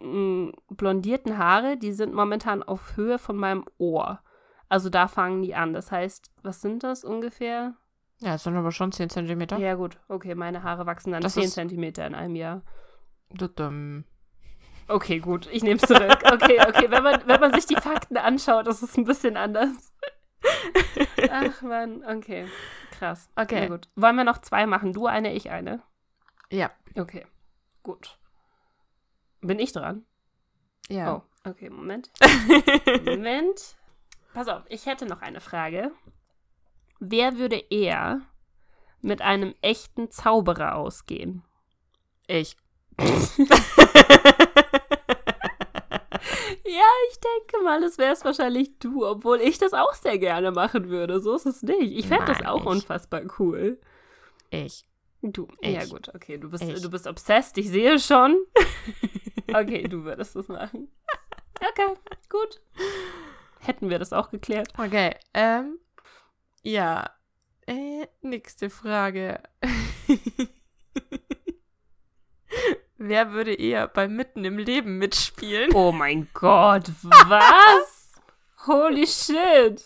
mh, 0.00 0.52
blondierten 0.70 1.38
Haare, 1.38 1.76
die 1.76 1.92
sind 1.92 2.14
momentan 2.14 2.62
auf 2.62 2.96
Höhe 2.96 3.18
von 3.18 3.36
meinem 3.36 3.64
Ohr. 3.78 4.20
Also 4.68 4.88
da 4.88 5.08
fangen 5.08 5.42
die 5.42 5.54
an. 5.54 5.72
Das 5.72 5.90
heißt, 5.90 6.30
was 6.42 6.60
sind 6.60 6.82
das 6.84 7.04
ungefähr? 7.04 7.74
Ja, 8.20 8.34
es 8.34 8.44
sind 8.44 8.54
aber 8.56 8.70
schon 8.70 8.92
zehn 8.92 9.08
Zentimeter. 9.10 9.56
Ja, 9.58 9.74
gut. 9.74 9.98
Okay, 10.08 10.34
meine 10.34 10.62
Haare 10.62 10.86
wachsen 10.86 11.12
dann 11.12 11.22
Das 11.22 11.34
10 11.34 11.44
ist- 11.44 11.54
Zentimeter 11.54 12.06
in 12.06 12.14
einem 12.14 12.36
Jahr. 12.36 12.62
Dudum. 13.30 14.04
Okay, 14.88 15.20
gut. 15.20 15.48
Ich 15.52 15.62
nehme 15.62 15.80
es 15.80 15.88
zurück. 15.88 16.18
Okay, 16.32 16.58
okay. 16.68 16.90
Wenn 16.90 17.02
man, 17.02 17.22
wenn 17.26 17.40
man 17.40 17.54
sich 17.54 17.64
die 17.66 17.76
Fakten 17.76 18.16
anschaut, 18.16 18.66
ist 18.66 18.82
es 18.82 18.96
ein 18.96 19.04
bisschen 19.04 19.36
anders. 19.36 19.94
Ach, 21.30 21.62
Mann. 21.62 22.02
Okay. 22.04 22.46
Krass. 22.98 23.30
Okay. 23.36 23.62
Na 23.68 23.68
gut. 23.76 23.88
Wollen 23.96 24.16
wir 24.16 24.24
noch 24.24 24.38
zwei 24.38 24.66
machen? 24.66 24.92
Du 24.92 25.06
eine, 25.06 25.32
ich 25.32 25.50
eine? 25.50 25.82
Ja. 26.50 26.70
Okay. 26.96 27.26
Gut. 27.82 28.18
Bin 29.40 29.58
ich 29.58 29.72
dran? 29.72 30.04
Ja. 30.88 31.16
Oh, 31.16 31.48
okay. 31.48 31.70
Moment. 31.70 32.10
Moment. 33.04 33.76
Pass 34.34 34.48
auf, 34.48 34.62
ich 34.68 34.86
hätte 34.86 35.06
noch 35.06 35.22
eine 35.22 35.40
Frage. 35.40 35.92
Wer 36.98 37.38
würde 37.38 37.56
eher 37.70 38.20
mit 39.00 39.22
einem 39.22 39.54
echten 39.62 40.10
Zauberer 40.10 40.76
ausgehen? 40.76 41.42
Ich. 42.26 42.56
Ja, 46.80 46.86
ich 47.10 47.18
denke 47.18 47.64
mal, 47.64 47.82
es 47.82 47.98
wäre 47.98 48.12
es 48.12 48.24
wahrscheinlich 48.24 48.78
du, 48.78 49.06
obwohl 49.06 49.40
ich 49.40 49.58
das 49.58 49.74
auch 49.74 49.92
sehr 49.92 50.18
gerne 50.18 50.50
machen 50.50 50.88
würde. 50.88 51.20
So 51.20 51.34
ist 51.34 51.44
es 51.44 51.62
nicht. 51.62 51.98
Ich 51.98 52.06
fände 52.06 52.26
das 52.26 52.44
auch 52.46 52.60
ich. 52.60 52.66
unfassbar 52.66 53.22
cool. 53.38 53.78
Ich. 54.50 54.86
Du. 55.22 55.48
Ich. 55.60 55.74
Ja, 55.74 55.84
gut, 55.84 56.08
okay. 56.14 56.38
Du 56.38 56.48
bist, 56.50 56.62
Ich. 56.64 56.80
du 56.80 56.90
bist 56.90 57.06
obsessed, 57.06 57.58
ich 57.58 57.68
sehe 57.68 57.98
schon. 57.98 58.36
Okay, 59.52 59.82
du 59.88 60.04
würdest 60.04 60.36
das 60.36 60.46
machen. 60.48 60.88
Okay, 61.72 61.92
gut. 62.30 62.60
Hätten 63.58 63.90
wir 63.90 63.98
das 63.98 64.12
auch 64.14 64.30
geklärt. 64.30 64.68
Okay. 64.78 65.14
Ähm. 65.34 65.78
Ja. 66.62 67.10
Äh, 67.66 68.06
nächste 68.22 68.70
Frage. 68.70 69.42
Wer 72.96 73.32
würde 73.32 73.54
eher 73.54 73.88
bei 73.88 74.08
Mitten 74.08 74.44
im 74.44 74.56
Leben 74.58 74.98
mitspielen? 74.98 75.72
Oh 75.74 75.92
mein 75.92 76.28
Gott, 76.32 76.90
was? 77.02 78.12
Holy 78.66 79.06
shit. 79.06 79.82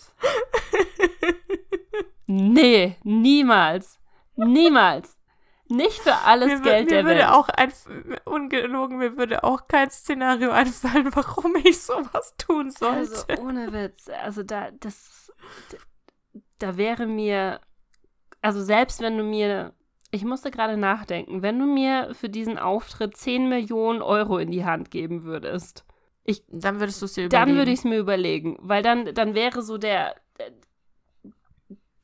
Nee, 2.26 2.96
niemals. 3.02 3.98
Niemals. 4.36 5.16
Nicht 5.68 6.00
für 6.00 6.14
alles 6.14 6.48
mir, 6.48 6.60
Geld 6.60 6.84
mir 6.84 6.96
der 6.96 7.04
würde 7.04 7.20
Welt. 7.20 7.30
auch 7.30 7.48
ein, 7.48 7.72
ungelogen, 8.24 8.98
mir 8.98 9.16
würde 9.16 9.44
auch 9.44 9.66
kein 9.66 9.90
Szenario 9.90 10.50
einfallen, 10.52 11.08
warum 11.14 11.56
ich 11.56 11.80
sowas 11.80 12.34
tun 12.36 12.70
sollte. 12.70 12.98
Also 12.98 13.24
ohne 13.42 13.72
Witz, 13.72 14.08
also 14.22 14.42
da, 14.42 14.70
das, 14.72 15.32
da 16.58 16.76
wäre 16.76 17.06
mir, 17.06 17.60
also 18.42 18.62
selbst 18.62 19.00
wenn 19.00 19.16
du 19.16 19.24
mir, 19.24 19.72
ich 20.10 20.24
musste 20.24 20.50
gerade 20.50 20.76
nachdenken, 20.76 21.42
wenn 21.42 21.58
du 21.58 21.66
mir 21.66 22.14
für 22.14 22.28
diesen 22.28 22.58
Auftritt 22.58 23.16
10 23.16 23.48
Millionen 23.48 24.02
Euro 24.02 24.38
in 24.38 24.50
die 24.50 24.64
Hand 24.64 24.90
geben 24.90 25.24
würdest, 25.24 25.84
dann 26.48 26.78
würdest 26.80 27.00
du 27.00 27.06
es 27.06 27.14
dir 27.14 27.26
überlegen. 27.26 27.48
dann 27.48 27.56
würde 27.56 27.70
ich 27.70 27.78
es 27.80 27.84
mir 27.84 27.98
überlegen, 27.98 28.56
weil 28.60 28.82
dann, 28.82 29.14
dann 29.14 29.34
wäre 29.34 29.62
so 29.62 29.78
der, 29.78 30.14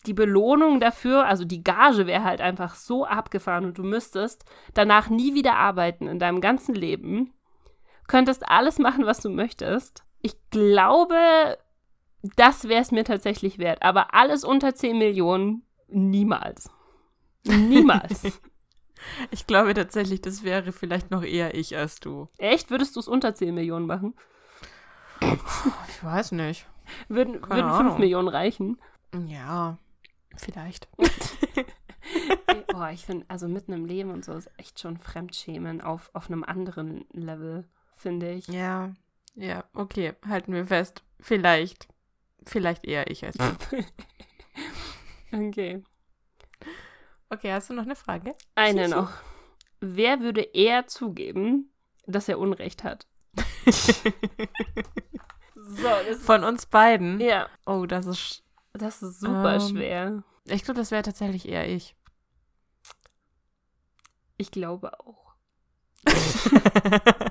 die 0.06 0.14
Belohnung 0.14 0.80
dafür, 0.80 1.26
also 1.26 1.44
die 1.44 1.62
Gage 1.62 2.06
wäre 2.06 2.24
halt 2.24 2.40
einfach 2.40 2.74
so 2.74 3.04
abgefahren 3.04 3.64
und 3.64 3.78
du 3.78 3.82
müsstest 3.82 4.44
danach 4.74 5.08
nie 5.10 5.34
wieder 5.34 5.56
arbeiten 5.56 6.06
in 6.06 6.18
deinem 6.18 6.40
ganzen 6.40 6.74
Leben, 6.74 7.32
könntest 8.06 8.48
alles 8.48 8.78
machen, 8.78 9.06
was 9.06 9.20
du 9.20 9.28
möchtest. 9.30 10.04
Ich 10.22 10.34
glaube, 10.50 11.58
das 12.36 12.68
wäre 12.68 12.82
es 12.82 12.92
mir 12.92 13.04
tatsächlich 13.04 13.58
wert, 13.58 13.82
aber 13.82 14.14
alles 14.14 14.44
unter 14.44 14.74
10 14.74 14.98
Millionen 14.98 15.62
niemals. 15.88 16.70
Niemals. 17.44 18.40
Ich 19.30 19.46
glaube 19.46 19.72
tatsächlich, 19.72 20.20
das 20.20 20.42
wäre 20.44 20.72
vielleicht 20.72 21.10
noch 21.10 21.22
eher 21.22 21.54
ich 21.54 21.74
als 21.74 22.00
du. 22.00 22.28
Echt? 22.36 22.70
Würdest 22.70 22.96
du 22.96 23.00
es 23.00 23.08
unter 23.08 23.34
10 23.34 23.54
Millionen 23.54 23.86
machen? 23.86 24.14
Ich 25.88 26.04
weiß 26.04 26.32
nicht. 26.32 26.66
Würden, 27.08 27.40
Keine 27.40 27.62
würden 27.62 27.70
5 27.70 27.80
Ahnung. 27.80 27.98
Millionen 27.98 28.28
reichen? 28.28 28.78
Ja, 29.26 29.78
vielleicht. 30.40 30.88
Boah, 32.72 32.90
ich 32.90 33.04
finde, 33.06 33.26
also 33.28 33.46
mitten 33.48 33.72
im 33.72 33.84
Leben 33.84 34.10
und 34.10 34.24
so 34.24 34.32
ist 34.34 34.50
echt 34.56 34.80
schon 34.80 34.96
Fremdschämen 34.98 35.80
auf, 35.80 36.10
auf 36.14 36.26
einem 36.30 36.44
anderen 36.44 37.04
Level, 37.12 37.68
finde 37.96 38.32
ich. 38.32 38.46
Ja, 38.48 38.92
ja, 39.34 39.64
okay, 39.74 40.14
halten 40.26 40.52
wir 40.52 40.66
fest. 40.66 41.02
Vielleicht, 41.20 41.88
vielleicht 42.46 42.84
eher 42.86 43.10
ich 43.10 43.24
als 43.24 43.36
du. 43.36 43.44
Okay. 45.32 45.82
Okay, 47.28 47.52
hast 47.52 47.70
du 47.70 47.74
noch 47.74 47.84
eine 47.84 47.94
Frage? 47.94 48.34
Eine 48.56 48.86
Schieß 48.86 48.90
noch. 48.90 49.12
Wer 49.80 50.18
würde 50.20 50.40
eher 50.40 50.88
zugeben, 50.88 51.72
dass 52.06 52.28
er 52.28 52.40
Unrecht 52.40 52.82
hat? 52.82 53.06
So, 55.54 55.88
Von 56.22 56.42
uns 56.44 56.66
beiden? 56.66 57.20
ja, 57.20 57.48
Oh, 57.64 57.86
das 57.86 58.06
ist. 58.06 58.42
das 58.72 59.02
ist 59.02 59.20
super 59.20 59.54
Ähm. 59.54 59.60
schwer. 59.60 60.22
Ich 60.50 60.64
glaube, 60.64 60.80
das 60.80 60.90
wäre 60.90 61.02
tatsächlich 61.02 61.48
eher 61.48 61.68
ich. 61.68 61.94
Ich 64.36 64.50
glaube 64.50 64.98
auch. 65.00 65.34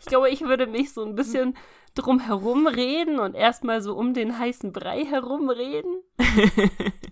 Ich 0.00 0.06
glaube, 0.06 0.30
ich 0.30 0.40
würde 0.42 0.66
mich 0.66 0.92
so 0.92 1.04
ein 1.04 1.14
bisschen 1.14 1.56
drum 1.94 2.20
herum 2.20 2.66
reden 2.66 3.18
und 3.18 3.34
erstmal 3.34 3.80
so 3.82 3.96
um 3.96 4.12
den 4.14 4.38
heißen 4.38 4.72
Brei 4.72 5.04
herum 5.04 5.50
reden. 5.50 6.02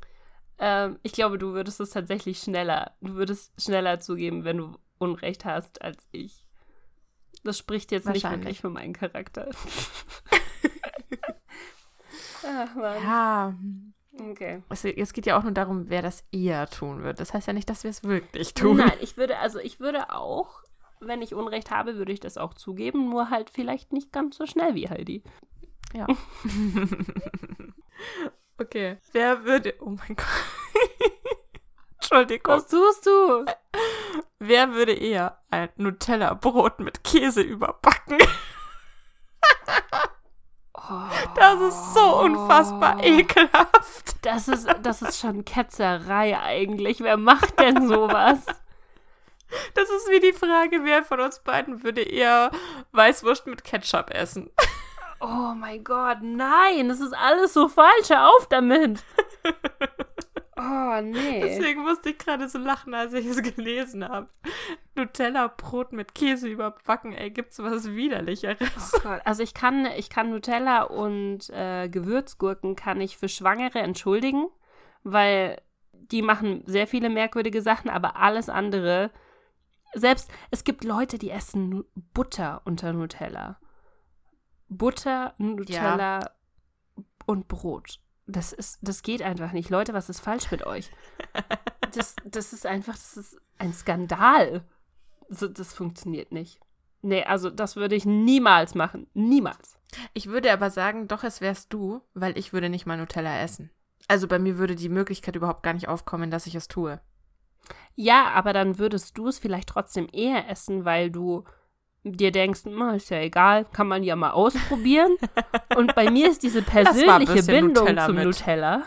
Ähm, 0.60 0.98
ich 1.04 1.12
glaube, 1.12 1.38
du 1.38 1.52
würdest 1.52 1.78
es 1.78 1.90
tatsächlich 1.90 2.40
schneller. 2.40 2.96
Du 3.00 3.14
würdest 3.14 3.52
schneller 3.62 4.00
zugeben, 4.00 4.42
wenn 4.42 4.56
du 4.56 4.76
Unrecht 4.98 5.44
hast, 5.44 5.82
als 5.82 6.08
ich. 6.10 6.48
Das 7.44 7.56
spricht 7.56 7.92
jetzt 7.92 8.08
nicht 8.08 8.28
wirklich 8.28 8.60
für 8.60 8.68
meinen 8.68 8.92
Charakter. 8.92 9.48
Ach, 12.44 12.74
Mann. 12.74 13.02
ja, 13.04 13.54
Okay. 14.20 14.62
es, 14.68 14.84
es 14.84 15.12
geht 15.12 15.26
ja 15.26 15.38
auch 15.38 15.42
nur 15.42 15.52
darum, 15.52 15.88
wer 15.88 16.02
das 16.02 16.24
eher 16.32 16.68
tun 16.68 17.02
wird. 17.02 17.20
Das 17.20 17.34
heißt 17.34 17.46
ja 17.46 17.52
nicht, 17.52 17.70
dass 17.70 17.84
wir 17.84 17.90
es 17.90 18.02
wirklich 18.02 18.54
tun. 18.54 18.78
Nein, 18.78 18.92
ich 19.00 19.16
würde, 19.16 19.38
also 19.38 19.58
ich 19.58 19.80
würde 19.80 20.12
auch, 20.12 20.62
wenn 21.00 21.22
ich 21.22 21.34
Unrecht 21.34 21.70
habe, 21.70 21.96
würde 21.96 22.12
ich 22.12 22.20
das 22.20 22.36
auch 22.36 22.54
zugeben, 22.54 23.08
nur 23.08 23.30
halt 23.30 23.50
vielleicht 23.50 23.92
nicht 23.92 24.12
ganz 24.12 24.36
so 24.36 24.46
schnell 24.46 24.74
wie 24.74 24.88
Heidi. 24.88 25.22
Ja. 25.94 26.06
okay. 28.58 28.98
Wer 29.12 29.44
würde. 29.44 29.74
Oh 29.80 29.90
mein 29.90 30.16
Gott. 30.16 30.26
Entschuldigung. 31.94 32.54
Was 32.54 32.66
tust 32.66 33.06
du? 33.06 33.44
Wer 34.38 34.72
würde 34.72 34.92
eher 34.92 35.38
ein 35.50 35.68
Nutella-Brot 35.76 36.80
mit 36.80 37.04
Käse 37.04 37.42
überbacken? 37.42 38.18
Das 41.34 41.60
ist 41.60 41.94
so 41.94 42.20
unfassbar 42.20 43.02
ekelhaft. 43.02 44.16
Das 44.22 44.48
ist, 44.48 44.66
das 44.82 45.02
ist 45.02 45.20
schon 45.20 45.44
Ketzerei 45.44 46.38
eigentlich. 46.38 47.00
Wer 47.00 47.16
macht 47.16 47.60
denn 47.60 47.86
sowas? 47.88 48.44
Das 49.74 49.88
ist 49.88 50.10
wie 50.10 50.20
die 50.20 50.32
Frage, 50.32 50.80
wer 50.84 51.02
von 51.02 51.20
uns 51.20 51.38
beiden 51.40 51.82
würde 51.82 52.02
eher 52.02 52.50
Weißwurst 52.92 53.46
mit 53.46 53.64
Ketchup 53.64 54.10
essen. 54.10 54.50
Oh 55.20 55.52
mein 55.56 55.82
Gott, 55.82 56.18
nein, 56.22 56.88
das 56.88 57.00
ist 57.00 57.14
alles 57.16 57.54
so 57.54 57.68
falsch. 57.68 58.08
Hör 58.08 58.28
auf 58.28 58.46
damit. 58.48 59.02
Oh, 60.58 61.00
nee. 61.00 61.40
Deswegen 61.40 61.82
musste 61.82 62.10
ich 62.10 62.18
gerade 62.18 62.48
so 62.48 62.58
lachen, 62.58 62.92
als 62.92 63.14
ich 63.14 63.26
es 63.26 63.42
gelesen 63.42 64.06
habe. 64.08 64.28
Nutella-Brot 64.96 65.92
mit 65.92 66.14
Käse 66.14 66.48
überbacken, 66.48 67.12
ey, 67.12 67.30
gibt's 67.30 67.60
was 67.60 67.94
widerlicheres? 67.94 68.92
Oh. 69.04 69.08
Also 69.24 69.42
ich 69.42 69.54
kann, 69.54 69.86
ich 69.96 70.10
kann 70.10 70.30
Nutella 70.30 70.82
und 70.82 71.48
äh, 71.50 71.88
Gewürzgurken 71.88 72.74
kann 72.74 73.00
ich 73.00 73.16
für 73.16 73.28
Schwangere 73.28 73.78
entschuldigen, 73.78 74.48
weil 75.04 75.60
die 75.92 76.22
machen 76.22 76.62
sehr 76.66 76.86
viele 76.86 77.10
merkwürdige 77.10 77.62
Sachen, 77.62 77.88
aber 77.90 78.16
alles 78.16 78.48
andere, 78.48 79.10
selbst 79.94 80.30
es 80.50 80.64
gibt 80.64 80.84
Leute, 80.84 81.18
die 81.18 81.30
essen 81.30 81.84
Butter 81.94 82.62
unter 82.64 82.92
Nutella. 82.92 83.60
Butter, 84.68 85.34
Nutella 85.38 86.30
und 87.26 87.46
Brot. 87.46 88.00
Das 88.30 88.52
ist, 88.52 88.78
das 88.82 89.02
geht 89.02 89.22
einfach 89.22 89.52
nicht. 89.52 89.70
Leute, 89.70 89.94
was 89.94 90.10
ist 90.10 90.20
falsch 90.20 90.50
mit 90.50 90.64
euch? 90.64 90.90
Das, 91.94 92.14
das 92.22 92.52
ist 92.52 92.66
einfach, 92.66 92.92
das 92.92 93.16
ist 93.16 93.38
ein 93.56 93.72
Skandal. 93.72 94.62
So, 95.30 95.48
das 95.48 95.72
funktioniert 95.72 96.32
nicht. 96.32 96.60
Nee, 97.00 97.24
also 97.24 97.48
das 97.48 97.76
würde 97.76 97.94
ich 97.94 98.04
niemals 98.04 98.74
machen. 98.74 99.06
Niemals. 99.14 99.78
Ich 100.12 100.26
würde 100.26 100.52
aber 100.52 100.68
sagen, 100.68 101.08
doch, 101.08 101.24
es 101.24 101.40
wärst 101.40 101.72
du, 101.72 102.02
weil 102.12 102.36
ich 102.36 102.52
würde 102.52 102.68
nicht 102.68 102.84
mal 102.84 102.98
Nutella 102.98 103.40
essen. 103.40 103.70
Also 104.06 104.28
bei 104.28 104.38
mir 104.38 104.58
würde 104.58 104.74
die 104.74 104.90
Möglichkeit 104.90 105.34
überhaupt 105.34 105.62
gar 105.62 105.72
nicht 105.72 105.88
aufkommen, 105.88 106.30
dass 106.30 106.46
ich 106.46 106.54
es 106.54 106.68
tue. 106.68 107.00
Ja, 107.94 108.30
aber 108.32 108.52
dann 108.52 108.78
würdest 108.78 109.16
du 109.16 109.28
es 109.28 109.38
vielleicht 109.38 109.70
trotzdem 109.70 110.08
eher 110.12 110.48
essen, 110.48 110.84
weil 110.84 111.10
du 111.10 111.44
dir 112.16 112.32
denkst, 112.32 112.62
"Na, 112.64 112.94
ist 112.94 113.10
ja 113.10 113.18
egal, 113.18 113.64
kann 113.72 113.88
man 113.88 114.02
ja 114.02 114.16
mal 114.16 114.30
ausprobieren. 114.30 115.16
Und 115.76 115.94
bei 115.94 116.10
mir 116.10 116.30
ist 116.30 116.42
diese 116.42 116.62
persönliche 116.62 117.42
Bindung 117.42 117.84
Nutella 117.84 118.06
zum 118.06 118.14
mit. 118.16 118.24
Nutella, 118.24 118.82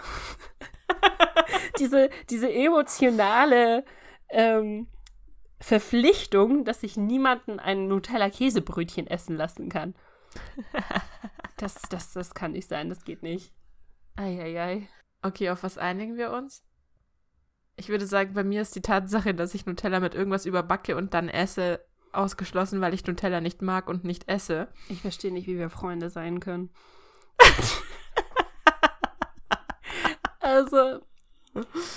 diese, 1.80 2.09
diese 2.30 2.51
emotionale 2.51 3.86
ähm, 4.30 4.88
Verpflichtung, 5.59 6.65
dass 6.65 6.84
ich 6.84 6.97
niemanden 6.97 7.59
ein 7.59 7.88
Nutella-Käsebrötchen 7.88 9.07
essen 9.07 9.36
lassen 9.36 9.69
kann. 9.69 9.95
Das, 11.57 11.80
das, 11.91 12.11
das 12.13 12.34
kann 12.34 12.53
nicht 12.53 12.67
sein, 12.67 12.89
das 12.89 13.05
geht 13.05 13.22
nicht. 13.22 13.53
Eieiei. 14.15 14.88
Okay, 15.22 15.51
auf 15.51 15.61
was 15.61 15.78
einigen 15.78 16.17
wir 16.17 16.32
uns? 16.32 16.63
Ich 17.76 17.89
würde 17.89 18.07
sagen, 18.07 18.34
bei 18.34 18.43
mir 18.43 18.63
ist 18.63 18.76
die 18.76 18.82
Tatsache, 18.82 19.36
dass 19.36 19.53
ich 19.53 19.67
Nutella 19.67 19.99
mit 19.99 20.15
irgendwas 20.15 20.47
überbacke 20.47 20.95
und 20.95 21.13
dann 21.13 21.30
esse, 21.30 21.86
ausgeschlossen, 22.14 22.82
weil 22.82 22.93
ich 22.93 23.05
Nutella 23.05 23.41
nicht 23.41 23.62
mag 23.62 23.89
und 23.89 24.03
nicht 24.03 24.28
esse. 24.28 24.68
Ich 24.89 25.01
verstehe 25.01 25.32
nicht, 25.32 25.47
wie 25.47 25.57
wir 25.57 25.70
Freunde 25.70 26.09
sein 26.09 26.39
können. 26.39 26.70
also, 30.39 31.01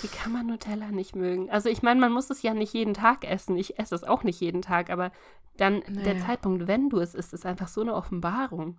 wie 0.02 0.08
kann 0.08 0.32
man 0.32 0.46
Nutella 0.46 0.88
nicht 0.88 1.14
mögen? 1.14 1.50
Also, 1.50 1.68
ich 1.68 1.82
meine, 1.82 2.00
man 2.00 2.12
muss 2.12 2.30
es 2.30 2.42
ja 2.42 2.54
nicht 2.54 2.72
jeden 2.72 2.94
Tag 2.94 3.24
essen. 3.24 3.56
Ich 3.56 3.78
esse 3.78 3.94
es 3.94 4.04
auch 4.04 4.22
nicht 4.24 4.40
jeden 4.40 4.62
Tag, 4.62 4.90
aber 4.90 5.12
dann 5.56 5.82
der 5.88 6.14
Naja. 6.14 6.26
Zeitpunkt, 6.26 6.66
wenn 6.66 6.88
du 6.88 6.98
es 6.98 7.14
isst, 7.14 7.32
ist 7.32 7.46
einfach 7.46 7.68
so 7.68 7.80
eine 7.80 7.94
Offenbarung. 7.94 8.78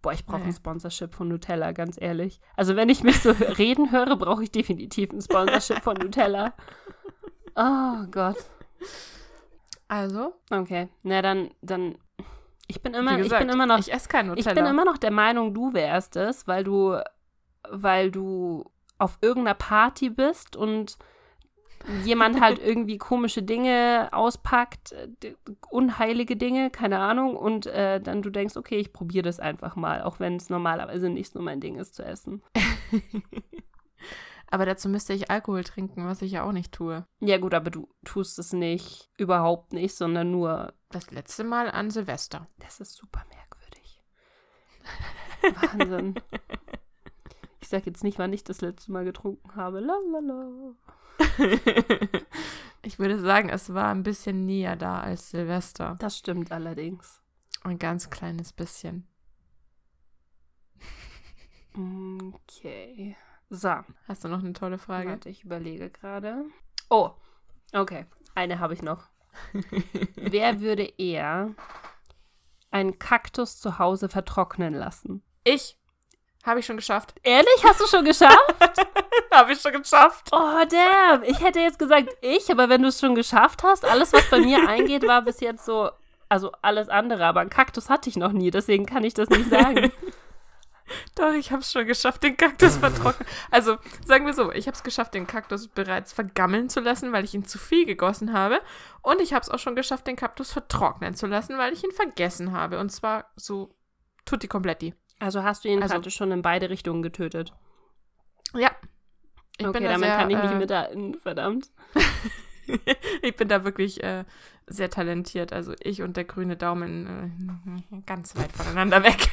Boah, 0.00 0.12
ich 0.12 0.24
brauche 0.24 0.44
ein 0.44 0.52
Sponsorship 0.52 1.12
von 1.12 1.26
Nutella, 1.26 1.72
ganz 1.72 2.00
ehrlich. 2.00 2.40
Also, 2.56 2.76
wenn 2.76 2.88
ich 2.88 3.02
mich 3.02 3.20
so 3.20 3.30
reden 3.58 3.90
höre, 3.90 4.16
brauche 4.16 4.44
ich 4.44 4.52
definitiv 4.52 5.10
ein 5.12 5.20
Sponsorship 5.20 5.82
von 5.82 5.96
Nutella. 5.96 6.54
Oh 7.60 8.04
Gott. 8.12 8.36
Also, 9.88 10.34
Okay, 10.50 10.88
na 11.02 11.22
dann, 11.22 11.50
dann. 11.62 11.96
Ich 12.66 12.82
bin 12.82 12.92
immer, 12.92 13.16
gesagt, 13.16 13.40
ich 13.42 13.46
bin 13.46 13.54
immer 13.54 13.66
noch 13.66 13.78
ich 13.78 13.92
esse 13.92 14.08
kein 14.08 14.26
Ich 14.26 14.44
Nutella. 14.44 14.54
bin 14.54 14.66
immer 14.66 14.84
noch 14.84 14.98
der 14.98 15.10
Meinung, 15.10 15.54
du 15.54 15.72
wärst 15.72 16.16
es, 16.16 16.46
weil 16.46 16.64
du, 16.64 16.98
weil 17.70 18.10
du 18.10 18.70
auf 18.98 19.16
irgendeiner 19.22 19.54
Party 19.54 20.10
bist 20.10 20.54
und 20.56 20.98
jemand 22.04 22.40
halt 22.42 22.58
irgendwie 22.62 22.98
komische 22.98 23.42
Dinge 23.42 24.08
auspackt, 24.12 24.94
unheilige 25.70 26.36
Dinge, 26.36 26.68
keine 26.70 26.98
Ahnung, 26.98 27.36
und 27.36 27.66
äh, 27.66 28.00
dann 28.00 28.20
du 28.20 28.28
denkst, 28.28 28.56
okay, 28.58 28.76
ich 28.76 28.92
probiere 28.92 29.22
das 29.22 29.40
einfach 29.40 29.74
mal, 29.76 30.02
auch 30.02 30.20
wenn 30.20 30.36
es 30.36 30.50
normalerweise 30.50 31.08
nicht 31.08 31.32
so 31.32 31.40
mein 31.40 31.60
Ding 31.60 31.78
ist 31.78 31.94
zu 31.94 32.04
essen. 32.04 32.42
aber 34.50 34.66
dazu 34.66 34.88
müsste 34.88 35.12
ich 35.12 35.30
Alkohol 35.30 35.64
trinken, 35.64 36.06
was 36.06 36.22
ich 36.22 36.32
ja 36.32 36.42
auch 36.42 36.52
nicht 36.52 36.72
tue. 36.72 37.06
Ja 37.20 37.38
gut, 37.38 37.54
aber 37.54 37.70
du 37.70 37.88
tust 38.04 38.38
es 38.38 38.52
nicht, 38.52 39.10
überhaupt 39.16 39.72
nicht, 39.72 39.94
sondern 39.94 40.30
nur, 40.30 40.72
Das 40.90 41.10
letzte 41.10 41.44
Mal 41.44 41.70
an 41.70 41.90
Silvester. 41.90 42.48
das 42.58 42.80
ist 42.80 42.94
super 42.96 43.24
merkwürdig. 43.34 44.02
Wahnsinn. 45.78 46.14
Ich 47.60 47.70
sag 47.70 47.84
jetzt 47.84 48.02
nicht, 48.02 48.18
wann 48.18 48.32
ich 48.32 48.44
das 48.44 48.62
letzte 48.62 48.90
Mal 48.92 49.04
getrunken 49.04 49.54
habe. 49.54 49.80
Lalala. 49.80 50.74
ich 52.82 52.98
würde 52.98 53.18
sagen, 53.18 53.50
es 53.50 53.74
war 53.74 53.90
ein 53.90 54.04
bisschen 54.04 54.46
näher 54.46 54.74
da 54.74 55.00
als 55.00 55.28
Silvester. 55.28 55.96
Das 55.98 56.16
stimmt 56.16 56.50
allerdings. 56.50 57.20
Ein 57.64 57.78
ganz 57.78 58.08
kleines 58.08 58.54
bisschen. 58.54 59.06
Okay. 61.74 63.16
So, 63.50 63.74
Hast 64.06 64.24
du 64.24 64.28
noch 64.28 64.40
eine 64.40 64.52
tolle 64.52 64.78
Frage? 64.78 65.10
warte, 65.10 65.28
ich 65.30 65.44
überlege 65.44 65.90
gerade. 65.90 66.44
Oh, 66.90 67.10
okay. 67.72 68.06
Eine 68.34 68.58
habe 68.58 68.74
ich 68.74 68.82
noch. 68.82 69.04
Wer 70.16 70.60
würde 70.60 70.84
eher 70.98 71.54
einen 72.70 72.98
Kaktus 72.98 73.58
zu 73.58 73.78
Hause 73.78 74.08
vertrocknen 74.08 74.74
lassen? 74.74 75.22
Ich. 75.44 75.78
Habe 76.44 76.60
ich 76.60 76.66
schon 76.66 76.76
geschafft. 76.76 77.14
Ehrlich? 77.22 77.64
Hast 77.64 77.80
du 77.80 77.86
schon 77.86 78.04
geschafft? 78.04 78.54
Habe 79.32 79.52
ich 79.52 79.60
schon 79.60 79.72
geschafft. 79.72 80.28
Oh, 80.32 80.64
damn. 80.68 81.22
Ich 81.24 81.40
hätte 81.42 81.58
jetzt 81.60 81.78
gesagt 81.78 82.08
ich, 82.22 82.50
aber 82.50 82.68
wenn 82.68 82.82
du 82.82 82.88
es 82.88 83.00
schon 83.00 83.14
geschafft 83.14 83.62
hast, 83.64 83.84
alles, 83.84 84.12
was 84.12 84.30
bei 84.30 84.38
mir 84.38 84.66
eingeht, 84.68 85.06
war 85.06 85.22
bis 85.22 85.40
jetzt 85.40 85.64
so, 85.64 85.90
also 86.28 86.52
alles 86.62 86.88
andere, 86.88 87.26
aber 87.26 87.40
einen 87.40 87.50
Kaktus 87.50 87.90
hatte 87.90 88.08
ich 88.08 88.16
noch 88.16 88.32
nie, 88.32 88.50
deswegen 88.50 88.86
kann 88.86 89.04
ich 89.04 89.14
das 89.14 89.28
nicht 89.28 89.50
sagen. 89.50 89.92
Doch, 91.14 91.32
ich 91.32 91.50
habe 91.52 91.62
es 91.62 91.72
schon 91.72 91.86
geschafft, 91.86 92.22
den 92.22 92.36
Kaktus 92.36 92.76
vertrocknen. 92.76 93.28
Also, 93.50 93.76
sagen 94.04 94.26
wir 94.26 94.34
so, 94.34 94.52
ich 94.52 94.66
habe 94.66 94.74
es 94.76 94.82
geschafft, 94.82 95.14
den 95.14 95.26
Kaktus 95.26 95.68
bereits 95.68 96.12
vergammeln 96.12 96.68
zu 96.68 96.80
lassen, 96.80 97.12
weil 97.12 97.24
ich 97.24 97.34
ihn 97.34 97.44
zu 97.44 97.58
viel 97.58 97.86
gegossen 97.86 98.32
habe. 98.32 98.60
Und 99.02 99.20
ich 99.20 99.32
habe 99.32 99.42
es 99.42 99.50
auch 99.50 99.58
schon 99.58 99.76
geschafft, 99.76 100.06
den 100.06 100.16
Kaktus 100.16 100.52
vertrocknen 100.52 101.14
zu 101.14 101.26
lassen, 101.26 101.58
weil 101.58 101.72
ich 101.72 101.84
ihn 101.84 101.92
vergessen 101.92 102.52
habe. 102.52 102.78
Und 102.78 102.90
zwar 102.90 103.30
so 103.36 103.74
tutti 104.24 104.48
kompletti. 104.48 104.94
Also 105.18 105.42
hast 105.42 105.64
du 105.64 105.68
ihn 105.68 105.82
Also- 105.82 105.94
praktisch 105.94 106.14
schon 106.16 106.30
in 106.32 106.42
beide 106.42 106.70
Richtungen 106.70 107.02
getötet. 107.02 107.52
Ja. 108.54 108.70
Ich 109.58 109.66
okay, 109.66 109.78
bin 109.78 109.84
da 109.84 109.90
damit 109.90 110.06
sehr, 110.08 110.16
kann 110.16 110.30
ich 110.30 110.38
mich 110.40 110.50
äh, 110.52 110.54
mithalten, 110.54 111.14
verdammt. 111.14 111.70
ich 113.22 113.34
bin 113.36 113.48
da 113.48 113.64
wirklich 113.64 114.02
äh, 114.04 114.24
sehr 114.68 114.88
talentiert. 114.88 115.52
Also 115.52 115.74
ich 115.80 116.02
und 116.02 116.16
der 116.16 116.24
grüne 116.24 116.56
Daumen 116.56 117.82
äh, 117.90 118.00
ganz 118.06 118.36
weit 118.36 118.52
voneinander 118.52 119.02
weg. 119.02 119.30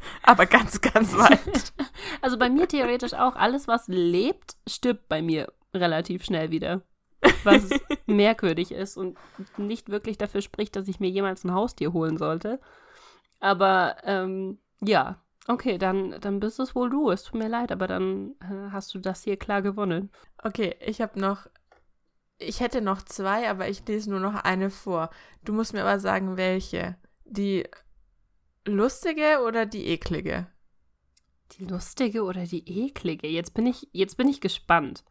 Aber 0.22 0.46
ganz, 0.46 0.80
ganz 0.80 1.12
weit. 1.16 1.72
Also 2.20 2.38
bei 2.38 2.50
mir 2.50 2.68
theoretisch 2.68 3.14
auch, 3.14 3.36
alles, 3.36 3.68
was 3.68 3.88
lebt, 3.88 4.56
stirbt 4.68 5.08
bei 5.08 5.22
mir 5.22 5.52
relativ 5.74 6.24
schnell 6.24 6.50
wieder. 6.50 6.82
Was 7.44 7.68
merkwürdig 8.06 8.72
ist 8.72 8.96
und 8.96 9.16
nicht 9.56 9.90
wirklich 9.90 10.18
dafür 10.18 10.42
spricht, 10.42 10.74
dass 10.74 10.88
ich 10.88 11.00
mir 11.00 11.08
jemals 11.08 11.44
ein 11.44 11.54
Haustier 11.54 11.92
holen 11.92 12.18
sollte. 12.18 12.60
Aber 13.38 13.96
ähm, 14.04 14.58
ja, 14.80 15.22
okay, 15.46 15.78
dann, 15.78 16.16
dann 16.20 16.40
bist 16.40 16.58
es 16.60 16.74
wohl 16.74 16.90
du. 16.90 17.10
Es 17.10 17.24
tut 17.24 17.38
mir 17.38 17.48
leid, 17.48 17.72
aber 17.72 17.86
dann 17.86 18.34
äh, 18.40 18.70
hast 18.70 18.94
du 18.94 18.98
das 18.98 19.22
hier 19.22 19.36
klar 19.36 19.62
gewonnen. 19.62 20.10
Okay, 20.42 20.76
ich 20.80 21.00
habe 21.00 21.18
noch. 21.18 21.46
Ich 22.38 22.58
hätte 22.58 22.80
noch 22.80 23.02
zwei, 23.02 23.48
aber 23.48 23.68
ich 23.68 23.86
lese 23.86 24.10
nur 24.10 24.18
noch 24.18 24.34
eine 24.34 24.70
vor. 24.70 25.10
Du 25.44 25.52
musst 25.52 25.74
mir 25.74 25.82
aber 25.82 26.00
sagen, 26.00 26.36
welche. 26.36 26.96
Die 27.24 27.68
lustige 28.66 29.40
oder 29.46 29.66
die 29.66 29.86
eklige? 29.86 30.46
Die 31.52 31.64
lustige 31.64 32.22
oder 32.22 32.44
die 32.44 32.84
eklige? 32.84 33.28
Jetzt 33.28 33.54
bin 33.54 33.66
ich, 33.66 33.88
jetzt 33.92 34.16
bin 34.16 34.28
ich 34.28 34.40
gespannt. 34.40 35.04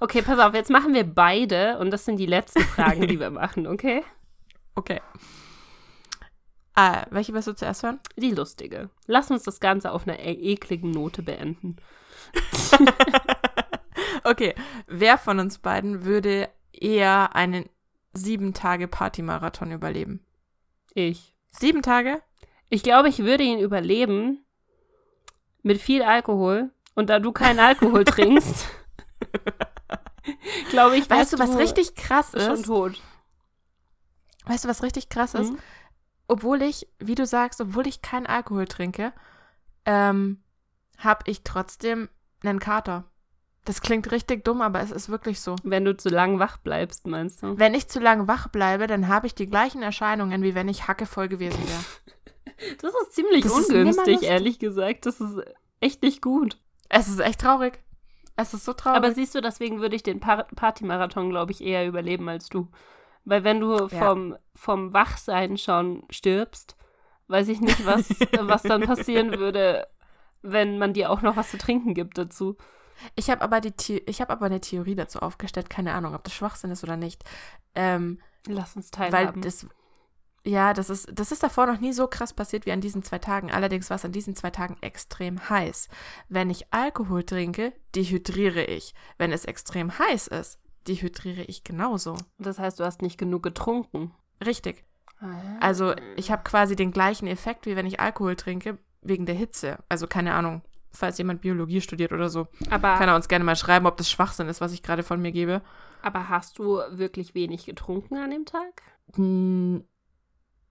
Okay, 0.00 0.22
pass 0.22 0.38
auf, 0.38 0.54
jetzt 0.54 0.70
machen 0.70 0.94
wir 0.94 1.04
beide 1.04 1.78
und 1.78 1.90
das 1.90 2.04
sind 2.04 2.16
die 2.16 2.26
letzten 2.26 2.62
Fragen, 2.62 3.06
die 3.06 3.20
wir 3.20 3.30
machen, 3.42 3.66
okay? 3.66 4.02
Okay. 4.74 5.00
Ah, 6.74 7.04
welche 7.10 7.34
wirst 7.34 7.48
du 7.48 7.52
zuerst 7.52 7.82
hören? 7.82 8.00
Die 8.16 8.30
lustige. 8.30 8.88
Lass 9.06 9.30
uns 9.30 9.42
das 9.42 9.60
Ganze 9.60 9.92
auf 9.92 10.08
einer 10.08 10.18
ekligen 10.18 10.90
Note 10.90 11.22
beenden. 11.22 11.76
okay, 14.24 14.54
wer 14.86 15.18
von 15.18 15.38
uns 15.38 15.58
beiden 15.58 16.04
würde 16.04 16.48
eher 16.72 17.34
einen 17.36 17.68
sieben 18.14 18.54
Tage 18.54 18.88
Party-Marathon 18.88 19.72
überleben? 19.72 20.24
Ich. 20.94 21.34
Sieben 21.50 21.82
Tage? 21.82 22.22
Ich 22.72 22.82
glaube, 22.82 23.10
ich 23.10 23.18
würde 23.18 23.44
ihn 23.44 23.58
überleben 23.58 24.46
mit 25.62 25.78
viel 25.78 26.02
Alkohol. 26.02 26.70
Und 26.94 27.10
da 27.10 27.18
du 27.18 27.30
keinen 27.30 27.60
Alkohol 27.60 28.04
trinkst, 28.06 28.66
glaube 30.70 30.96
ich, 30.96 31.08
Weißt 31.10 31.34
du, 31.34 31.38
was 31.38 31.58
richtig 31.58 31.94
krass 31.96 32.30
schon 32.30 32.54
ist? 32.54 32.64
tot. 32.64 32.98
Weißt 34.46 34.64
du, 34.64 34.68
was 34.70 34.82
richtig 34.82 35.10
krass 35.10 35.34
ist? 35.34 35.52
Mhm. 35.52 35.58
Obwohl 36.28 36.62
ich, 36.62 36.88
wie 36.98 37.14
du 37.14 37.26
sagst, 37.26 37.60
obwohl 37.60 37.86
ich 37.86 38.00
keinen 38.00 38.26
Alkohol 38.26 38.66
trinke, 38.66 39.12
ähm, 39.84 40.42
habe 40.96 41.30
ich 41.30 41.44
trotzdem 41.44 42.08
einen 42.42 42.58
Kater. 42.58 43.04
Das 43.66 43.82
klingt 43.82 44.10
richtig 44.10 44.44
dumm, 44.44 44.62
aber 44.62 44.80
es 44.80 44.90
ist 44.90 45.10
wirklich 45.10 45.42
so. 45.42 45.56
Wenn 45.62 45.84
du 45.84 45.94
zu 45.94 46.08
lang 46.08 46.38
wach 46.38 46.56
bleibst, 46.56 47.06
meinst 47.06 47.42
du? 47.42 47.58
Wenn 47.58 47.74
ich 47.74 47.88
zu 47.88 48.00
lange 48.00 48.28
wach 48.28 48.48
bleibe, 48.48 48.86
dann 48.86 49.08
habe 49.08 49.26
ich 49.26 49.34
die 49.34 49.46
gleichen 49.46 49.82
Erscheinungen, 49.82 50.42
wie 50.42 50.54
wenn 50.54 50.68
ich 50.68 50.88
hackevoll 50.88 51.28
gewesen 51.28 51.62
wäre. 51.68 51.84
Das 52.80 52.92
ist 53.02 53.12
ziemlich 53.12 53.42
Das 53.44 53.58
ist 53.58 53.68
ungünstig, 53.70 54.06
lustig. 54.14 54.28
ehrlich 54.28 54.58
gesagt. 54.58 55.06
Das 55.06 55.20
ist 55.20 55.38
echt 55.80 56.02
nicht 56.02 56.22
gut. 56.22 56.58
Es 56.88 57.08
ist 57.08 57.20
echt 57.20 57.40
traurig. 57.40 57.82
Es 58.36 58.54
ist 58.54 58.64
so 58.64 58.72
traurig. 58.72 58.96
Aber 58.96 59.12
siehst 59.12 59.34
du, 59.34 59.40
deswegen 59.40 59.80
würde 59.80 59.96
ich 59.96 60.02
den 60.02 60.20
Par 60.20 60.44
Partymarathon, 60.44 61.30
glaube 61.30 61.52
ich, 61.52 61.62
eher 61.62 61.86
überleben 61.86 62.28
als 62.28 62.48
du. 62.48 62.68
Weil 63.24 63.44
wenn 63.44 63.60
du 63.60 63.76
Ja. 63.76 63.88
vom, 63.88 64.36
vom 64.54 64.92
Wachsein 64.92 65.56
schon 65.58 66.04
stirbst, 66.10 66.76
weiß 67.28 67.48
ich 67.48 67.60
nicht, 67.60 67.84
was, 67.86 68.08
was 68.40 68.62
dann 68.62 68.82
passieren 68.82 69.38
würde, 69.38 69.86
wenn 70.42 70.78
man 70.78 70.92
dir 70.92 71.10
auch 71.10 71.22
noch 71.22 71.36
was 71.36 71.50
zu 71.50 71.58
trinken 71.58 71.94
gibt 71.94 72.18
dazu. 72.18 72.56
Ich 73.16 73.30
habe 73.30 73.42
aber, 73.42 73.60
die 73.60 73.72
The 73.80 74.02
ich 74.06 74.20
hab 74.20 74.30
aber 74.30 74.46
eine 74.46 74.60
Theorie 74.60 74.94
dazu 74.94 75.20
aufgestellt. 75.20 75.70
Keine 75.70 75.94
Ahnung, 75.94 76.14
ob 76.14 76.24
das 76.24 76.32
Schwachsinn 76.34 76.70
ist 76.70 76.84
oder 76.84 76.96
nicht. 76.96 77.24
Ähm, 77.74 78.20
Lass 78.48 78.76
uns 78.76 78.90
weil 78.96 79.10
teilhaben. 79.10 79.42
das, 79.42 79.66
ja, 80.44 80.72
das 80.72 80.90
ist, 80.90 81.08
das 81.12 81.30
ist 81.30 81.42
davor 81.42 81.66
noch 81.66 81.80
nie 81.80 81.92
so 81.92 82.08
krass 82.08 82.32
passiert 82.32 82.66
wie 82.66 82.72
an 82.72 82.80
diesen 82.80 83.02
zwei 83.02 83.18
Tagen. 83.18 83.52
Allerdings 83.52 83.90
war 83.90 83.96
es 83.96 84.04
an 84.04 84.12
diesen 84.12 84.34
zwei 84.34 84.50
Tagen 84.50 84.76
extrem 84.80 85.48
heiß. 85.48 85.88
Wenn 86.28 86.50
ich 86.50 86.72
Alkohol 86.72 87.22
trinke, 87.22 87.72
dehydriere 87.94 88.64
ich. 88.64 88.94
Wenn 89.18 89.32
es 89.32 89.44
extrem 89.44 89.98
heiß 89.98 90.26
ist, 90.28 90.58
dehydriere 90.88 91.42
ich 91.42 91.62
genauso. 91.62 92.16
das 92.38 92.58
heißt, 92.58 92.80
du 92.80 92.84
hast 92.84 93.02
nicht 93.02 93.18
genug 93.18 93.42
getrunken. 93.42 94.12
Richtig. 94.44 94.84
Also 95.60 95.94
ich 96.16 96.32
habe 96.32 96.42
quasi 96.42 96.74
den 96.74 96.90
gleichen 96.90 97.28
Effekt, 97.28 97.66
wie 97.66 97.76
wenn 97.76 97.86
ich 97.86 98.00
Alkohol 98.00 98.34
trinke, 98.34 98.78
wegen 99.02 99.26
der 99.26 99.36
Hitze. 99.36 99.78
Also 99.88 100.08
keine 100.08 100.34
Ahnung, 100.34 100.62
falls 100.90 101.18
jemand 101.18 101.40
Biologie 101.40 101.80
studiert 101.80 102.12
oder 102.12 102.28
so, 102.28 102.48
aber, 102.70 102.96
kann 102.96 103.08
er 103.08 103.14
uns 103.14 103.28
gerne 103.28 103.44
mal 103.44 103.54
schreiben, 103.54 103.86
ob 103.86 103.96
das 103.96 104.10
Schwachsinn 104.10 104.48
ist, 104.48 104.60
was 104.60 104.72
ich 104.72 104.82
gerade 104.82 105.04
von 105.04 105.20
mir 105.22 105.30
gebe. 105.30 105.62
aber 106.02 106.28
hast 106.28 106.58
du 106.58 106.80
wirklich 106.90 107.36
wenig 107.36 107.66
getrunken 107.66 108.16
an 108.16 108.30
dem 108.30 108.44
Tag? 108.46 108.82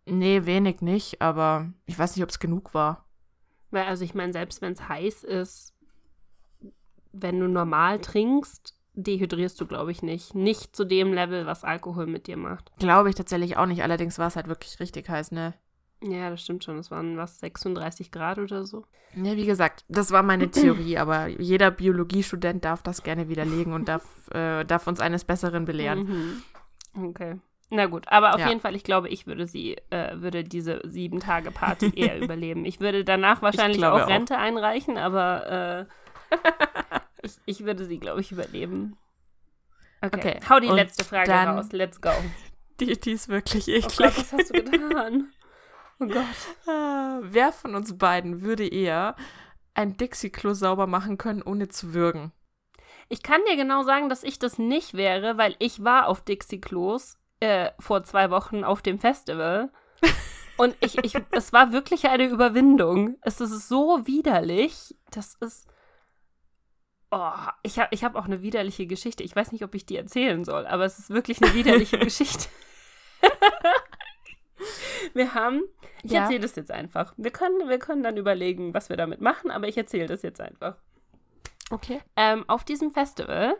Nee, 0.05 0.45
wenig 0.45 0.81
nicht, 0.81 1.21
aber 1.21 1.71
ich 1.85 1.97
weiß 1.97 2.15
nicht, 2.15 2.23
ob 2.23 2.29
es 2.29 2.39
genug 2.39 2.73
war. 2.73 3.05
Weil, 3.69 3.85
also 3.85 4.03
ich 4.03 4.13
meine, 4.13 4.33
selbst 4.33 4.61
wenn 4.61 4.73
es 4.73 4.87
heiß 4.89 5.23
ist, 5.23 5.73
wenn 7.13 7.39
du 7.39 7.47
normal 7.47 7.99
trinkst, 7.99 8.75
dehydrierst 8.93 9.59
du, 9.61 9.65
glaube 9.65 9.91
ich, 9.91 10.01
nicht. 10.01 10.35
Nicht 10.35 10.75
zu 10.75 10.85
dem 10.85 11.13
Level, 11.13 11.45
was 11.45 11.63
Alkohol 11.63 12.07
mit 12.07 12.27
dir 12.27 12.37
macht. 12.37 12.71
Glaube 12.79 13.09
ich 13.09 13.15
tatsächlich 13.15 13.57
auch 13.57 13.65
nicht. 13.65 13.83
Allerdings 13.83 14.19
war 14.19 14.27
es 14.27 14.35
halt 14.35 14.47
wirklich 14.47 14.79
richtig 14.79 15.07
heiß, 15.09 15.31
ne? 15.31 15.53
Ja, 16.03 16.29
das 16.29 16.41
stimmt 16.41 16.63
schon. 16.63 16.77
Es 16.79 16.91
waren 16.91 17.15
was, 17.17 17.39
36 17.39 18.11
Grad 18.11 18.39
oder 18.39 18.65
so. 18.65 18.85
Ja, 19.15 19.35
wie 19.35 19.45
gesagt, 19.45 19.85
das 19.87 20.11
war 20.11 20.23
meine 20.23 20.49
Theorie, 20.51 20.97
aber 20.97 21.27
jeder 21.27 21.71
Biologiestudent 21.71 22.65
darf 22.65 22.81
das 22.81 23.03
gerne 23.03 23.29
widerlegen 23.29 23.73
und 23.73 23.87
darf, 23.87 24.27
äh, 24.31 24.63
darf 24.65 24.87
uns 24.87 24.99
eines 24.99 25.23
Besseren 25.23 25.65
belehren. 25.65 26.43
Mhm. 26.93 27.07
Okay. 27.09 27.39
Na 27.73 27.85
gut, 27.85 28.05
aber 28.09 28.33
auf 28.35 28.39
Ja. 28.41 28.49
jeden 28.49 28.59
Fall, 28.59 28.75
ich 28.75 28.83
glaube, 28.83 29.07
ich 29.07 29.27
würde 29.27 29.47
sie, 29.47 29.77
äh, 29.91 30.19
würde 30.19 30.43
diese 30.43 30.81
sieben 30.83 31.21
Tage 31.21 31.51
Party 31.51 31.91
eher 31.95 32.19
überleben. 32.19 32.65
Ich 32.65 32.81
würde 32.81 33.05
danach 33.05 33.41
wahrscheinlich 33.41 33.77
auch 33.85 33.91
glaube 33.93 34.05
auch. 34.05 34.09
Rente 34.09 34.37
einreichen, 34.37 34.97
aber 34.97 35.87
äh, 36.31 36.35
ich, 37.23 37.31
ich 37.45 37.65
würde 37.65 37.85
sie, 37.85 37.97
glaube 37.97 38.19
ich, 38.21 38.31
überleben. 38.31 38.97
Okay. 40.01 40.17
Okay, 40.17 40.39
Hau 40.49 40.59
die 40.59 40.67
und 40.67 40.75
letzte 40.75 41.05
Frage 41.05 41.31
raus. 41.31 41.71
Let's 41.71 42.01
go. 42.01 42.09
Die, 42.79 42.99
die 42.99 43.11
ist 43.11 43.29
wirklich 43.29 43.67
Oh 43.69 43.71
eklig. 43.71 43.97
Gott, 43.97 44.17
was 44.17 44.33
hast 44.33 44.49
du 44.49 44.53
getan? 44.63 45.31
Oh 45.99 46.07
Gott. 46.07 46.67
Ah, 46.67 47.19
Wer 47.21 47.51
von 47.53 47.75
uns 47.75 47.97
beiden 47.97 48.41
würde 48.41 48.67
eher 48.67 49.15
ein 49.75 49.95
Dixie-Klo 49.95 50.53
sauber 50.55 50.87
machen 50.87 51.17
können, 51.17 51.41
ohne 51.43 51.69
zu 51.69 51.93
würgen? 51.93 52.31
Ich 53.07 53.21
kann 53.23 53.39
dir 53.49 53.55
genau 53.55 53.83
sagen, 53.83 54.09
dass 54.09 54.23
ich 54.23 54.39
das 54.39 54.57
nicht 54.57 54.93
wäre, 54.95 55.37
weil 55.37 55.55
ich 55.59 55.83
war 55.83 56.07
auf 56.07 56.21
Dixie-Klos 56.21 57.17
äh, 57.41 57.71
vor 57.79 58.03
zwei 58.03 58.29
Wochen 58.31 58.63
auf 58.63 58.81
dem 58.81 58.99
Festival. 58.99 59.69
Und 60.57 60.75
ich, 60.79 60.97
ich, 61.03 61.15
es 61.31 61.51
war 61.53 61.71
wirklich 61.73 62.07
eine 62.07 62.25
Überwindung. 62.27 63.17
Es 63.21 63.41
ist 63.41 63.67
so 63.67 64.05
widerlich. 64.05 64.95
Das 65.09 65.35
ist. 65.35 65.67
Oh, 67.09 67.31
ich 67.63 67.77
habe 67.77 67.89
ich 67.91 68.03
hab 68.05 68.15
auch 68.15 68.25
eine 68.25 68.41
widerliche 68.41 68.87
Geschichte. 68.87 69.23
Ich 69.23 69.35
weiß 69.35 69.51
nicht, 69.51 69.63
ob 69.65 69.75
ich 69.75 69.85
die 69.85 69.97
erzählen 69.97 70.45
soll, 70.45 70.65
aber 70.65 70.85
es 70.85 70.97
ist 70.99 71.09
wirklich 71.09 71.41
eine 71.43 71.53
widerliche 71.53 71.97
Geschichte. 71.99 72.47
wir 75.13 75.33
haben. 75.33 75.63
Ich 76.03 76.11
Ja. 76.11 76.21
erzähle 76.21 76.39
das 76.41 76.55
jetzt 76.55 76.71
einfach. 76.71 77.13
Wir 77.17 77.31
können, 77.31 77.67
wir 77.69 77.79
können 77.79 78.03
dann 78.03 78.17
überlegen, 78.17 78.73
was 78.73 78.89
wir 78.89 78.97
damit 78.97 79.21
machen, 79.21 79.51
aber 79.51 79.67
ich 79.67 79.77
erzähle 79.77 80.07
das 80.07 80.21
jetzt 80.21 80.41
einfach. 80.41 80.77
Okay. 81.69 82.01
Ähm, 82.15 82.45
auf 82.47 82.63
diesem 82.63 82.91
Festival 82.91 83.55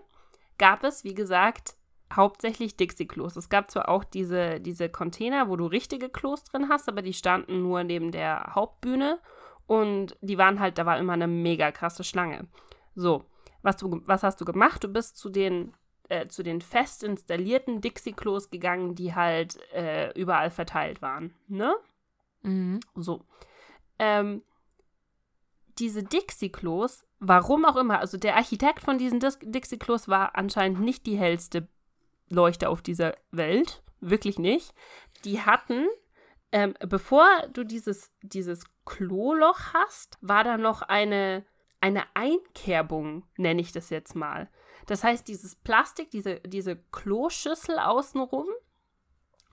gab 0.58 0.84
es, 0.84 1.04
wie 1.04 1.14
gesagt, 1.14 1.76
hauptsächlich 2.16 2.78
Dixie-Klos. 2.78 3.36
Es 3.36 3.50
gab 3.50 3.72
zwar 3.72 3.90
auch 3.90 4.04
diese, 4.04 4.60
diese 4.60 4.90
Container, 4.90 5.50
wo 5.50 5.56
du 5.56 5.66
richtige 5.66 6.10
Klos 6.10 6.44
drin 6.44 6.70
hast, 6.70 6.88
aber 6.90 7.02
die 7.02 7.14
standen 7.14 7.62
nur 7.62 7.84
neben 7.84 8.12
der 8.12 8.52
Hauptbühne 8.56 9.20
und 9.68 10.18
die 10.22 10.38
waren 10.38 10.60
halt, 10.60 10.78
da 10.78 10.86
war 10.86 10.98
immer 10.98 11.14
eine 11.14 11.28
mega 11.28 11.72
krasse 11.72 12.04
Schlange. 12.04 12.48
So, 12.96 13.26
was, 13.62 13.78
du, 13.78 14.02
was 14.06 14.24
hast 14.24 14.42
du 14.42 14.46
gemacht? 14.46 14.84
Du 14.84 14.88
bist 14.88 15.18
zu 15.18 15.30
den, 15.30 15.74
äh, 16.10 16.28
zu 16.28 16.44
den 16.44 16.62
fest 16.62 17.04
installierten 17.04 17.82
Dixie-Klos 17.82 18.50
gegangen, 18.50 18.96
die 18.96 19.16
halt 19.16 19.60
äh, 19.74 20.12
überall 20.20 20.52
verteilt 20.52 21.02
waren, 21.02 21.34
ne? 21.48 21.74
Mhm. 22.42 22.80
So. 22.96 23.26
Ähm, 24.00 24.42
diese 25.80 26.04
Dixie-Klos, 26.04 27.06
warum 27.20 27.66
auch 27.66 27.76
immer, 27.76 28.00
also 28.00 28.18
der 28.18 28.36
Architekt 28.36 28.82
von 28.82 28.98
diesen 28.98 29.20
Dixie-Klos 29.20 30.08
war 30.08 30.36
anscheinend 30.36 30.82
nicht 30.82 31.06
die 31.06 31.18
hellste 31.18 31.68
Leuchte 32.32 32.70
auf 32.70 32.82
dieser 32.82 33.16
Welt. 33.32 33.84
Wirklich 34.00 34.40
nicht. 34.40 34.74
Die 35.26 35.42
hatten, 35.42 35.88
ähm, 36.52 36.74
bevor 36.80 37.28
du 37.54 37.64
dieses, 37.64 38.12
dieses 38.22 38.64
Kloloch 38.86 39.74
hast, 39.74 40.18
war 40.22 40.44
da 40.44 40.58
noch 40.58 40.82
eine, 40.82 41.46
eine 41.80 42.04
Einkerbung, 42.16 43.24
nenne 43.38 43.62
ich 43.62 43.72
das 43.72 43.90
jetzt 43.90 44.16
mal. 44.16 44.50
Das 44.88 45.04
heißt, 45.04 45.28
dieses 45.28 45.56
Plastik, 45.56 46.10
diese, 46.10 46.40
diese 46.42 46.76
Kloschüssel 46.76 47.78
außenrum, 47.78 48.48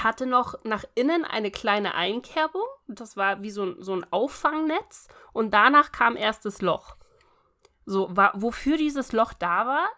hatte 0.01 0.27
noch 0.27 0.55
nach 0.65 0.85
innen 0.95 1.25
eine 1.25 1.51
kleine 1.51 1.95
Einkerbung. 1.95 2.65
Das 2.87 3.17
war 3.17 3.43
wie 3.43 3.51
so 3.51 3.65
ein, 3.65 3.77
so 3.81 3.95
ein 3.95 4.07
Auffangnetz. 4.13 5.09
Und 5.33 5.53
danach 5.53 5.93
kam 5.93 6.17
erst 6.17 6.45
das 6.45 6.63
Loch. 6.63 6.97
So, 7.85 8.17
war, 8.17 8.33
wofür 8.35 8.77
dieses 8.77 9.13
Loch 9.13 9.33
da 9.33 9.67
war, 9.67 9.89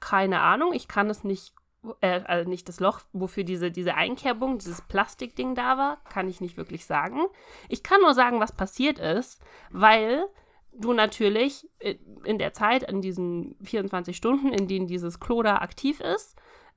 keine 0.00 0.40
Ahnung. 0.40 0.72
Ich 0.72 0.88
kann 0.88 1.10
es 1.10 1.24
nicht, 1.24 1.54
äh, 2.00 2.20
also 2.24 2.48
nicht 2.48 2.68
das 2.68 2.80
Loch, 2.80 3.00
wofür 3.12 3.44
diese, 3.44 3.70
diese 3.70 3.94
Einkerbung, 3.94 4.58
dieses 4.58 4.82
Plastikding 4.82 5.54
da 5.54 5.78
war, 5.78 5.98
kann 6.04 6.28
ich 6.28 6.40
nicht 6.40 6.56
wirklich 6.56 6.86
sagen. 6.86 7.20
Ich 7.68 7.82
kann 7.82 8.00
nur 8.00 8.14
sagen, 8.14 8.40
was 8.40 8.52
passiert 8.52 8.98
ist, 8.98 9.40
weil 9.70 10.24
du 10.72 10.92
natürlich 10.92 11.68
äh, 11.78 11.96
in 12.24 12.38
der 12.38 12.52
Zeit, 12.52 12.82
in 12.84 13.00
diesen 13.00 13.56
24 13.62 14.16
Stunden, 14.16 14.52
in 14.52 14.68
denen 14.68 14.86
dieses 14.86 15.20
Klo 15.20 15.42
da 15.42 15.58
aktiv 15.58 16.00
ist, 16.00 16.36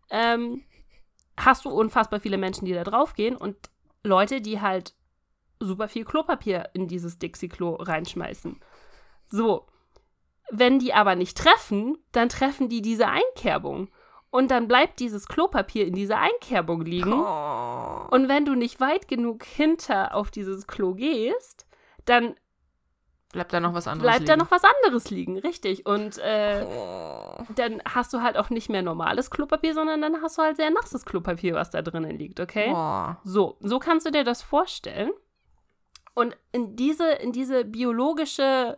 ähm, 0.10 0.64
hast 1.38 1.66
du 1.66 1.70
unfassbar 1.70 2.20
viele 2.20 2.38
Menschen, 2.38 2.66
die 2.66 2.74
da 2.74 2.84
draufgehen 2.84 3.36
und 3.36 3.56
Leute, 4.04 4.42
die 4.42 4.62
halt 4.62 4.94
super 5.60 5.88
viel 5.88 6.06
Klopapier 6.06 6.70
in 6.74 6.88
dieses 6.88 7.20
Dixie-Klo 7.20 7.76
reinschmeißen. 7.76 8.60
So. 9.28 9.68
Wenn 10.50 10.80
die 10.80 10.94
aber 10.94 11.16
nicht 11.16 11.38
treffen, 11.38 11.98
dann 12.14 12.30
treffen 12.30 12.70
die 12.70 12.82
diese 12.82 13.08
Einkerbung. 13.08 13.90
Und 14.30 14.52
dann 14.52 14.68
bleibt 14.68 15.00
dieses 15.00 15.28
Klopapier 15.28 15.88
in 15.88 15.94
dieser 15.96 16.20
Einkerbung 16.20 16.82
liegen. 16.82 17.14
Oh. 17.14 18.08
Und 18.12 18.28
wenn 18.28 18.46
du 18.46 18.56
nicht 18.56 18.80
weit 18.82 19.08
genug 19.08 19.44
hinter 19.46 20.14
auf 20.16 20.32
dieses 20.32 20.68
Klo 20.68 20.94
gehst, 20.94 21.66
dann 22.06 22.36
Bleibt 23.34 23.52
da 23.52 23.60
noch 23.60 23.74
was 23.74 23.88
anderes 23.88 24.10
bleibt 24.10 24.30
da 24.30 24.34
liegen? 24.34 24.44
noch 24.46 24.52
was 24.52 24.64
anderes 24.64 25.10
liegen, 25.12 25.38
richtig. 25.38 25.86
Und 25.86 26.18
äh, 26.20 26.66
Oh. 26.66 27.44
dann 27.56 27.82
hast 27.86 28.14
du 28.14 28.22
halt 28.22 28.38
auch 28.38 28.50
nicht 28.50 28.70
mehr 28.70 28.82
normales 28.82 29.30
Klopapier, 29.30 29.74
sondern 29.74 30.02
dann 30.02 30.22
hast 30.22 30.38
du 30.38 30.42
halt 30.44 30.56
sehr 30.58 30.70
nasses 30.72 31.04
Klopapier, 31.06 31.54
was 31.54 31.70
da 31.70 31.82
drinnen 31.82 32.18
liegt, 32.18 32.40
okay? 32.40 32.72
Oh. 32.74 33.16
So, 33.26 33.58
so 33.60 33.80
kannst 33.80 34.06
du 34.06 34.12
dir 34.12 34.24
das 34.24 34.42
vorstellen. 34.42 35.12
Und 36.16 36.36
in 36.52 36.76
diese, 36.78 37.12
in 37.12 37.32
diese 37.34 37.64
biologische 37.66 38.78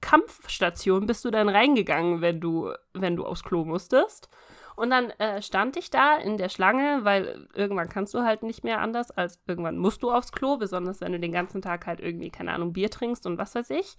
Kampfstation 0.00 1.06
bist 1.06 1.24
du 1.24 1.30
dann 1.30 1.48
reingegangen, 1.48 2.20
wenn 2.20 2.40
du, 2.40 2.72
wenn 2.92 3.16
du 3.16 3.24
aufs 3.24 3.42
Klo 3.42 3.64
musstest. 3.64 4.28
Und 4.76 4.90
dann 4.90 5.10
äh, 5.10 5.40
stand 5.40 5.76
ich 5.76 5.90
da 5.90 6.16
in 6.16 6.36
der 6.36 6.48
Schlange, 6.48 7.04
weil 7.04 7.48
irgendwann 7.54 7.88
kannst 7.88 8.14
du 8.14 8.22
halt 8.22 8.42
nicht 8.42 8.64
mehr 8.64 8.80
anders, 8.80 9.10
als 9.10 9.40
irgendwann 9.46 9.78
musst 9.78 10.02
du 10.02 10.10
aufs 10.10 10.32
Klo, 10.32 10.56
besonders 10.56 11.00
wenn 11.00 11.12
du 11.12 11.20
den 11.20 11.32
ganzen 11.32 11.62
Tag 11.62 11.86
halt 11.86 12.00
irgendwie, 12.00 12.30
keine 12.30 12.52
Ahnung, 12.52 12.72
Bier 12.72 12.90
trinkst 12.90 13.26
und 13.26 13.38
was 13.38 13.54
weiß 13.54 13.70
ich. 13.70 13.96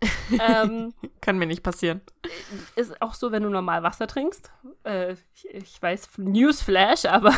ähm, 0.40 0.94
Kann 1.20 1.38
mir 1.38 1.46
nicht 1.46 1.62
passieren. 1.62 2.00
ist 2.76 3.00
auch 3.02 3.14
so, 3.14 3.32
wenn 3.32 3.42
du 3.42 3.48
normal 3.48 3.82
Wasser 3.82 4.06
trinkst. 4.06 4.50
Äh, 4.84 5.14
ich, 5.34 5.48
ich 5.50 5.82
weiß, 5.82 6.18
Newsflash, 6.18 7.04
aber 7.04 7.32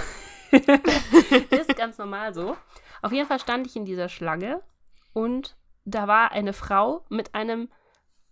ist 0.50 1.76
ganz 1.76 1.98
normal 1.98 2.34
so. 2.34 2.56
Auf 3.02 3.12
jeden 3.12 3.26
Fall 3.26 3.40
stand 3.40 3.66
ich 3.66 3.76
in 3.76 3.84
dieser 3.84 4.08
Schlange 4.08 4.62
und 5.12 5.56
da 5.84 6.06
war 6.06 6.32
eine 6.32 6.52
Frau 6.52 7.04
mit 7.08 7.34
einem 7.34 7.70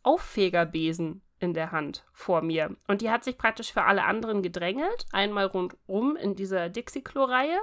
Auffegerbesen 0.02 1.22
in 1.40 1.54
der 1.54 1.72
Hand 1.72 2.04
vor 2.12 2.42
mir. 2.42 2.76
Und 2.86 3.00
die 3.00 3.10
hat 3.10 3.24
sich 3.24 3.38
praktisch 3.38 3.72
für 3.72 3.84
alle 3.84 4.04
anderen 4.04 4.42
gedrängelt, 4.42 5.06
einmal 5.12 5.46
rundum 5.46 6.16
in 6.16 6.34
dieser 6.34 6.68
Dixie-Klo-Reihe 6.68 7.58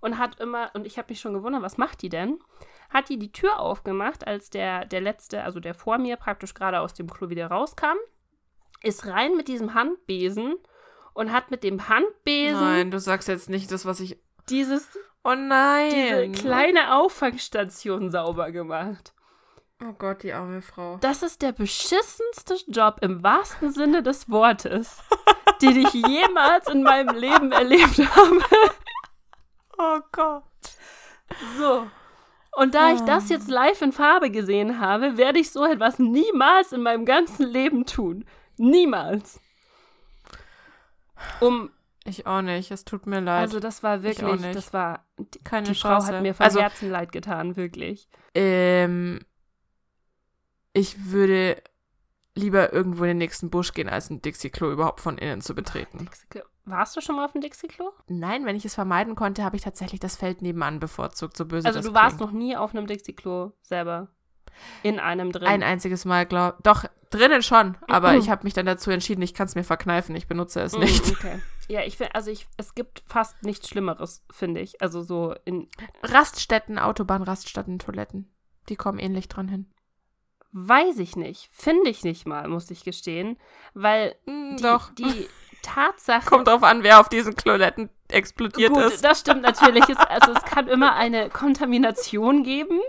und 0.00 0.18
hat 0.18 0.40
immer, 0.40 0.70
und 0.74 0.86
ich 0.86 0.98
habe 0.98 1.08
mich 1.10 1.20
schon 1.20 1.34
gewundert, 1.34 1.62
was 1.62 1.78
macht 1.78 2.02
die 2.02 2.08
denn? 2.08 2.38
Hat 2.90 3.08
die 3.08 3.18
die 3.18 3.32
Tür 3.32 3.58
aufgemacht, 3.58 4.26
als 4.26 4.50
der, 4.50 4.84
der 4.84 5.00
letzte, 5.00 5.42
also 5.42 5.58
der 5.60 5.74
vor 5.74 5.98
mir 5.98 6.16
praktisch 6.16 6.54
gerade 6.54 6.80
aus 6.80 6.94
dem 6.94 7.10
Klo 7.10 7.28
wieder 7.28 7.46
rauskam, 7.48 7.96
ist 8.82 9.06
rein 9.06 9.36
mit 9.36 9.48
diesem 9.48 9.74
Handbesen 9.74 10.56
und 11.14 11.32
hat 11.32 11.50
mit 11.50 11.64
dem 11.64 11.88
Handbesen 11.88 12.60
Nein, 12.60 12.90
du 12.90 13.00
sagst 13.00 13.28
jetzt 13.28 13.48
nicht 13.48 13.72
das, 13.72 13.86
was 13.86 14.00
ich. 14.00 14.18
dieses, 14.50 14.96
Oh 15.24 15.34
nein. 15.34 15.90
diese 15.90 16.30
kleine 16.42 16.96
Auffangstation 16.96 18.10
sauber 18.10 18.50
gemacht. 18.52 19.14
Oh 19.86 19.92
Gott, 19.98 20.22
die 20.22 20.32
arme 20.32 20.62
Frau. 20.62 20.96
Das 20.98 21.22
ist 21.22 21.42
der 21.42 21.52
beschissenste 21.52 22.56
Job 22.68 22.98
im 23.02 23.22
wahrsten 23.22 23.70
Sinne 23.72 24.02
des 24.02 24.30
Wortes, 24.30 25.02
den 25.62 25.76
ich 25.84 25.92
jemals 25.92 26.68
in 26.68 26.82
meinem 26.82 27.14
Leben 27.16 27.52
erlebt 27.52 27.98
habe. 27.98 28.40
Oh 29.78 30.00
Gott. 30.12 30.44
So. 31.58 31.86
Und 32.56 32.74
da 32.74 32.92
ich 32.92 33.00
Ah. 33.00 33.06
das 33.06 33.28
jetzt 33.28 33.48
live 33.50 33.82
in 33.82 33.92
Farbe 33.92 34.30
gesehen 34.30 34.80
habe, 34.80 35.16
werde 35.16 35.40
ich 35.40 35.50
so 35.50 35.64
etwas 35.64 35.98
niemals 35.98 36.72
in 36.72 36.82
meinem 36.82 37.04
ganzen 37.04 37.46
Leben 37.48 37.84
tun. 37.84 38.24
Niemals. 38.56 39.40
Um, 41.40 41.70
Ich 42.04 42.26
auch 42.26 42.42
nicht. 42.42 42.70
Es 42.70 42.84
tut 42.84 43.06
mir 43.06 43.20
leid. 43.20 43.40
also 43.40 43.58
das 43.60 43.82
war 43.82 44.02
wirklich, 44.02 44.40
nicht. 44.40 44.54
das 44.54 44.72
war, 44.72 45.04
die, 45.18 45.42
Keine 45.42 45.66
die 45.68 45.74
Frau 45.74 45.88
Chance. 45.98 46.12
hat 46.14 46.22
mir 46.22 46.34
von 46.34 46.44
Also- 46.44 46.60
Herzen 46.60 46.90
leid 46.90 47.10
getan, 47.12 47.56
wirklich. 47.56 48.08
ähm, 48.34 49.18
ich 50.74 51.10
würde 51.10 51.62
lieber 52.34 52.72
irgendwo 52.72 53.04
in 53.04 53.08
den 53.10 53.18
nächsten 53.18 53.48
Busch 53.48 53.72
gehen, 53.72 53.88
als 53.88 54.10
ein 54.10 54.20
Dixie-Klo 54.20 54.70
überhaupt 54.72 55.00
von 55.00 55.16
innen 55.18 55.40
zu 55.40 55.54
betreten. 55.54 56.08
Warst 56.64 56.96
du 56.96 57.00
schon 57.00 57.14
mal 57.16 57.24
auf 57.24 57.32
dem 57.32 57.40
Dixie-Klo? 57.40 57.92
Nein, 58.08 58.44
wenn 58.44 58.56
ich 58.56 58.64
es 58.64 58.74
vermeiden 58.74 59.14
konnte, 59.14 59.44
habe 59.44 59.54
ich 59.56 59.62
tatsächlich 59.62 60.00
das 60.00 60.16
Feld 60.16 60.42
nebenan 60.42 60.80
bevorzugt, 60.80 61.36
so 61.36 61.44
böse 61.46 61.66
Also 61.68 61.80
du 61.80 61.94
warst 61.94 62.16
klingt. 62.18 62.32
noch 62.32 62.38
nie 62.38 62.56
auf 62.56 62.74
einem 62.74 62.86
Dixie-Klo 62.86 63.52
selber. 63.62 64.08
In 64.82 65.00
einem 65.00 65.30
drin. 65.32 65.46
Ein 65.48 65.62
einziges 65.62 66.04
Mal, 66.04 66.26
glaub 66.26 66.62
Doch, 66.62 66.84
drinnen 67.10 67.42
schon. 67.42 67.76
Aber 67.88 68.14
ich 68.18 68.30
habe 68.30 68.44
mich 68.44 68.54
dann 68.54 68.66
dazu 68.66 68.90
entschieden, 68.90 69.22
ich 69.22 69.34
kann 69.34 69.46
es 69.46 69.54
mir 69.56 69.64
verkneifen. 69.64 70.14
Ich 70.16 70.26
benutze 70.26 70.60
es 70.60 70.76
Mm, 70.76 70.80
nicht. 70.80 71.08
Okay. 71.12 71.40
Ja, 71.68 71.82
ich 71.82 71.96
finde, 71.96 72.14
also 72.14 72.30
ich, 72.30 72.46
es 72.56 72.74
gibt 72.74 73.02
fast 73.06 73.42
nichts 73.42 73.68
Schlimmeres, 73.68 74.24
finde 74.30 74.60
ich. 74.60 74.80
Also 74.82 75.02
so 75.02 75.34
in, 75.44 75.68
Raststätten, 76.02 76.78
Autobahnraststätten, 76.78 77.78
Toiletten. 77.78 78.28
Die 78.68 78.76
kommen 78.76 78.98
ähnlich 78.98 79.28
dran 79.28 79.48
hin. 79.48 79.66
Weiß 80.56 80.98
ich 81.00 81.16
nicht, 81.16 81.48
finde 81.52 81.90
ich 81.90 82.04
nicht 82.04 82.26
mal, 82.26 82.46
muss 82.48 82.70
ich 82.70 82.84
gestehen, 82.84 83.36
weil 83.74 84.14
Mm, 84.24 84.56
die, 84.56 84.62
Doch. 84.62 84.90
die 84.94 85.28
Tatsache. 85.62 86.26
Kommt 86.30 86.46
drauf 86.48 86.62
an, 86.62 86.82
wer 86.84 87.00
auf 87.00 87.08
diesen 87.08 87.34
Toiletten 87.36 87.90
explodiert 88.08 88.72
Gut, 88.72 88.84
ist. 88.84 89.04
das 89.04 89.20
stimmt 89.20 89.42
natürlich. 89.42 89.88
Es, 89.88 89.96
also 89.96 90.32
es 90.32 90.42
kann 90.44 90.68
immer 90.68 90.94
eine 90.94 91.28
Kontamination 91.28 92.44
geben, 92.44 92.80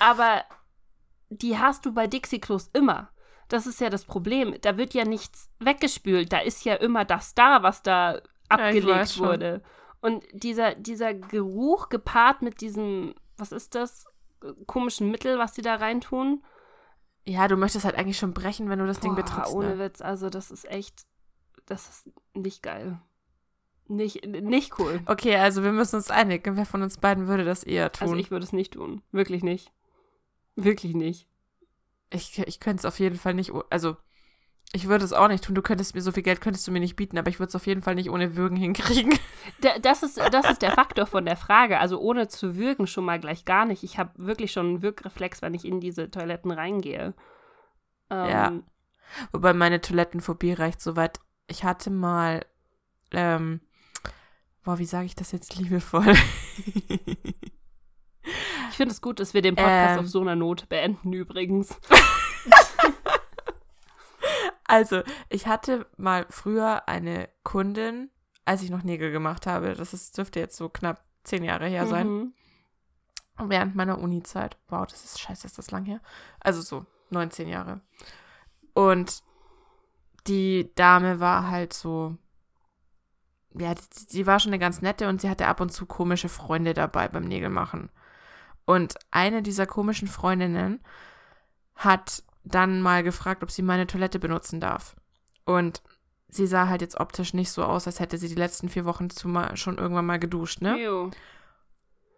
aber 0.00 0.44
die 1.30 1.58
hast 1.58 1.86
du 1.86 1.92
bei 1.92 2.06
Dixie-Klos 2.06 2.70
immer. 2.72 3.10
Das 3.48 3.66
ist 3.66 3.80
ja 3.80 3.90
das 3.90 4.04
Problem. 4.04 4.56
Da 4.62 4.76
wird 4.76 4.94
ja 4.94 5.04
nichts 5.04 5.50
weggespült. 5.58 6.32
Da 6.32 6.38
ist 6.40 6.64
ja 6.64 6.74
immer 6.74 7.04
das 7.04 7.34
da, 7.34 7.62
was 7.62 7.82
da 7.82 8.20
abgelegt 8.48 9.10
schon. 9.12 9.26
wurde. 9.26 9.62
Und 10.00 10.24
dieser, 10.32 10.74
dieser 10.74 11.14
Geruch 11.14 11.88
gepaart 11.90 12.42
mit 12.42 12.60
diesem, 12.60 13.14
was 13.36 13.52
ist 13.52 13.74
das, 13.74 14.06
komischen 14.66 15.10
Mittel, 15.10 15.38
was 15.38 15.52
die 15.52 15.62
da 15.62 15.76
reintun. 15.76 16.42
Ja, 17.24 17.46
du 17.48 17.56
möchtest 17.56 17.84
halt 17.84 17.96
eigentlich 17.96 18.18
schon 18.18 18.34
brechen, 18.34 18.68
wenn 18.68 18.78
du 18.80 18.86
das 18.86 19.00
Ding 19.00 19.14
Boah, 19.14 19.22
betrittst. 19.22 19.52
Ohne 19.54 19.76
Ne? 19.76 19.78
Witz, 19.78 20.00
also 20.00 20.28
das 20.30 20.50
ist 20.50 20.68
echt, 20.68 21.06
das 21.66 21.88
ist 21.88 22.10
nicht 22.34 22.62
geil. 22.62 23.00
Nicht, 23.88 24.24
nicht 24.26 24.78
cool. 24.78 25.00
Okay, 25.06 25.36
also 25.36 25.62
wir 25.62 25.72
müssen 25.72 25.96
uns 25.96 26.10
einigen. 26.10 26.56
Wer 26.56 26.66
von 26.66 26.82
uns 26.82 26.96
beiden 26.98 27.28
würde 27.28 27.44
das 27.44 27.62
eher 27.62 27.92
tun? 27.92 28.08
Also 28.08 28.16
ich 28.16 28.30
würde 28.30 28.44
es 28.44 28.52
nicht 28.52 28.74
tun. 28.74 29.02
Wirklich 29.12 29.42
nicht. 29.42 29.72
Wirklich 30.56 30.94
nicht. 30.94 31.28
ich, 32.10 32.38
ich 32.38 32.60
könnte 32.60 32.80
es 32.80 32.84
auf 32.84 32.98
jeden 32.98 33.16
Fall 33.16 33.34
nicht. 33.34 33.52
Also, 33.70 33.96
ich 34.74 34.88
würde 34.88 35.04
es 35.04 35.12
auch 35.12 35.28
nicht 35.28 35.44
tun. 35.44 35.54
Du 35.54 35.62
könntest 35.62 35.94
mir 35.94 36.00
so 36.02 36.12
viel 36.12 36.22
Geld 36.22 36.40
könntest 36.40 36.66
du 36.66 36.72
mir 36.72 36.80
nicht 36.80 36.96
bieten, 36.96 37.18
aber 37.18 37.28
ich 37.28 37.38
würde 37.38 37.48
es 37.48 37.54
auf 37.56 37.66
jeden 37.66 37.82
Fall 37.82 37.94
nicht 37.94 38.10
ohne 38.10 38.36
Würgen 38.36 38.56
hinkriegen. 38.56 39.18
Da, 39.60 39.78
das, 39.78 40.02
ist, 40.02 40.18
das 40.18 40.50
ist 40.50 40.62
der 40.62 40.72
Faktor 40.72 41.06
von 41.06 41.24
der 41.24 41.36
Frage. 41.36 41.78
Also 41.78 42.00
ohne 42.00 42.26
zu 42.28 42.56
würgen 42.56 42.86
schon 42.88 43.04
mal 43.04 43.20
gleich 43.20 43.44
gar 43.44 43.64
nicht. 43.64 43.82
Ich 43.84 43.96
habe 43.98 44.10
wirklich 44.16 44.50
schon 44.52 44.66
einen 44.66 44.82
Wirkreflex, 44.82 45.40
wenn 45.42 45.54
ich 45.54 45.64
in 45.64 45.78
diese 45.80 46.10
Toiletten 46.10 46.50
reingehe. 46.50 47.14
Ähm, 48.10 48.28
Ja. 48.28 48.52
Wobei 49.32 49.52
meine 49.52 49.80
Toilettenphobie 49.80 50.52
reicht 50.52 50.80
so 50.80 50.96
weit. 50.96 51.20
Ich 51.48 51.62
hatte 51.64 51.90
mal, 51.90 52.44
ähm, 53.12 53.60
boah, 54.64 54.78
wie 54.78 54.84
sage 54.86 55.06
ich 55.06 55.14
das 55.14 55.30
jetzt 55.32 55.56
liebevoll? 55.56 56.14
Ich 58.70 58.76
finde 58.76 58.92
es 58.92 59.00
gut, 59.00 59.20
dass 59.20 59.34
wir 59.34 59.42
den 59.42 59.54
Podcast 59.56 59.98
Ähm. 59.98 60.04
auf 60.04 60.08
so 60.08 60.20
einer 60.20 60.36
Note 60.36 60.66
beenden 60.66 61.12
übrigens. 61.12 61.76
Also, 64.72 65.02
ich 65.28 65.46
hatte 65.46 65.84
mal 65.98 66.24
früher 66.30 66.88
eine 66.88 67.28
Kundin, 67.42 68.08
als 68.46 68.62
ich 68.62 68.70
noch 68.70 68.82
Nägel 68.82 69.12
gemacht 69.12 69.46
habe. 69.46 69.74
Das 69.74 69.92
ist, 69.92 70.16
dürfte 70.16 70.40
jetzt 70.40 70.56
so 70.56 70.70
knapp 70.70 71.04
zehn 71.24 71.44
Jahre 71.44 71.66
her 71.66 71.86
sein. 71.86 72.08
Mhm. 72.08 72.32
Während 73.36 73.74
meiner 73.74 73.98
Uni-Zeit. 73.98 74.56
Wow, 74.68 74.86
das 74.86 75.04
ist 75.04 75.20
scheiße, 75.20 75.46
ist 75.46 75.58
das 75.58 75.70
lang 75.72 75.84
her. 75.84 76.00
Also 76.40 76.62
so 76.62 76.86
19 77.10 77.48
Jahre. 77.48 77.82
Und 78.72 79.22
die 80.26 80.74
Dame 80.74 81.20
war 81.20 81.50
halt 81.50 81.74
so. 81.74 82.16
Ja, 83.52 83.74
die, 83.74 84.06
die 84.06 84.26
war 84.26 84.40
schon 84.40 84.54
eine 84.54 84.58
ganz 84.58 84.80
nette 84.80 85.06
und 85.06 85.20
sie 85.20 85.28
hatte 85.28 85.48
ab 85.48 85.60
und 85.60 85.70
zu 85.70 85.84
komische 85.84 86.30
Freunde 86.30 86.72
dabei 86.72 87.08
beim 87.08 87.24
Nägelmachen. 87.24 87.90
Und 88.64 88.94
eine 89.10 89.42
dieser 89.42 89.66
komischen 89.66 90.08
Freundinnen 90.08 90.82
hat 91.74 92.22
dann 92.44 92.80
mal 92.82 93.02
gefragt, 93.02 93.42
ob 93.42 93.50
sie 93.50 93.62
meine 93.62 93.86
Toilette 93.86 94.18
benutzen 94.18 94.60
darf. 94.60 94.96
Und 95.44 95.82
sie 96.28 96.46
sah 96.46 96.68
halt 96.68 96.80
jetzt 96.80 96.98
optisch 96.98 97.34
nicht 97.34 97.50
so 97.50 97.62
aus, 97.64 97.86
als 97.86 98.00
hätte 98.00 98.18
sie 98.18 98.28
die 98.28 98.34
letzten 98.34 98.68
vier 98.68 98.84
Wochen 98.84 99.10
zu 99.10 99.28
mal, 99.28 99.56
schon 99.56 99.78
irgendwann 99.78 100.06
mal 100.06 100.18
geduscht, 100.18 100.60
ne? 100.62 100.76
Jo. 100.82 101.10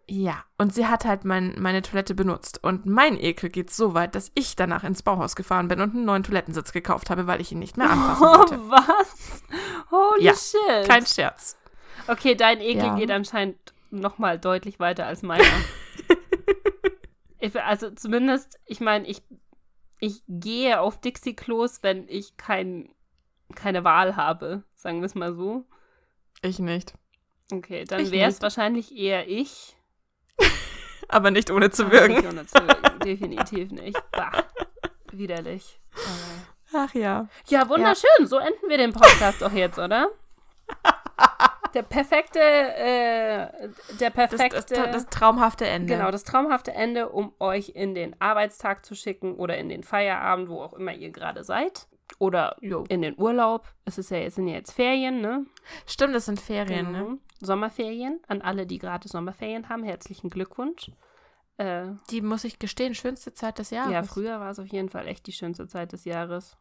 Ja, 0.07 0.43
und 0.59 0.71
sie 0.73 0.85
hat 0.85 1.03
halt 1.05 1.25
mein, 1.25 1.55
meine 1.57 1.81
Toilette 1.81 2.13
benutzt. 2.13 2.63
Und 2.63 2.85
mein 2.85 3.19
Ekel 3.19 3.49
geht 3.49 3.71
so 3.71 3.95
weit, 3.95 4.13
dass 4.13 4.31
ich 4.35 4.55
danach 4.55 4.83
ins 4.83 5.01
Bauhaus 5.01 5.35
gefahren 5.35 5.67
bin 5.67 5.81
und 5.81 5.95
einen 5.95 6.05
neuen 6.05 6.21
Toilettensitz 6.21 6.71
gekauft 6.73 7.09
habe, 7.09 7.25
weil 7.25 7.41
ich 7.41 7.51
ihn 7.51 7.57
nicht 7.59 7.75
mehr 7.75 7.89
anfassen 7.89 8.23
Oh, 8.23 8.37
wollte. 8.37 8.59
was? 8.69 9.43
Holy 9.89 10.23
Ja, 10.25 10.33
shit. 10.35 10.87
Kein 10.87 11.05
Scherz. 11.07 11.57
okay, 12.07 12.35
dein 12.35 12.61
Ekel 12.61 12.83
Ja. 12.85 12.95
geht 12.95 13.09
anscheinend 13.09 13.57
noch 13.89 14.19
mal 14.19 14.37
deutlich 14.37 14.79
weiter 14.79 15.07
als 15.07 15.23
meiner. 15.23 15.43
ich, 17.39 17.59
also 17.59 17.89
zumindest, 17.91 18.59
ich 18.65 18.79
meine, 18.81 19.07
ich, 19.07 19.23
ich 20.05 20.23
gehe 20.27 20.79
auf 20.79 21.01
Dixie-Klos, 21.01 21.79
wenn 21.81 22.07
ich 22.07 22.37
kein, 22.37 22.93
keine 23.55 23.83
Wahl 23.83 24.15
habe, 24.15 24.63
sagen 24.75 25.01
wir 25.01 25.07
es 25.07 25.15
mal 25.15 25.33
so. 25.33 25.65
Ich 26.41 26.59
nicht. 26.59 26.93
Okay, 27.51 27.85
dann 27.85 28.11
wäre 28.11 28.29
es 28.29 28.41
wahrscheinlich 28.41 28.95
eher 28.95 29.27
ich. 29.27 29.75
Aber 31.07 31.31
nicht 31.31 31.51
ohne 31.51 31.69
zu 31.71 31.91
würgen. 31.91 32.15
nicht 32.15 32.27
ohne 32.27 32.45
zu 32.45 32.55
würgen. 32.55 32.99
Definitiv 33.03 33.71
nicht. 33.71 33.99
Bah. 34.11 34.43
Widerlich. 35.11 35.79
Ach 36.73 36.93
ja. 36.93 37.27
Ja, 37.47 37.69
wunderschön. 37.69 38.27
So 38.27 38.37
enden 38.37 38.67
wir 38.67 38.77
den 38.77 38.93
Podcast 38.93 39.41
doch 39.41 39.53
jetzt, 39.53 39.79
oder? 39.79 40.09
Der 41.75 41.83
perfekte, 41.83 42.39
äh, 42.39 43.69
der 43.99 44.09
Das, 44.09 44.13
perfekte, 44.13 44.73
das, 44.75 44.91
das 44.91 45.05
traumhafte 45.07 45.65
Ende. 45.67 45.93
genau, 45.93 46.09
das 46.09 46.23
traumhafte 46.23 46.73
Ende, 46.73 47.09
um 47.09 47.33
euch 47.39 47.69
in 47.75 47.93
den 47.93 48.19
Arbeitstag 48.21 48.85
zu 48.85 48.95
schicken 48.95 49.35
oder 49.35 49.57
in 49.57 49.69
den 49.69 49.83
Feierabend, 49.83 50.49
wo 50.49 50.61
auch 50.61 50.73
immer 50.73 50.93
ihr 50.93 51.11
gerade 51.11 51.43
seid. 51.43 51.87
Oder 52.19 52.55
Jo. 52.61 52.85
in 52.87 53.01
den 53.01 53.19
Urlaub. 53.19 53.67
Es 53.83 53.97
ist 53.97 54.09
ja, 54.11 54.19
es 54.19 54.35
sind 54.35 54.47
ja 54.47 54.53
jetzt 54.55 54.71
Ferien, 54.71 55.21
ne? 55.21 55.45
Stimmt, 55.85 56.15
das 56.15 56.25
sind 56.25 56.39
Ferien, 56.39 56.91
ne? 56.91 56.99
Genau. 57.03 57.17
Sommerferien. 57.41 58.21
An 58.27 58.41
alle, 58.41 58.65
die 58.65 58.77
gerade 58.77 59.07
Sommerferien 59.07 59.67
haben, 59.69 59.83
herzlichen 59.83 60.29
Glückwunsch. 60.29 60.91
Äh, 61.57 61.87
Die 62.11 62.21
muss 62.21 62.43
ich 62.43 62.59
gestehen, 62.59 62.93
schönste 62.95 63.33
Zeit 63.33 63.59
des 63.59 63.71
Jahres. 63.71 63.91
ja, 63.91 64.03
früher 64.03 64.39
war 64.39 64.51
es 64.51 64.59
auf 64.59 64.67
jeden 64.67 64.89
Fall 64.89 65.07
echt 65.07 65.25
die 65.27 65.31
schönste 65.33 65.67
Zeit 65.67 65.91
des 65.93 66.05
Jahres. 66.05 66.57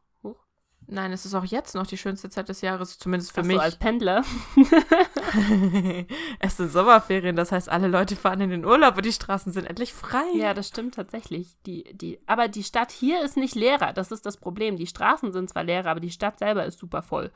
Nein, 0.86 1.12
es 1.12 1.24
ist 1.24 1.34
auch 1.34 1.44
jetzt 1.44 1.74
noch 1.74 1.86
die 1.86 1.96
schönste 1.96 2.28
Zeit 2.28 2.48
des 2.48 2.60
Jahres, 2.60 2.98
zumindest 2.98 3.32
für 3.32 3.40
Ach 3.40 3.44
mich. 3.44 3.56
so, 3.56 3.62
als 3.62 3.76
Pendler. 3.76 4.22
es 6.40 6.56
sind 6.56 6.70
Sommerferien, 6.70 7.36
das 7.36 7.52
heißt, 7.52 7.68
alle 7.68 7.88
Leute 7.88 8.16
fahren 8.16 8.40
in 8.42 8.50
den 8.50 8.64
Urlaub 8.64 8.96
und 8.96 9.04
die 9.04 9.12
Straßen 9.12 9.52
sind 9.52 9.64
endlich 9.64 9.94
frei. 9.94 10.24
Ja, 10.34 10.52
das 10.52 10.68
stimmt 10.68 10.94
tatsächlich. 10.94 11.56
Die, 11.66 11.84
die, 11.94 12.18
aber 12.26 12.48
die 12.48 12.64
Stadt 12.64 12.92
hier 12.92 13.22
ist 13.22 13.36
nicht 13.36 13.54
leerer. 13.54 13.92
Das 13.92 14.12
ist 14.12 14.26
das 14.26 14.36
Problem. 14.36 14.76
Die 14.76 14.86
Straßen 14.86 15.32
sind 15.32 15.48
zwar 15.50 15.64
leerer, 15.64 15.90
aber 15.90 16.00
die 16.00 16.10
Stadt 16.10 16.38
selber 16.38 16.64
ist 16.64 16.78
super 16.78 17.02
voll. 17.02 17.30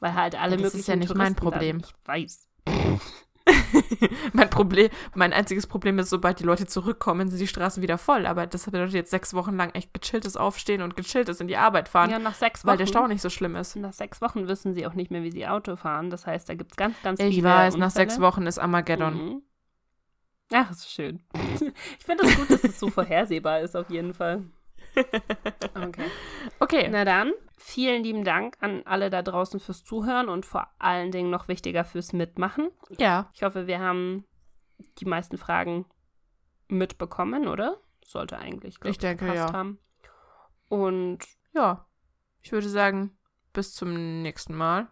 Weil 0.00 0.14
halt 0.14 0.34
alle 0.34 0.56
Ja, 0.56 0.62
das 0.62 0.74
möglichen 0.74 0.80
ist 0.80 0.88
ja 0.88 0.96
nicht 0.96 1.08
Touristen 1.08 1.22
mein 1.22 1.36
Problem. 1.36 1.78
Ich 1.78 1.94
weiß. 2.06 2.48
mein 4.32 4.50
Problem, 4.50 4.90
mein 5.14 5.32
einziges 5.32 5.66
Problem 5.66 5.98
ist, 5.98 6.10
sobald 6.10 6.38
die 6.40 6.44
Leute 6.44 6.66
zurückkommen, 6.66 7.28
sind 7.28 7.38
die 7.40 7.46
Straßen 7.46 7.82
wieder 7.82 7.98
voll. 7.98 8.26
Aber 8.26 8.46
das 8.46 8.64
bedeutet 8.64 8.94
jetzt 8.94 9.10
sechs 9.10 9.34
Wochen 9.34 9.56
lang 9.56 9.70
echt 9.70 9.92
gechilltes 9.94 10.36
Aufstehen 10.36 10.82
und 10.82 10.96
gechilltes 10.96 11.40
in 11.40 11.48
die 11.48 11.56
Arbeit 11.56 11.88
fahren, 11.88 12.10
Ja, 12.10 12.18
nach 12.18 12.34
sechs 12.34 12.62
Wochen. 12.64 12.68
weil 12.70 12.76
der 12.78 12.86
Stau 12.86 13.06
nicht 13.06 13.22
so 13.22 13.30
schlimm 13.30 13.56
ist. 13.56 13.76
Nach 13.76 13.92
sechs 13.92 14.20
Wochen 14.20 14.48
wissen 14.48 14.74
sie 14.74 14.86
auch 14.86 14.94
nicht 14.94 15.10
mehr, 15.10 15.22
wie 15.22 15.30
sie 15.32 15.46
Auto 15.46 15.76
fahren. 15.76 16.10
Das 16.10 16.26
heißt, 16.26 16.48
da 16.48 16.54
gibt 16.54 16.72
es 16.72 16.76
ganz, 16.76 16.96
ganz 17.02 17.20
viele 17.20 17.30
Ich 17.30 17.42
weiß, 17.42 17.76
nach 17.76 17.86
Unfälle. 17.88 18.08
sechs 18.08 18.20
Wochen 18.20 18.46
ist 18.46 18.58
Armageddon. 18.58 19.14
Mhm. 19.14 19.42
Ach, 20.52 20.70
ist 20.70 20.90
schön. 20.90 21.20
ich 21.60 22.04
finde 22.04 22.26
es 22.26 22.36
gut, 22.36 22.50
dass 22.50 22.64
es 22.64 22.78
so 22.80 22.88
vorhersehbar 22.90 23.60
ist, 23.60 23.76
auf 23.76 23.88
jeden 23.90 24.14
Fall. 24.14 24.42
Okay. 25.74 26.04
Okay. 26.58 26.88
Na 26.90 27.04
dann, 27.04 27.32
vielen 27.60 28.02
lieben 28.02 28.24
Dank 28.24 28.56
an 28.60 28.82
alle 28.86 29.10
da 29.10 29.22
draußen 29.22 29.60
fürs 29.60 29.84
Zuhören 29.84 30.28
und 30.28 30.46
vor 30.46 30.68
allen 30.78 31.10
Dingen 31.10 31.30
noch 31.30 31.46
wichtiger 31.48 31.84
fürs 31.84 32.12
Mitmachen. 32.12 32.70
Ja. 32.98 33.30
Ich 33.34 33.42
hoffe, 33.42 33.66
wir 33.66 33.78
haben 33.78 34.24
die 34.98 35.04
meisten 35.04 35.36
Fragen 35.36 35.84
mitbekommen, 36.68 37.46
oder? 37.48 37.78
Sollte 38.04 38.38
eigentlich, 38.38 38.80
glaub 38.80 38.90
Ich 38.90 38.98
denke, 38.98 39.26
gepasst 39.26 39.52
ja. 39.52 39.52
haben. 39.52 39.78
Und 40.68 41.18
Ja. 41.52 41.86
Ich 42.42 42.52
würde 42.52 42.68
sagen, 42.68 43.18
bis 43.52 43.74
zum 43.74 44.22
nächsten 44.22 44.54
Mal. 44.54 44.88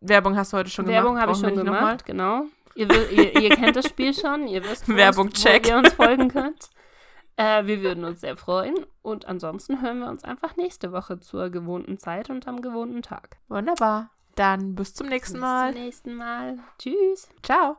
Werbung 0.00 0.36
hast 0.36 0.52
du 0.52 0.56
heute 0.56 0.70
schon 0.70 0.86
Werbung 0.86 1.16
gemacht. 1.16 1.22
habe 1.22 1.32
ich 1.32 1.38
schon 1.38 1.64
gemacht, 1.64 2.06
genau. 2.06 2.44
Ihr, 2.74 2.88
ihr, 3.10 3.40
ihr 3.40 3.50
kennt 3.50 3.76
das 3.76 3.86
Spiel 3.86 4.14
schon, 4.14 4.46
ihr 4.46 4.62
wisst, 4.64 4.88
wo 4.88 4.94
Werbung, 4.94 5.30
wo 5.30 5.68
ihr 5.68 5.76
uns 5.76 5.92
folgen 5.92 6.28
könnt. 6.28 6.70
Äh, 7.38 7.66
wir 7.66 7.82
würden 7.82 8.04
uns 8.04 8.20
sehr 8.20 8.36
freuen. 8.36 8.74
Und 9.00 9.26
ansonsten 9.26 9.80
hören 9.80 10.00
wir 10.00 10.08
uns 10.08 10.24
einfach 10.24 10.56
nächste 10.56 10.92
Woche 10.92 11.20
zur 11.20 11.50
gewohnten 11.50 11.96
Zeit 11.96 12.30
und 12.30 12.46
am 12.48 12.60
gewohnten 12.60 13.00
Tag. 13.00 13.38
Wunderbar. 13.48 14.10
Dann 14.34 14.74
bis 14.74 14.94
zum 14.94 15.08
nächsten 15.08 15.38
Mal. 15.38 15.72
Bis 15.72 15.76
zum 15.76 15.84
nächsten 15.84 16.14
Mal. 16.16 16.58
Tschüss. 16.78 17.28
Ciao. 17.42 17.76